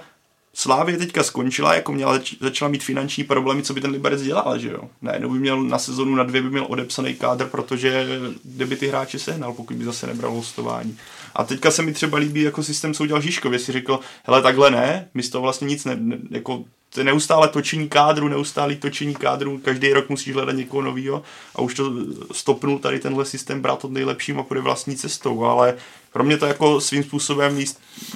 [0.59, 4.69] Slávě teďka skončila, jako měla, začala mít finanční problémy, co by ten Liberec dělal, že
[4.69, 4.89] jo?
[5.01, 8.07] Ne, by měl na sezonu na dvě by měl odepsaný kádr, protože
[8.43, 10.97] kdyby ty hráče sehnal, pokud by zase nebral hostování.
[11.35, 14.71] A teďka se mi třeba líbí jako systém, co udělal Žižkov, si řekl, hele, takhle
[14.71, 16.63] ne, my z toho vlastně nic ne, ne jako
[16.93, 21.23] to je neustále točení kádru, neustále točení kádru, každý rok musíš hledat někoho nového
[21.55, 21.93] a už to
[22.31, 25.75] stopnul tady tenhle systém brát od nejlepším a půjde vlastní cestou, ale
[26.13, 27.59] pro mě to jako svým způsobem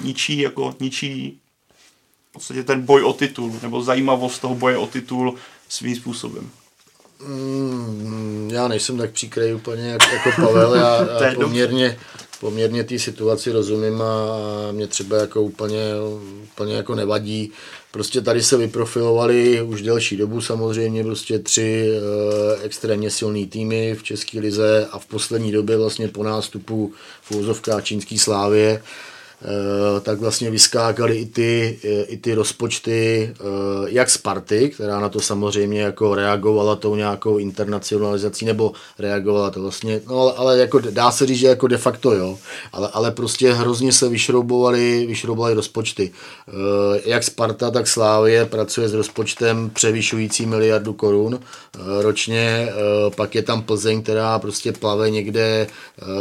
[0.02, 1.38] ničí, jako ničí
[2.30, 5.34] v podstatě ten boj o titul, nebo zajímavost toho boje o titul
[5.68, 6.50] svým způsobem.
[7.26, 11.98] Mm, já nejsem tak příkrej úplně jako, jako Pavel, já, já poměrně,
[12.42, 14.26] poměrně té situaci rozumím a
[14.72, 15.80] mě třeba jako úplně,
[16.52, 17.52] úplně jako nevadí.
[17.90, 24.02] Prostě tady se vyprofilovali už delší dobu samozřejmě prostě tři e, extrémně silný týmy v
[24.02, 26.92] České lize a v poslední době vlastně po nástupu
[27.22, 27.32] v
[27.82, 28.82] čínský slávě
[30.02, 33.44] tak vlastně vyskákaly i ty, eh, i ty rozpočty, eh,
[33.86, 40.00] jak Sparty, která na to samozřejmě jako reagovala tou nějakou internacionalizací, nebo reagovala to vlastně,
[40.08, 42.38] no ale, ale jako dá se říct, že jako de facto jo,
[42.72, 46.12] ale, ale prostě hrozně se vyšroubovali, vyšroubovali rozpočty.
[47.04, 51.40] Jak Sparta, tak Slávie pracuje s rozpočtem převyšující miliardu korun
[52.00, 52.72] ročně,
[53.16, 55.66] pak je tam Plzeň, která prostě plave někde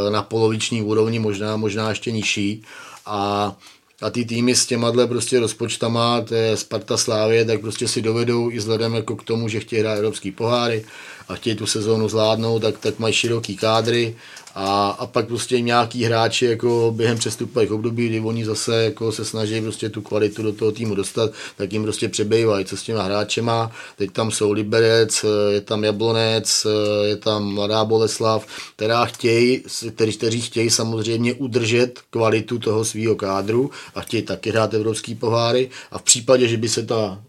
[0.10, 2.64] na poloviční úrovni, možná, možná ještě nižší
[3.06, 3.56] a
[4.02, 8.52] a ty týmy s těma prostě rozpočtama, to je Sparta Slávě, tak prostě si dovedou
[8.52, 10.86] i vzhledem jako k tomu, že chtějí hrát evropský poháry
[11.30, 14.15] a chtějí tu sezónu zvládnout, tak, tak mají široký kádry
[14.56, 19.26] a, a pak prostě nějaký hráči jako během přestupových období, kdy oni zase jako se
[19.26, 23.03] snaží prostě tu kvalitu do toho týmu dostat, tak jim prostě přebývají, co s těma
[23.03, 23.72] hráčema.
[23.98, 26.68] Teď tam jsou Liberec, je tam Jablonec,
[27.03, 28.45] je tam Mladá Boleslav,
[28.76, 29.64] která chtějí,
[29.95, 35.69] kteří, kteří chtějí samozřejmě udržet kvalitu toho svého kádru a chtějí taky hrát evropský poháry
[35.91, 37.23] a v případě, že by se ta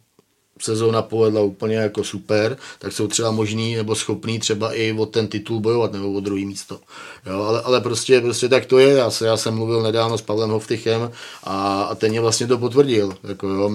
[0.60, 5.28] sezóna povedla úplně jako super, tak jsou třeba možný nebo schopný třeba i o ten
[5.28, 6.80] titul bojovat nebo o druhý místo.
[7.26, 8.88] Jo, ale, ale prostě, prostě tak to je.
[8.88, 11.10] Já, se, já jsem mluvil nedávno s Pavlem Hovtychem
[11.44, 13.14] a, a ten mě vlastně to potvrdil.
[13.22, 13.70] Jako, jo,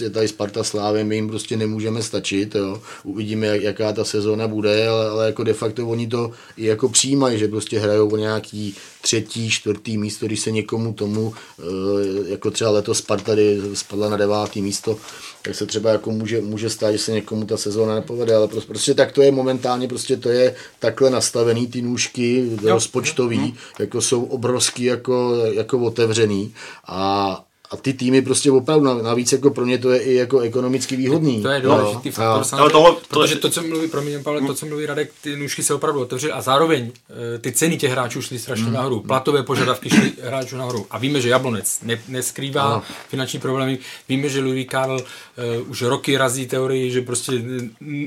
[0.00, 2.54] je tady Sparta Slávy, my jim prostě nemůžeme stačit.
[2.54, 2.82] Jo.
[3.04, 6.88] Uvidíme, jak, jaká ta sezóna bude, ale, ale jako de facto oni to i jako
[6.88, 12.50] přijímají, že prostě hrajou o nějaký třetí, čtvrtý místo, když se někomu tomu, eh, jako
[12.50, 13.32] třeba letos Sparta,
[13.74, 14.96] spadla na devátý místo,
[15.42, 18.68] tak se třeba jako může, může stát, že se někomu ta sezóna nepovede, ale prostě,
[18.68, 22.74] prostě tak to je momentálně, prostě to je takhle nastavený, ty nůžky jo.
[22.74, 23.52] rozpočtový, jo.
[23.78, 26.54] jako jsou obrovský jako, jako otevřený
[26.86, 30.96] a, a ty týmy prostě opravdu, navíc jako pro ně to je i jako ekonomicky
[30.96, 31.42] výhodný.
[31.42, 32.58] To je důležitý no, faktor, no.
[32.58, 35.62] ale tohle, protože to, co mluví, pro mě, Pavel, to, co mluví Radek, ty nůžky
[35.62, 36.90] se opravdu otevřely a zároveň
[37.34, 38.72] eh, ty ceny těch hráčů šly strašně mm.
[38.72, 40.86] nahoru, platové požadavky šly hráčů nahoru.
[40.90, 42.82] A víme, že Jablonec ne, neskrývá no.
[43.08, 43.78] finanční problémy,
[44.08, 47.32] víme, že Louis Karl uh, už roky razí teorii, že prostě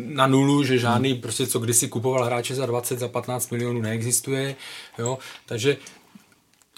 [0.03, 1.21] na nulu, že žádný, mm.
[1.21, 4.55] prostě co kdysi kupoval hráče za 20, za 15 milionů neexistuje,
[4.99, 5.77] jo, takže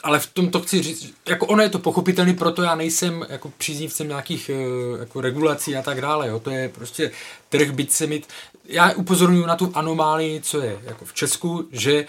[0.06, 3.52] ale v tom to chci říct, jako ono je to pochopitelný, proto já nejsem jako
[3.58, 6.40] příznivcem nějakých eh, jako regulací a tak dále, jo.
[6.40, 7.12] to je prostě
[7.50, 8.28] trh, byť se mít,
[8.66, 12.06] já upozorňuji na tu anomálii, co je jako v Česku, že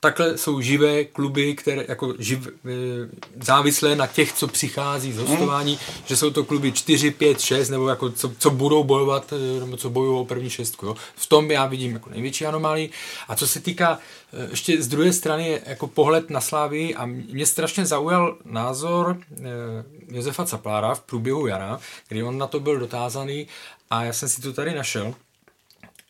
[0.00, 2.70] takhle jsou živé kluby, které jako živ, e,
[3.44, 5.94] závislé na těch, co přichází z hostování, mm.
[6.06, 9.76] že jsou to kluby 4, 5, 6, nebo jako co, co budou bojovat, e, nebo
[9.76, 10.86] co bojují o první šestku.
[10.86, 10.96] Jo.
[11.14, 12.90] V tom já vidím jako největší anomálii.
[13.28, 13.98] A co se týká
[14.32, 19.18] e, ještě z druhé strany jako pohled na Slávy a mě strašně zaujal názor
[20.08, 23.46] Josefa Caplára v průběhu jara, kdy on na to byl dotázaný
[23.90, 25.14] a já jsem si to tady našel.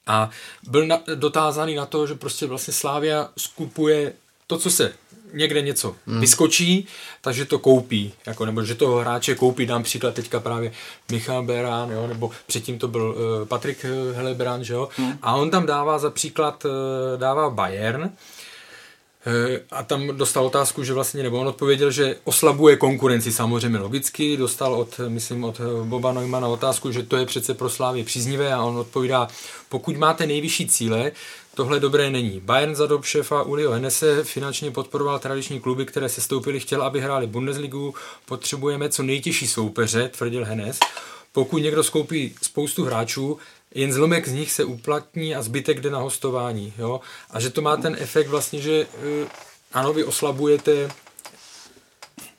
[0.07, 0.31] A
[0.69, 4.13] byl na, dotázaný na to, že prostě vlastně Slávia skupuje
[4.47, 4.93] to, co se
[5.33, 6.21] někde něco hmm.
[6.21, 6.87] vyskočí,
[7.21, 10.73] takže to koupí, jako, nebo že toho hráče koupí, dám příklad teďka právě
[11.11, 15.19] Michal Berán, jo, nebo předtím to byl uh, Patrik Helebrand, že jo, hmm.
[15.23, 16.71] a on tam dává za příklad, uh,
[17.21, 18.40] dává Bayern, Eh,
[19.71, 24.75] a tam dostal otázku, že vlastně, nebo on odpověděl, že oslabuje konkurenci samozřejmě logicky, dostal
[24.75, 28.77] od, myslím, od Boba Neumana otázku, že to je přece pro Slávy příznivé a on
[28.77, 29.29] odpovídá,
[29.69, 31.13] pokud máte nejvyšší cíle,
[31.55, 32.41] tohle dobré není.
[32.41, 37.01] Bayern za dob šéfa Ulio Henese finančně podporoval tradiční kluby, které se stoupily, chtěl, aby
[37.01, 37.95] hráli Bundesligu,
[38.27, 40.79] potřebujeme co nejtěžší soupeře, tvrdil Hennes.
[41.33, 43.39] Pokud někdo skoupí spoustu hráčů,
[43.75, 46.73] jen zlomek z nich se uplatní a zbytek jde na hostování.
[46.79, 47.01] Jo?
[47.31, 49.29] A že to má ten efekt vlastně, že uh,
[49.73, 50.91] ano, vy oslabujete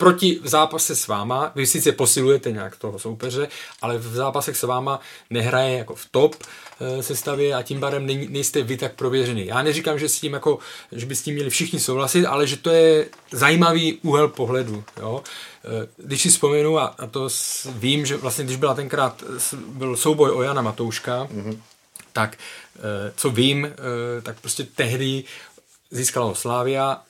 [0.01, 3.47] proti v zápase s váma, vy sice posilujete nějak toho soupeře,
[3.81, 4.99] ale v zápasech s váma
[5.29, 6.35] nehraje jako v top
[6.79, 9.45] e, sestavě a tím barem nej, nejste vy tak prověřený.
[9.45, 10.59] Já neříkám, že s tím jako,
[10.91, 14.83] že by s tím měli všichni souhlasit, ale že to je zajímavý úhel pohledu.
[14.99, 15.21] Jo?
[15.21, 19.23] E, když si vzpomenu, a, a to s, vím, že vlastně když byla tenkrát,
[19.67, 21.57] byl souboj o Jana Matouška, mm-hmm.
[22.13, 23.67] tak e, co vím,
[24.23, 25.23] tak prostě tehdy
[25.91, 27.01] získala Slávia,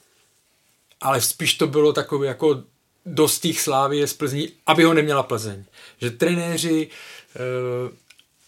[1.00, 2.71] ale spíš to bylo takové jako
[3.06, 5.64] dostih Slávie z Plzní, aby ho neměla Plzeň.
[6.00, 6.88] Že trenéři
[7.36, 7.40] e,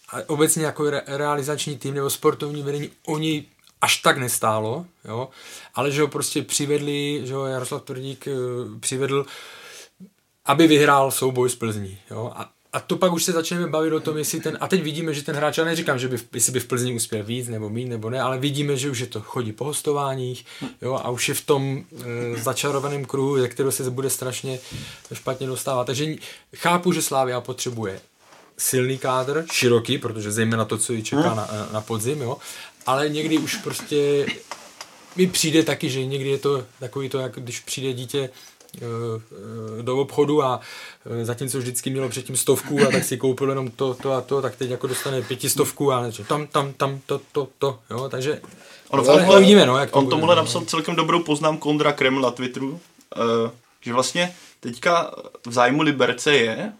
[0.08, 3.46] a obecně jako re, realizační tým nebo sportovní vedení, oni
[3.80, 5.28] až tak nestálo, jo,
[5.74, 8.32] ale že ho prostě přivedli, že ho Jaroslav Tvrdík e,
[8.80, 9.26] přivedl,
[10.44, 11.98] aby vyhrál souboj s Plzní.
[12.10, 14.82] Jo, a a to pak už se začneme bavit o tom, jestli ten, a teď
[14.82, 17.70] vidíme, že ten hráč, já neříkám, že by, jestli by v Plzni uspěl víc nebo
[17.70, 20.46] mít nebo ne, ale vidíme, že už je to chodí po hostováních
[20.82, 21.84] jo, a už je v tom
[22.34, 24.58] e, začarovaném kruhu, ze kterého se bude strašně
[25.12, 25.84] špatně dostávat.
[25.84, 26.14] Takže
[26.56, 28.00] chápu, že Slávia potřebuje
[28.58, 31.36] silný kádr, široký, protože zejména to, co ji čeká hmm.
[31.36, 32.36] na, na podzim, jo,
[32.86, 34.26] ale někdy už prostě
[35.16, 38.53] mi přijde taky, že někdy je to takový to, jak když přijde dítě Eh,
[39.82, 40.60] do obchodu a
[41.20, 44.42] eh, zatímco vždycky mělo předtím stovku a tak si koupil jenom to, to a to,
[44.42, 48.40] tak teď jako dostane pětistovku a tam, tam, tam, to, to, to, jo, takže
[48.88, 50.42] on, ale, ale vidíme, no, jak to On bude, tomuhle no.
[50.42, 52.80] napsal celkem dobrou poznámku Ondra Kreml na Twitteru,
[53.80, 55.14] že vlastně teďka
[55.46, 56.72] v zájmu Liberce je,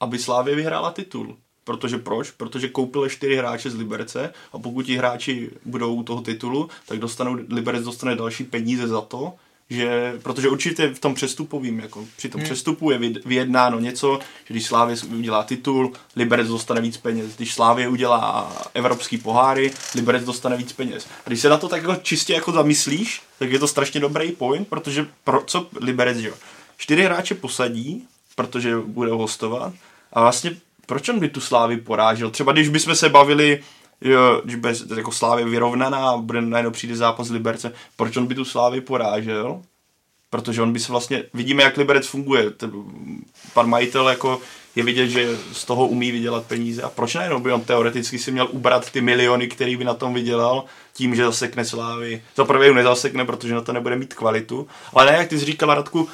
[0.00, 1.36] aby Slávě vyhrála titul.
[1.64, 2.30] Protože proč?
[2.30, 6.98] Protože koupili čtyři hráče z Liberce a pokud ti hráči budou u toho titulu, tak
[6.98, 9.32] dostanou, Liberec dostane další peníze za to,
[9.70, 12.44] že, protože určitě v tom přestupovým, jako při tom hmm.
[12.44, 17.88] přestupu je vyjednáno něco, že když Slávě udělá titul, Liberec dostane víc peněz, když Slávě
[17.88, 21.06] udělá evropský poháry, Liberec dostane víc peněz.
[21.26, 24.32] A když se na to tak jako čistě jako zamyslíš, tak je to strašně dobrý
[24.32, 26.34] point, protože pro, co Liberec, jo?
[26.76, 29.72] Čtyři hráče posadí, protože bude hostovat
[30.12, 30.56] a vlastně
[30.86, 32.30] proč on by tu Slávy porážel?
[32.30, 33.62] Třeba když bychom se bavili,
[34.00, 38.34] jo, když bude jako Slávy vyrovnaná a bude najednou přijde zápas Liberce, proč on by
[38.34, 39.62] tu Slávy porážel?
[40.30, 42.52] Protože on by se vlastně, vidíme, jak Liberec funguje.
[43.54, 44.40] Pan majitel jako
[44.76, 46.82] je vidět, že z toho umí vydělat peníze.
[46.82, 50.14] A proč najednou by on teoreticky si měl ubrat ty miliony, který by na tom
[50.14, 52.22] vydělal, tím, že zasekne Slávy.
[52.36, 54.66] Za prvé nezasekne, protože na to nebude mít kvalitu.
[54.92, 56.08] Ale ne, jak ty jsi říkala, Radku, uh,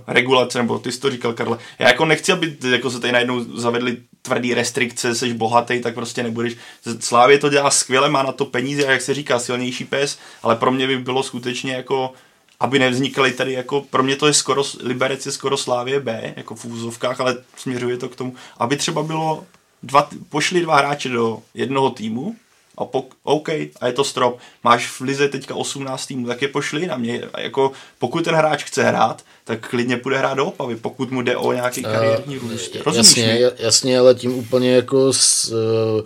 [0.06, 1.58] regulace, nebo ty jsi to říkal, Karle.
[1.78, 6.22] Já jako nechci, aby jako se tady najednou zavedly tvrdý restrikce, jsi bohatý, tak prostě
[6.22, 6.56] nebudeš.
[7.00, 10.70] Slávě to dělá skvěle, má na to peníze, jak se říká, silnější pes, ale pro
[10.70, 12.12] mě by bylo skutečně jako
[12.60, 16.54] aby nevznikaly tady jako, pro mě to je skoro, Liberec je skoro Slávě B, jako
[16.54, 19.46] v úzovkách, ale směřuje to k tomu, aby třeba bylo
[19.82, 22.36] dva, pošli dva hráče do jednoho týmu,
[22.80, 24.38] a pok- OK, a je to strop.
[24.64, 27.22] Máš v Lize teďka 18 týmů, tak je pošli na mě.
[27.34, 31.22] A jako, pokud ten hráč chce hrát, tak klidně půjde hrát do Opavy, pokud mu
[31.22, 32.74] jde o nějaký kariérní růst.
[32.98, 33.22] Jasně,
[33.58, 36.00] jasně, ale tím úplně jako s, uh,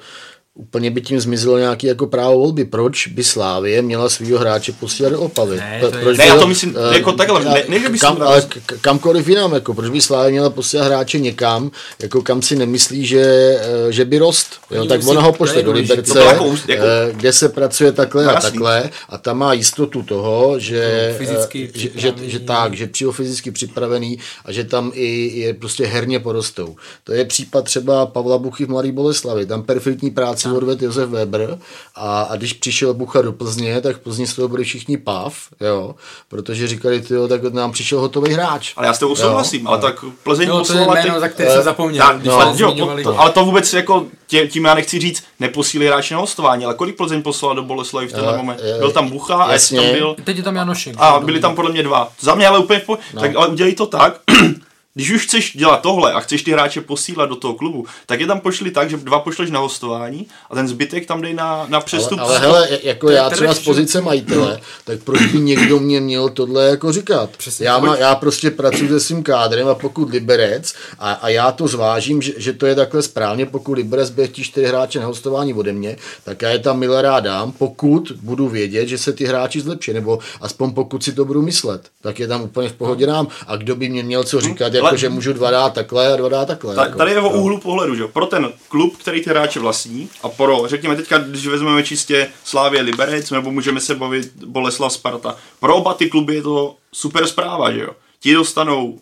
[0.55, 2.64] úplně by tím zmizelo nějaký jako právo volby.
[2.64, 5.56] Proč by Slávě měla svého hráče posílat do Opavy?
[5.56, 8.22] Ne, to proč ne, já to myslím, uh, jako takhle, ne, ne, že by kam,
[8.22, 12.56] ale k- kamkoliv jinam, jako, proč by Slávě měla posílat hráče někam, jako kam si
[12.56, 14.47] nemyslí, že, uh, že by rost.
[14.70, 18.40] Jo, tak ona ho pošle do Liberce, jako, jako, uh, kde se pracuje takhle a
[18.40, 22.86] takhle a tam má jistotu toho, že, no, fyzicky uh, že, že, že, tak, že
[22.86, 26.76] přijde fyzicky připravený a že tam i je prostě herně porostou.
[27.05, 29.47] To je případ třeba Pavla Buchy v Mladý Boleslavi.
[29.47, 31.59] Tam perfektní práce si odvedl Josef Weber
[31.95, 35.35] a, a když přišel Bucha do Plzně, tak v Plzni z toho byli všichni pav,
[35.61, 35.95] jo,
[36.29, 38.73] protože říkali, tyjo, tak nám přišel hotový hráč.
[38.77, 41.62] Ale já s tebou souhlasím, ale tak Plzeň no, to je jméno, za které se
[41.62, 42.07] zapomněl.
[42.07, 46.11] Tak, no, jo, to, ale to vůbec jako tě, tím já nechci říct, neposílí hráč
[46.11, 48.61] na hostování, ale kolik Plzeň poslal do Boleslavy v tenhle moment?
[48.79, 50.16] Byl tam Bucha a tam byl...
[50.25, 50.97] Teď je tam Janošek.
[50.99, 52.12] A byli tam podle mě dva.
[52.21, 52.99] Za mě ale úplně po...
[53.15, 53.21] no.
[53.21, 54.21] tak ale udělej to tak,
[54.95, 58.27] když už chceš dělat tohle a chceš ty hráče posílat do toho klubu, tak je
[58.27, 61.81] tam pošli tak, že dva pošleš na hostování a ten zbytek tam dej na, na
[61.81, 62.19] přestup.
[62.21, 66.29] Ale, ale hele, jako já třeba z pozice majitele, tak proč by někdo mě měl
[66.29, 67.31] tohle jako říkat?
[67.37, 71.53] Přesně, já, má, já prostě pracuji se svým kádrem a pokud Liberec, a, a já
[71.53, 75.07] to zvážím, že, že to je takhle správně, pokud Liberec bude chtít čtyři hráče na
[75.07, 79.12] hostování ode mě, tak já je tam milé rád dám, pokud budu vědět, že se
[79.12, 82.73] ty hráči zlepší, nebo aspoň pokud si to budu myslet, tak je tam úplně v
[82.73, 83.27] pohodě nám.
[83.47, 86.28] A kdo by mě měl co říkat, jako, že můžu dva dát takhle a dva
[86.28, 86.74] dát takhle.
[86.74, 86.98] Ta, jako.
[86.98, 88.06] Tady je o úhlu pohledu, že?
[88.06, 92.81] pro ten klub, který ty hráče vlastní a pro, řekněme teďka, když vezmeme čistě Slávě
[92.81, 97.73] Liberec, nebo můžeme se bavit Boleslav Sparta, pro oba ty kluby je to super zpráva,
[97.73, 97.90] že jo.
[98.20, 98.98] Ti dostanou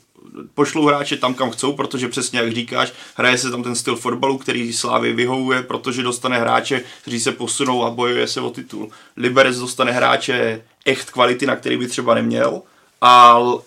[0.54, 4.38] pošlou hráče tam, kam chcou, protože přesně jak říkáš, hraje se tam ten styl fotbalu,
[4.38, 8.90] který Slávy vyhovuje, protože dostane hráče, kteří se posunou a bojuje se o titul.
[9.16, 12.62] Liberec dostane hráče echt kvality, na který by třeba neměl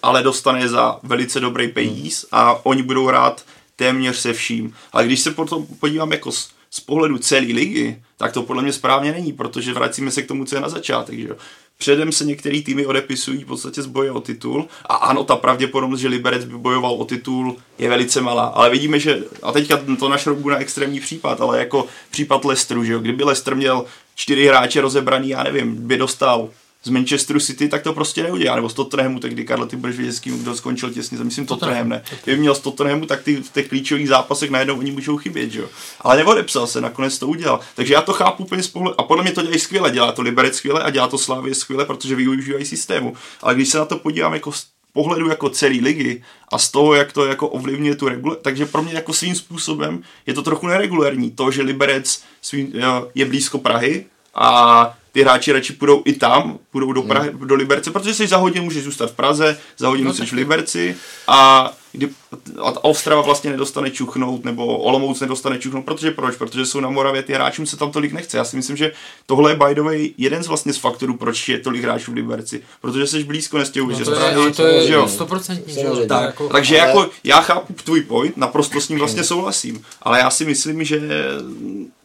[0.04, 3.46] ale dostane za velice dobrý peníz a oni budou hrát
[3.76, 4.74] téměř se vším.
[4.94, 8.74] Ale když se potom podívám jako z, z pohledu celé ligy, tak to podle mě
[8.74, 11.20] správně není, protože vracíme se k tomu, co je na začátek.
[11.20, 11.36] Že jo?
[11.78, 16.00] Předem se některé týmy odepisují v podstatě z boje o titul a ano, ta pravděpodobnost,
[16.00, 20.10] že Liberec by bojoval o titul je velice malá, ale vidíme, že a teďka to
[20.10, 23.00] naš robu na extrémní případ, ale jako případ Lestru, že jo?
[23.00, 23.86] kdyby Lester měl
[24.16, 26.50] čtyři hráče rozebraný, já nevím, by dostal
[26.86, 28.56] z Manchesteru City, tak to prostě neudělá.
[28.56, 31.46] Nebo z Tottenhamu, tak kdy Karla, ty budeš vědět, s kým kdo skončil těsně, myslím
[31.46, 32.04] Tottenham, ne.
[32.24, 35.60] Kdyby měl z Tottenhamu, tak ty v těch klíčových zápasech najednou oni můžou chybět, že
[35.60, 35.68] jo.
[36.02, 37.60] Ale neodepsal se, nakonec to udělal.
[37.76, 39.02] Takže já to chápu úplně z pohledu.
[39.02, 41.86] A podle mě to dělají skvěle, dělá to Liberec skvěle a dělá to Slavě skvěle,
[41.86, 43.14] protože využívají systému.
[43.42, 46.94] Ale když se na to podívám jako z pohledu jako celé ligy a z toho,
[46.94, 50.68] jak to jako ovlivňuje tu regulaci, takže pro mě jako svým způsobem je to trochu
[50.68, 51.32] neregulární.
[51.32, 52.74] To, že Liberec svým,
[53.16, 54.06] je blízko Prahy
[54.36, 57.48] a ty hráči radši půjdou i tam, půjdou do, Prahy, hmm.
[57.48, 60.32] do Liberce, protože si za hodinu můžeš zůstat v Praze, za hodinu no, jsi v
[60.32, 60.96] Liberci
[61.28, 62.10] a, kdy,
[62.60, 66.36] a Ostrava vlastně nedostane čuchnout, nebo Olomouc nedostane čuchnout, protože proč?
[66.36, 68.38] Protože jsou na Moravě, ty hráčům se tam tolik nechce.
[68.38, 68.92] Já si myslím, že
[69.26, 72.16] tohle je by the way jeden z vlastně z faktorů, proč je tolik hráčů v
[72.16, 72.62] Liberci.
[72.82, 74.00] Protože jsi blízko, nestěhuješ.
[74.00, 76.06] No to, je, to je, je 100%, že jo.
[76.08, 76.88] Tak, jako, takže ale...
[76.88, 81.02] jako já chápu tvůj point, naprosto s ním vlastně souhlasím, ale já si myslím, že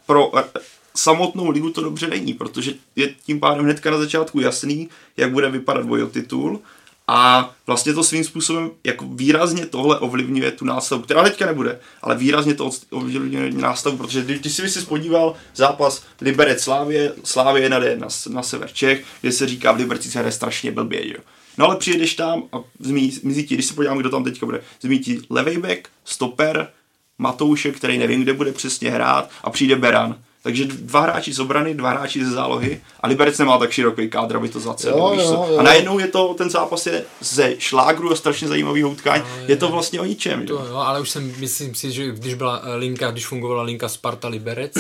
[0.07, 0.33] pro
[0.97, 5.51] samotnou ligu to dobře není, protože je tím pádem hnedka na začátku jasný, jak bude
[5.51, 6.61] vypadat boj o titul
[7.13, 12.17] A vlastně to svým způsobem jako výrazně tohle ovlivňuje tu nástavu, která teďka nebude, ale
[12.17, 17.79] výrazně to ovlivňuje nástavu, protože když, když si si spodíval zápas Liberec Slávě, Slávě na,
[17.79, 21.21] na, na sever Čech, kde se říká v Liberci se hraje strašně blbě, jo.
[21.59, 25.01] No ale přijedeš tam a zmizí ti, když se podívám, kdo tam teďka bude, zmizí
[25.01, 26.69] ti levej back, stoper,
[27.19, 30.23] Matoušek, který nevím, kde bude přesně hrát a přijde Beran.
[30.43, 34.37] Takže dva hráči z obrany, dva hráči ze zálohy a Liberec nemá tak široký kádr,
[34.37, 34.99] aby to zacelil.
[34.99, 35.59] Jo, jo, jo.
[35.59, 39.23] A najednou je to, ten zápas je ze šlágru a strašně zajímavý utkání.
[39.23, 40.47] No, je, je to vlastně o ničem.
[40.47, 44.29] To, jo, ale už jsem, myslím si, že když byla linka, když fungovala linka Sparta
[44.29, 44.75] Liberec,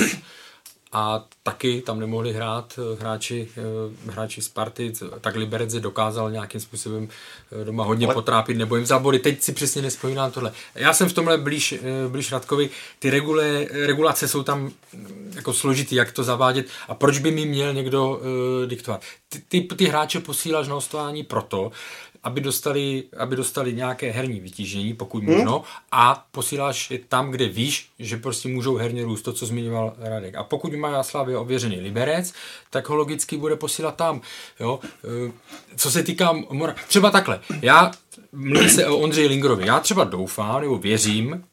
[0.92, 6.60] a taky tam nemohli hrát eh, hráči, eh, hráči Sparty, tak Liberec je dokázal nějakým
[6.60, 7.08] způsobem
[7.52, 8.14] eh, doma hodně Ale...
[8.14, 9.18] potrápit nebo jim zábory.
[9.18, 10.52] Teď si přesně nespomínám tohle.
[10.74, 11.74] Já jsem v tomhle blíž,
[12.08, 12.70] blíž Radkovi.
[12.98, 17.46] Ty regule, regulace jsou tam mm, jako složitý, jak to zavádět a proč by mi
[17.46, 19.02] měl někdo uh, diktovat.
[19.28, 21.72] Ty, ty, ty hráče posíláš na ostování proto,
[22.22, 25.34] aby dostali, aby dostali nějaké herní vytížení, pokud hmm?
[25.34, 29.94] možno, a posíláš je tam, kde víš, že prostě můžou herně růst, to, co zmiňoval
[29.98, 30.34] Radek.
[30.34, 32.32] A pokud má Slavě ověřený Liberec,
[32.70, 34.20] tak ho logicky bude posílat tam.
[34.60, 34.80] Jo?
[35.28, 35.32] E,
[35.76, 37.92] co se týká Mora, třeba takhle, já
[38.32, 41.44] mluví se o Ondřeji Lingrovi, já třeba doufám, nebo věřím,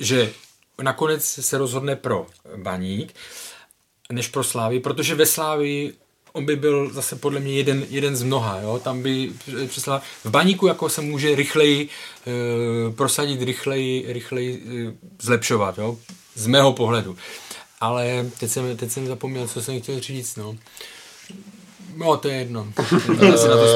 [0.00, 0.32] že
[0.82, 2.26] nakonec se rozhodne pro
[2.56, 3.14] Baník,
[4.12, 5.92] než pro Slávy, protože ve Slávii
[6.36, 8.80] on by byl zase podle mě jeden, jeden z mnoha, jo?
[8.84, 9.32] tam by
[9.66, 11.88] přesla, v baníku jako se může rychleji
[12.26, 14.92] e, prosadit, rychleji, rychleji e,
[15.22, 15.96] zlepšovat, jo?
[16.34, 17.16] z mého pohledu.
[17.80, 20.56] Ale teď jsem, teď jsem zapomněl, co jsem chtěl říct, no.
[21.96, 22.66] No, to je jedno.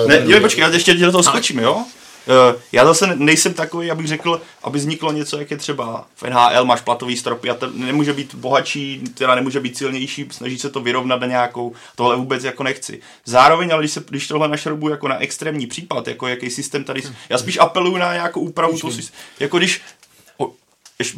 [0.06, 1.84] ne, jo, počkej, já ještě do toho skočím, jo?
[2.28, 6.64] Eh, já zase nejsem takový, abych řekl, aby vzniklo něco, jak je třeba v NHL,
[6.64, 10.80] máš platový stropy a to nemůže být bohatší, teda nemůže být silnější, snaží se to
[10.80, 13.00] vyrovnat na nějakou, tohle vůbec jako nechci.
[13.24, 17.02] Zároveň, ale když, se, když tohle našrobu jako na extrémní případ, jako jaký systém tady,
[17.28, 18.90] já spíš apeluju na nějakou úpravu, to,
[19.40, 19.80] jako když,
[20.38, 20.52] o,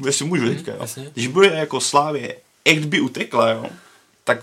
[0.07, 3.67] jestli můžu teďka, jo, když bude jako Slávě, echt by utekla, jo,
[4.25, 4.41] tak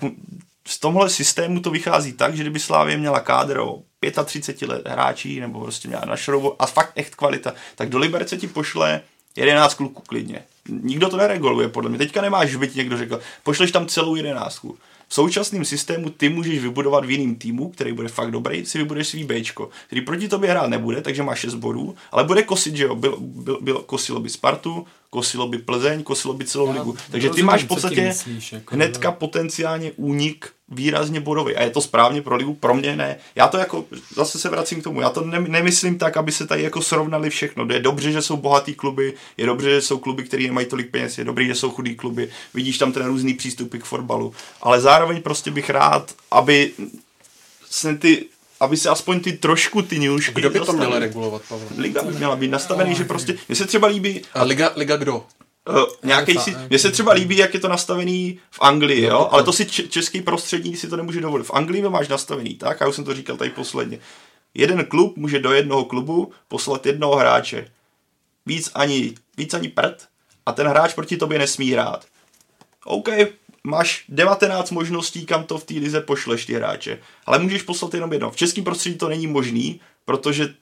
[0.68, 3.82] z tomhle systému to vychází tak, že kdyby Slávě měla kádr o
[4.26, 8.38] 35 let hráčí, nebo prostě měla na šroubu a fakt echt kvalita, tak do Liberce
[8.38, 9.02] ti pošle
[9.36, 10.44] 11 kluků klidně.
[10.70, 12.00] Nikdo to nereguluje, podle mě.
[12.00, 14.78] Teďka nemáš, že by ti někdo řekl, pošleš tam celou jedenáctku.
[15.08, 19.08] V současném systému ty můžeš vybudovat v jiným týmu, který bude fakt dobrý, si vybudeš
[19.08, 22.84] svý Bčko, který proti tobě hrát nebude, takže má 6 bodů, ale bude kosit, že
[22.84, 26.98] jo, byl, byl, byl, kosilo by Spartu, kosilo by Plzeň, kosilo by celou ligu.
[27.12, 31.56] Takže ty máš v podstatě myslíš, jako, hnedka potenciálně únik výrazně bodový.
[31.56, 32.54] A je to správně pro ligu?
[32.54, 33.18] Pro mě ne.
[33.36, 33.86] Já to jako,
[34.16, 37.30] zase se vracím k tomu, já to ne, nemyslím tak, aby se tady jako srovnali
[37.30, 37.68] všechno.
[37.70, 41.18] Je dobře, že jsou bohatý kluby, je dobře, že jsou kluby, které nemají tolik peněz,
[41.18, 44.34] je dobrý, že jsou chudý kluby, vidíš tam ten různý přístupy k fotbalu.
[44.62, 46.72] Ale zároveň prostě bych rád, aby
[47.70, 48.26] se ty
[48.60, 51.68] aby se aspoň ty trošku ty nůžky Kdo by to měl regulovat, Pavel?
[51.78, 54.22] Liga by měla být nastavený, že prostě, mně se třeba líbí...
[54.34, 55.26] A liga, liga kdo?
[55.70, 59.30] Uh, nějaký si, mně se třeba líbí, jak je to nastavený v Anglii, jo?
[59.32, 61.44] ale to si český prostředí si to nemůže dovolit.
[61.44, 64.00] V Anglii to máš nastavený tak, já už jsem to říkal tady posledně.
[64.54, 67.72] Jeden klub může do jednoho klubu poslat jednoho hráče.
[68.46, 70.08] Víc ani, víc ani prd
[70.46, 72.06] a ten hráč proti tobě nesmí hrát.
[72.86, 73.10] OK,
[73.64, 78.14] máš 19 možností, kam to v té lize pošleš ty hráče, ale můžeš poslat jenom
[78.14, 78.32] jedno.
[78.32, 80.54] V českém prostředí to není možný, protože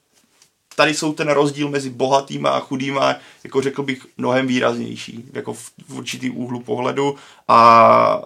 [0.76, 5.72] tady jsou ten rozdíl mezi bohatýma a chudýma, jako řekl bych, mnohem výraznější, jako v,
[5.88, 7.16] v určitý úhlu pohledu
[7.48, 8.22] a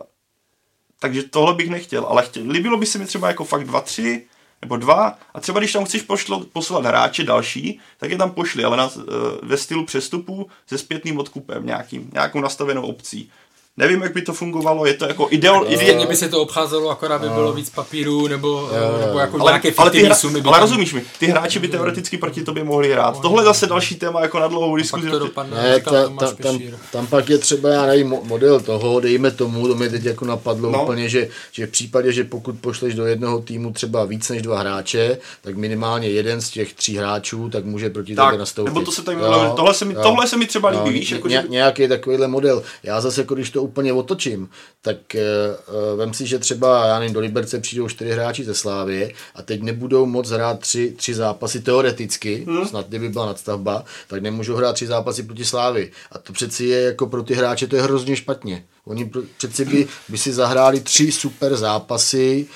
[0.99, 4.27] takže tohle bych nechtěl, ale chtěl, líbilo by se mi třeba jako fakt dva, tři,
[4.63, 8.65] nebo dva, a třeba když tam chceš pošlo, poslat hráče další, tak je tam pošli,
[8.65, 9.03] ale na, eh,
[9.43, 13.31] ve stylu přestupu se zpětným odkupem nějakým, nějakou nastavenou opcí.
[13.81, 15.65] Nevím, jak by to fungovalo, je to jako ideol...
[15.69, 18.71] Ideálně by se to obcházelo, akorát by bylo víc papíru, nebo,
[19.07, 20.41] nebo jako ale, nějaké ale ty hra, sumy.
[20.41, 20.63] By ale tam...
[20.63, 23.21] rozumíš mi, ty hráči by teoreticky proti tobě mohli hrát.
[23.21, 25.11] Tohle zase další téma jako na dlouhou diskuzi.
[25.55, 26.59] Ne, ta, ta, tam,
[26.93, 30.71] tam, pak je třeba, já nevím, model toho, dejme tomu, to mi teď jako napadlo
[30.71, 30.83] no.
[30.83, 34.59] úplně, že, že v případě, že pokud pošleš do jednoho týmu třeba víc než dva
[34.59, 38.71] hráče, tak minimálně jeden z těch tří hráčů tak může proti tak, tobě nastoupit.
[38.71, 39.19] Nebo to se tady
[39.57, 41.11] tohle, se mi, tohle se mi třeba líbí, no, víš?
[41.11, 42.63] Jako, ně, nějaký takovýhle model.
[42.83, 44.49] Já zase, jako když to úplně otočím,
[44.83, 49.15] tak uh, vem si, že třeba, já nevím, do Liberce přijdou čtyři hráči ze Slávy
[49.35, 52.67] a teď nebudou moc hrát tři, tři zápasy teoreticky, hmm.
[52.67, 55.91] snad kdyby byla nadstavba, tak nemůžou hrát tři zápasy proti Slávy.
[56.13, 58.65] A to přeci je jako pro ty hráče to je hrozně špatně.
[58.85, 62.47] Oni přeci by, by si zahráli tři super zápasy,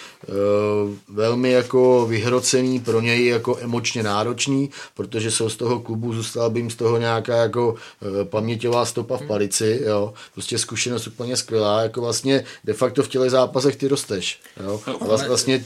[1.09, 6.61] velmi jako vyhrocený pro něj, jako emočně náročný, protože jsou z toho klubu, zůstala by
[6.61, 7.75] jim z toho nějaká jako
[8.21, 10.15] e, paměťová stopa v palici, jo.
[10.33, 14.81] Prostě zkušenost úplně skvělá, jako vlastně de facto v těle zápasech ty rosteš, jo.
[15.01, 15.65] A vlastně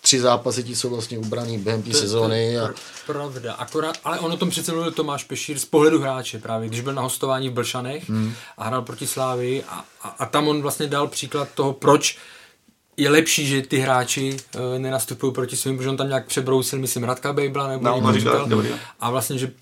[0.00, 2.58] tři zápasy ti jsou vlastně ubraný během té sezóny.
[2.58, 2.70] A...
[3.06, 6.94] Pravda, akorát, ale ono tom přece mluvil Tomáš Pešír z pohledu hráče právě, když byl
[6.94, 8.34] na hostování v Blšanech hmm.
[8.58, 12.18] a hrál proti Slávii a, a, a, tam on vlastně dal příklad toho, proč
[12.96, 14.36] je lepší, že ty hráči
[14.74, 18.12] e, nenastupují proti svým, protože on tam nějak přebrousil, myslím, Radka Bejbla nebo No, někdo
[18.12, 18.48] říkal,
[19.00, 19.52] a vlastně, že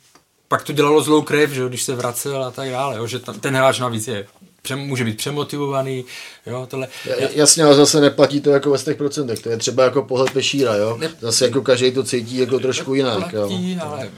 [0.49, 3.41] pak to dělalo zlou krev, že když se vracel a tak dále, jo, že tam,
[3.41, 4.27] ten hráč navíc je
[4.65, 6.05] přem, může být přemotivovaný,
[6.47, 6.89] jo, tohle.
[7.07, 10.31] Ja- Jasně, ale zase neplatí to jako ve těch procentech, to je třeba jako pohled
[10.31, 10.99] Pešíra, jo.
[11.21, 13.51] Zase jako každý to cítí jako trošku jinak, jo.
[13.83, 14.11] Ale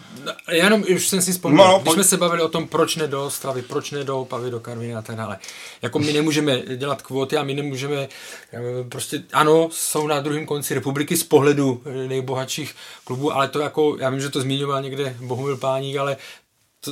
[0.49, 3.07] já jenom už jsem si vzpomněl, No, když jsme se bavili o tom, proč ne
[3.07, 5.39] do Stravy, proč ne do Opavy, do Karviny a tak dále.
[5.83, 7.97] Jako my nemůžeme dělat kvóty a my nemůžeme,
[8.53, 12.75] eh, prostě ano, jsou na druhém konci republiky z pohledu eh, nejbohatších
[13.05, 16.17] klubů, ale to jako, já vím, že to zmiňoval někde Bohumil Páník, ale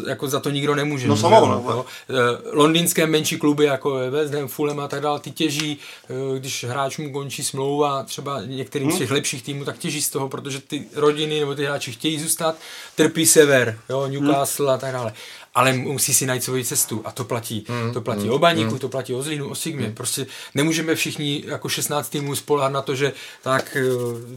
[0.00, 1.08] to, jako za to nikdo nemůže.
[1.08, 1.84] No že samo, jo, no.
[2.10, 2.14] Eh,
[2.52, 5.78] Londýnské menší kluby jako West Ham, Fulham a tak dále, ty těží,
[6.10, 8.96] eh, když hráčům končí smlouva, třeba některým Hmm.
[8.96, 12.20] z těch lepších týmů, tak těží z toho, protože ty rodiny nebo ty hráči chtějí
[12.20, 12.56] zůstat,
[12.94, 15.12] trpí sever, jo, Newcastle a tak dále.
[15.54, 17.64] Ale musí si najít svoji cestu a to platí.
[17.68, 17.92] Hmm.
[17.92, 19.92] To platí o Baníku, to platí o Zlínu, o Sigmě.
[19.96, 23.12] Prostě nemůžeme všichni jako 16 týmů spolehat na to, že
[23.42, 23.82] tak eh,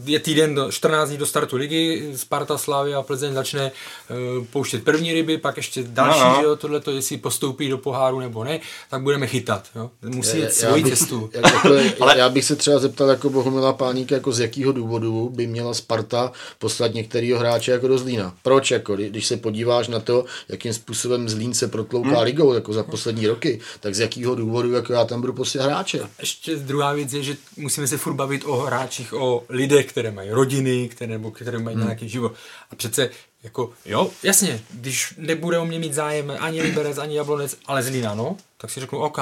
[0.04, 3.62] je týden, do, 14 dní do startu ligy, Sparta, Slavia a Plzeň začne
[4.10, 4.14] eh,
[4.50, 6.36] pouštět první ryby, pak ještě další, No, no.
[6.40, 9.68] že jo, tohle to, jestli postoupí do poháru nebo ne, tak budeme chytat.
[9.76, 9.90] Jo.
[10.02, 11.30] Musí jít svoji bych, cestu.
[11.34, 11.68] jak- jako,
[12.00, 15.74] Ale- Já bych se třeba zeptal jako Bohumila Páníka, jako z jakého důvodu by měla
[15.74, 18.34] Sparta poslat některého hráče jako do Zlína.
[18.42, 18.70] Proč?
[18.70, 22.22] Jako, kdy- když se podíváš na to, jakým způsobem Zlín se protlouká hmm.
[22.22, 26.00] ligou jako za poslední roky, tak z jakého důvodu jako já tam budu poslat hráče.
[26.20, 30.30] Ještě druhá věc je, že musíme se furt bavit o hráčích, o lidech, které mají
[30.30, 31.84] rodiny, které, nebo které mají hmm.
[31.84, 32.32] nějaký život.
[32.70, 33.10] A přece,
[33.42, 38.14] jako, jo, jasně, když nebude o mě mít zájem ani Liberec, ani Jablonec, ale Zlína,
[38.14, 39.18] no, tak si řeknu, OK,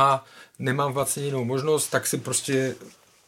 [0.58, 2.74] nemám vlastně jinou možnost, tak si prostě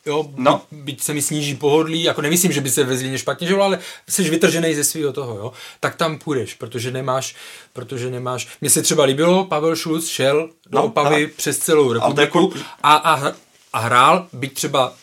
[0.07, 0.63] Jo, No.
[0.73, 3.79] byť se mi sníží pohodlí, jako nemyslím, že by se ve Zlíně špatně žilo, ale
[4.09, 7.37] jsi vytržený ze svého toho, jo, tak tam půjdeš, protože nemáš,
[7.73, 11.93] protože nemáš, mně se třeba líbilo, Pavel Šulc šel do No, Opavy ale- přes celou
[11.93, 12.53] republiku
[12.83, 13.33] a, a,
[13.73, 14.95] a hrál, byť třeba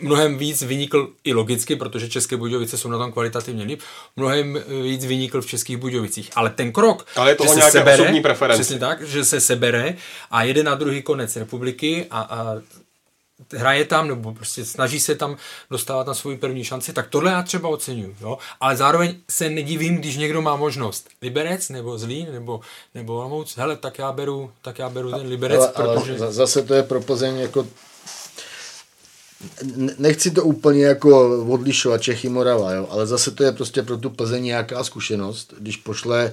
[0.00, 3.80] mnohem víc vynikl i logicky, protože České Budějovice jsou na tom kvalitativně líp,
[4.16, 6.30] mnohem víc vynikl v Českých Budějovicích.
[6.34, 7.84] Ale ten krok, Ale je to že se
[8.22, 8.62] preferenci.
[8.62, 9.94] Přesně tak, že se sebere
[10.30, 12.54] a jede na druhý konec republiky a, a
[13.56, 15.36] hraje tam, nebo prostě snaží se tam
[15.70, 18.38] dostávat na svou první šanci, tak tohle já třeba oceňuju, jo?
[18.60, 22.60] ale zároveň se nedivím, když někdo má možnost Liberec, nebo Zlín, nebo,
[22.94, 26.18] nebo Olomouc, hele, tak já beru, tak já beru ten Liberec, ale, ale protože...
[26.18, 27.66] za- zase to je pro Plzeň jako
[29.98, 34.10] nechci to úplně jako odlišovat Čechy Morava, jo, ale zase to je prostě pro tu
[34.10, 36.32] Plzeň nějaká zkušenost, když pošle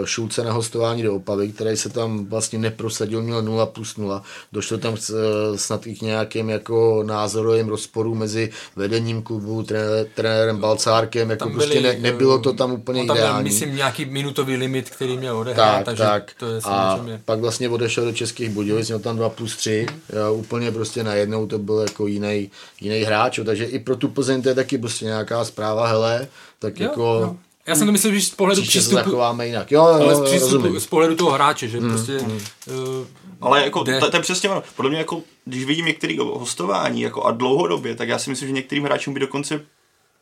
[0.00, 4.22] uh, Šulce na hostování do Opavy, který se tam vlastně neprosadil, měl 0 plus 0.
[4.52, 10.06] Došlo tam s, eh, snad i k nějakým jako názorovým rozporu mezi vedením klubu, trené-
[10.14, 13.44] trenérem Balcárkem, jako Tam prostě byly, ne, nebylo to eh, tam úplně on tam ideální.
[13.44, 16.32] myslím, nějaký minutový limit, který měl odehrát, Tak, takže tak.
[16.38, 17.20] to je a samozřejmě...
[17.24, 19.86] pak vlastně odešel do Českých Budějovic, měl tam 2 plus 3,
[20.16, 22.35] jo, úplně prostě najednou to byl jako jiný,
[22.80, 26.28] jiný hráč, jo, takže i pro tu Plzeň to je taky prostě nějaká zpráva, hele,
[26.58, 27.36] tak Jo, jako jo.
[27.66, 29.72] Já jsem to myslel, že z pohledu příště přístupu, zachováme jinak.
[29.72, 32.18] Jo, jo, ale z, jo, přístupu, z pohledu toho hráče, že prostě...
[32.20, 33.06] Uh,
[33.40, 34.62] Ale jako, to, to je přesně ono.
[34.76, 38.54] Podle mě jako, když vidím některé hostování jako a dlouhodobě, tak já si myslím, že
[38.54, 39.60] některým hráčům by dokonce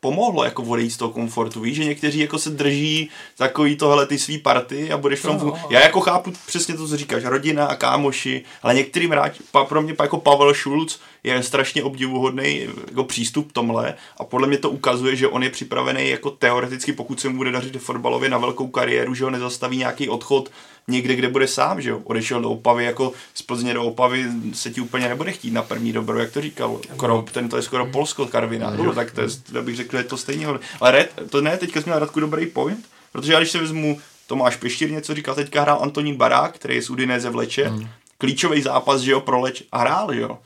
[0.05, 1.60] pomohlo jako odejít z toho komfortu.
[1.60, 5.39] Víš, že někteří jako se drží takový tohle ty svý party a budeš v tom...
[5.39, 5.60] No, no.
[5.70, 9.14] Já jako chápu přesně to, co říkáš, rodina a kámoši, ale některým
[9.51, 14.59] pa- pro mě jako Pavel Schulz je strašně obdivuhodný jako přístup tomhle a podle mě
[14.59, 18.39] to ukazuje, že on je připravený jako teoreticky, pokud se mu bude dařit fotbalově na
[18.39, 20.51] velkou kariéru, že ho nezastaví nějaký odchod
[20.89, 22.01] někde, kde bude sám, že jo.
[22.05, 23.12] Odešel do Opavy, jako
[23.47, 26.81] Plzně do Opavy se ti úplně nebude chtít na první dobro, jak to říkal.
[26.95, 29.99] Skoro, ten to je skoro Polsko, Karvina, jo, tak to je, to bych řekl, že
[29.99, 30.66] je to stejně hodně.
[30.81, 34.01] Ale Red, to ne, teďka jsi měl Radku dobrý point, protože já když se vezmu
[34.27, 37.73] Tomáš Peštír něco říkal, teďka hrál Antonín Barák, který je z Udinéze v Leče,
[38.19, 40.39] klíčový zápas, že jo, pro Leč a hrál, že jo.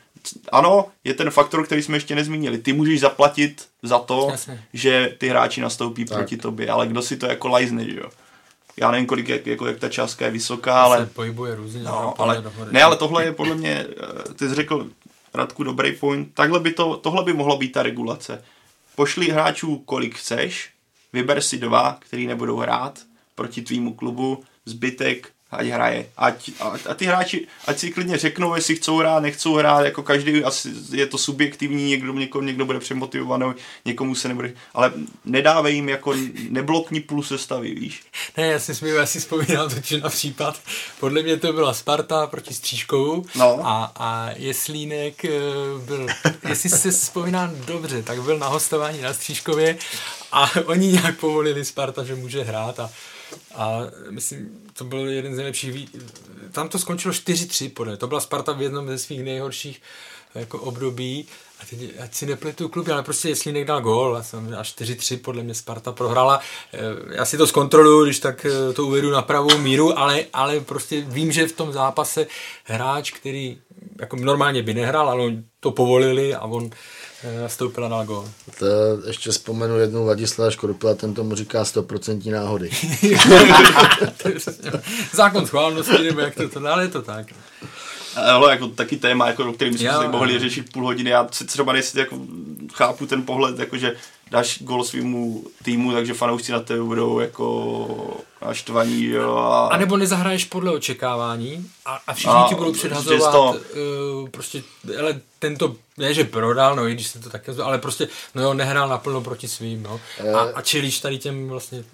[0.53, 2.59] Ano, je ten faktor, který jsme ještě nezmínili.
[2.59, 4.65] Ty můžeš zaplatit za to, Jasně.
[4.73, 6.19] že ty hráči nastoupí tak.
[6.19, 8.11] proti tobě, ale kdo si to jako lajzne, že jo.
[8.79, 10.99] Já nevím, kolik, jak, jako, jak ta částka je vysoká, ale...
[10.99, 11.83] se pohybuje různě.
[11.83, 13.87] No, ale, ne, ale tohle je podle mě,
[14.29, 14.91] eh, ty jsi řekl,
[15.35, 18.45] Radku, dobrý point, takhle by to, tohle by mohlo být ta regulace.
[18.97, 20.71] Pošli hráčů, kolik chceš,
[21.13, 22.99] vyber si dva, který nebudou hrát
[23.35, 26.09] proti tvýmu klubu, zbytek ať hraje.
[26.17, 30.03] Ať, a, a ty hráči, ať si klidně řeknou, jestli chcou hrát, nechcou hrát, jako
[30.03, 33.53] každý, asi je to subjektivní, někdo, někdo, někdo bude přemotivovaný,
[33.85, 34.93] někomu se nebude, ale
[35.25, 36.15] nedávej jim jako,
[36.49, 38.03] neblokni půl sestavy, víš.
[38.37, 40.61] Ne, já si směju, já si vzpomínám totiž na případ,
[41.01, 43.61] podle mě to byla Sparta proti Střížkovu No.
[43.67, 45.31] a, a Jeslínek eh,
[45.85, 46.07] byl,
[46.49, 49.79] jestli si vzpomínám dobře, tak byl na hostování na Střížkově
[50.33, 52.91] a oni nějak povolili Sparta, že může hrát a,
[53.55, 53.79] a
[54.11, 55.89] myslím, to byl jeden z nejlepších, vý...
[56.53, 59.83] tam to skončilo 4-3 podle, to byla Sparta v jednom ze svých nejhorších
[60.35, 61.27] jako období
[61.61, 64.63] a teď, ať si nepletu kluby, ale prostě jestli někdo dal gól, a jsem a
[64.63, 66.41] 4-3 podle mě Sparta prohrála.
[66.75, 66.79] Eh,
[67.17, 71.01] Já si to zkontroluju, když tak eh, to uvedu na pravou míru, ale, ale prostě
[71.01, 72.27] vím, že v tom zápase
[72.65, 73.59] hráč, který
[74.01, 76.71] jako normálně by nehrál, ale oni to povolili a on
[77.23, 78.29] eh, nastoupil a dal gól.
[78.59, 78.67] To
[79.07, 82.71] ještě vzpomenu jednou Ladislava Škorpila, ten tomu říká 100% náhody.
[85.13, 87.27] Zákon schválnosti, nebo jak to, to ale je to tak.
[88.17, 90.11] Ale jako taky téma, jako, o kterým jsme Jo, si jo.
[90.11, 91.11] mohli řešit půl hodiny.
[91.11, 92.19] Já si třeba nejsi, jako,
[92.73, 93.97] chápu ten pohled, jako, že
[94.31, 99.37] dáš gol svýmu týmu, takže fanoušci na tebe budou jako naštvaní, jo.
[99.37, 103.57] A, A nebo nezahraješ podle očekávání a, a všichni A, ti budou předhazovat to-
[104.23, 104.63] uh, prostě,
[105.01, 108.55] ale tento, ne že prodal, no i když se to také, ale prostě, no jo,
[108.55, 110.01] nehrál naplno proti svým, no.
[110.35, 111.85] A, a čelíš tady těm vlastně,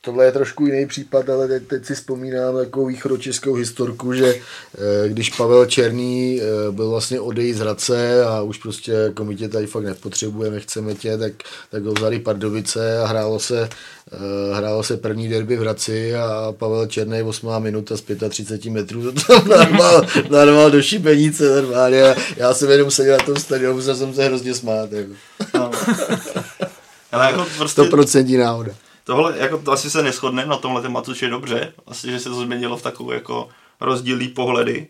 [0.00, 5.08] Tohle je trošku jiný případ, ale teď, teď si vzpomínám takovou východočeskou historku, že eh,
[5.08, 9.48] když Pavel Černý eh, byl vlastně odejít z Hradce a už prostě jako my tě
[9.48, 11.32] tady fakt nepotřebujeme, chceme tě, tak,
[11.70, 13.68] tak ho vzali Pardubice a hrálo se,
[14.12, 19.12] eh, hrálo se první derby v Hradci a Pavel Černý 8 minuta z 35 metrů
[19.12, 22.02] to tam narval, narval do šibenice normálně.
[22.02, 24.92] A Já jsem jenom seděl na tom stadionu, musel jsem se hrozně smát.
[24.92, 25.12] Jako.
[25.54, 25.70] no.
[27.12, 28.72] Ale jako prostě 100% náhoda.
[29.06, 32.28] Tohle, jako to asi se neschodneme na tomhle tématu, což je dobře, asi, že se
[32.28, 33.48] to změnilo v takové jako
[33.80, 34.88] rozdílný pohledy,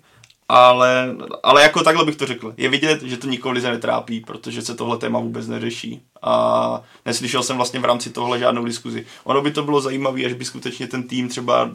[0.49, 2.55] ale, ale jako takhle bych to řekl.
[2.57, 6.01] Je vidět, že to nikoho lize netrápí, protože se tohle téma vůbec neřeší.
[6.23, 9.07] A neslyšel jsem vlastně v rámci tohle žádnou diskuzi.
[9.25, 11.71] Ono by to bylo zajímavé, až by skutečně ten tým třeba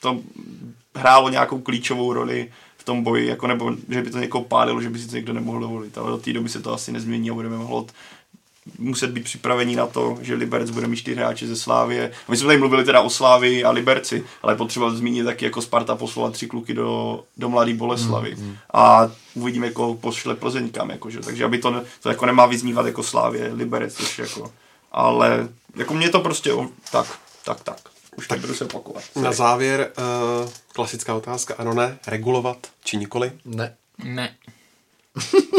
[0.00, 0.20] to
[0.94, 4.90] hrálo nějakou klíčovou roli v tom boji, jako nebo že by to někoho pálilo, že
[4.90, 5.98] by si to někdo nemohl dovolit.
[5.98, 7.92] Ale do té doby se to asi nezmění a budeme hlot
[8.78, 12.12] muset být připravení na to, že Liberec bude mít čtyři hráče ze Slávie.
[12.28, 15.96] My jsme tady mluvili teda o Slávii a Liberci, ale potřeba zmínit taky jako Sparta
[15.96, 18.34] poslala tři kluky do, do Mladý Boleslavy.
[18.34, 18.56] Mm, mm.
[18.72, 21.20] A uvidíme, jako pošle Plzeň kam, jako, že?
[21.20, 24.52] takže aby to, to jako nemá vyznívat jako Slávě, Liberec, což jako,
[24.92, 27.78] ale jako mě to prostě o, tak, tak, tak.
[28.16, 29.02] Už nebudu se opakovat.
[29.22, 29.92] Na závěr
[30.42, 33.32] uh, klasická otázka, ano ne, regulovat či nikoli?
[33.44, 33.76] Ne.
[34.04, 34.34] ne.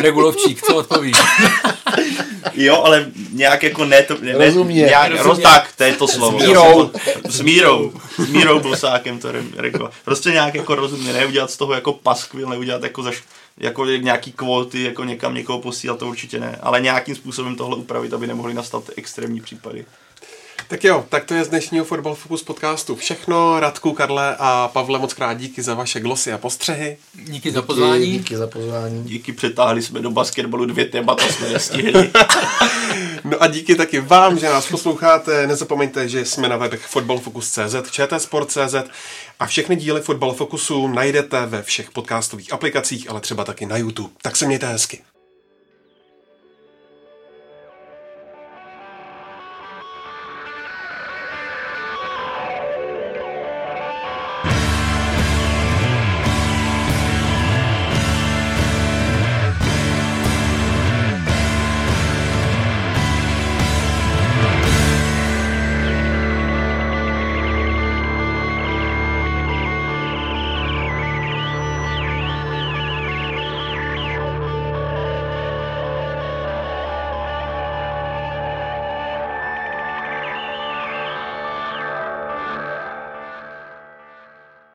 [0.02, 1.18] Regulovčík, co odpovíš?
[2.54, 4.18] Jo, ale nějak jako ne to...
[4.22, 4.76] Ne, Rozumně.
[4.82, 5.30] Nějak, Rozumně.
[5.30, 6.40] roz, tak, to je to slovo.
[6.40, 6.92] S mírou.
[7.30, 7.94] S mírou.
[8.18, 9.94] S mírou Bosákem to re- regulovat.
[10.06, 13.24] Prostě nějak jako rozumně, neudělat z toho jako paskvil, neudělat jako zaš,
[13.58, 16.60] jako nějaký kvóty, jako někam někoho posílat, to určitě ne.
[16.62, 19.86] Ale nějakým způsobem tohle upravit, aby nemohly nastat extrémní případy.
[20.68, 23.60] Tak jo, tak to je z dnešního Fotbal Focus podcastu všechno.
[23.60, 26.98] Radku, Karle a Pavle moc krát díky za vaše glosy a postřehy.
[27.14, 28.12] Díky za pozvání.
[28.12, 29.04] Díky za pozvání.
[29.04, 32.12] Díky přetáhli jsme do basketbalu dvě témata, jsme nestihli.
[33.24, 35.48] No a díky taky vám, že nás posloucháte.
[35.48, 38.76] Nezapomeňte, že jsme na webech fotbalfocus.cz, čtsport.cz
[39.40, 44.10] a všechny díly Fotbal Focusu najdete ve všech podcastových aplikacích, ale třeba taky na YouTube.
[44.22, 45.02] Tak se mějte hezky.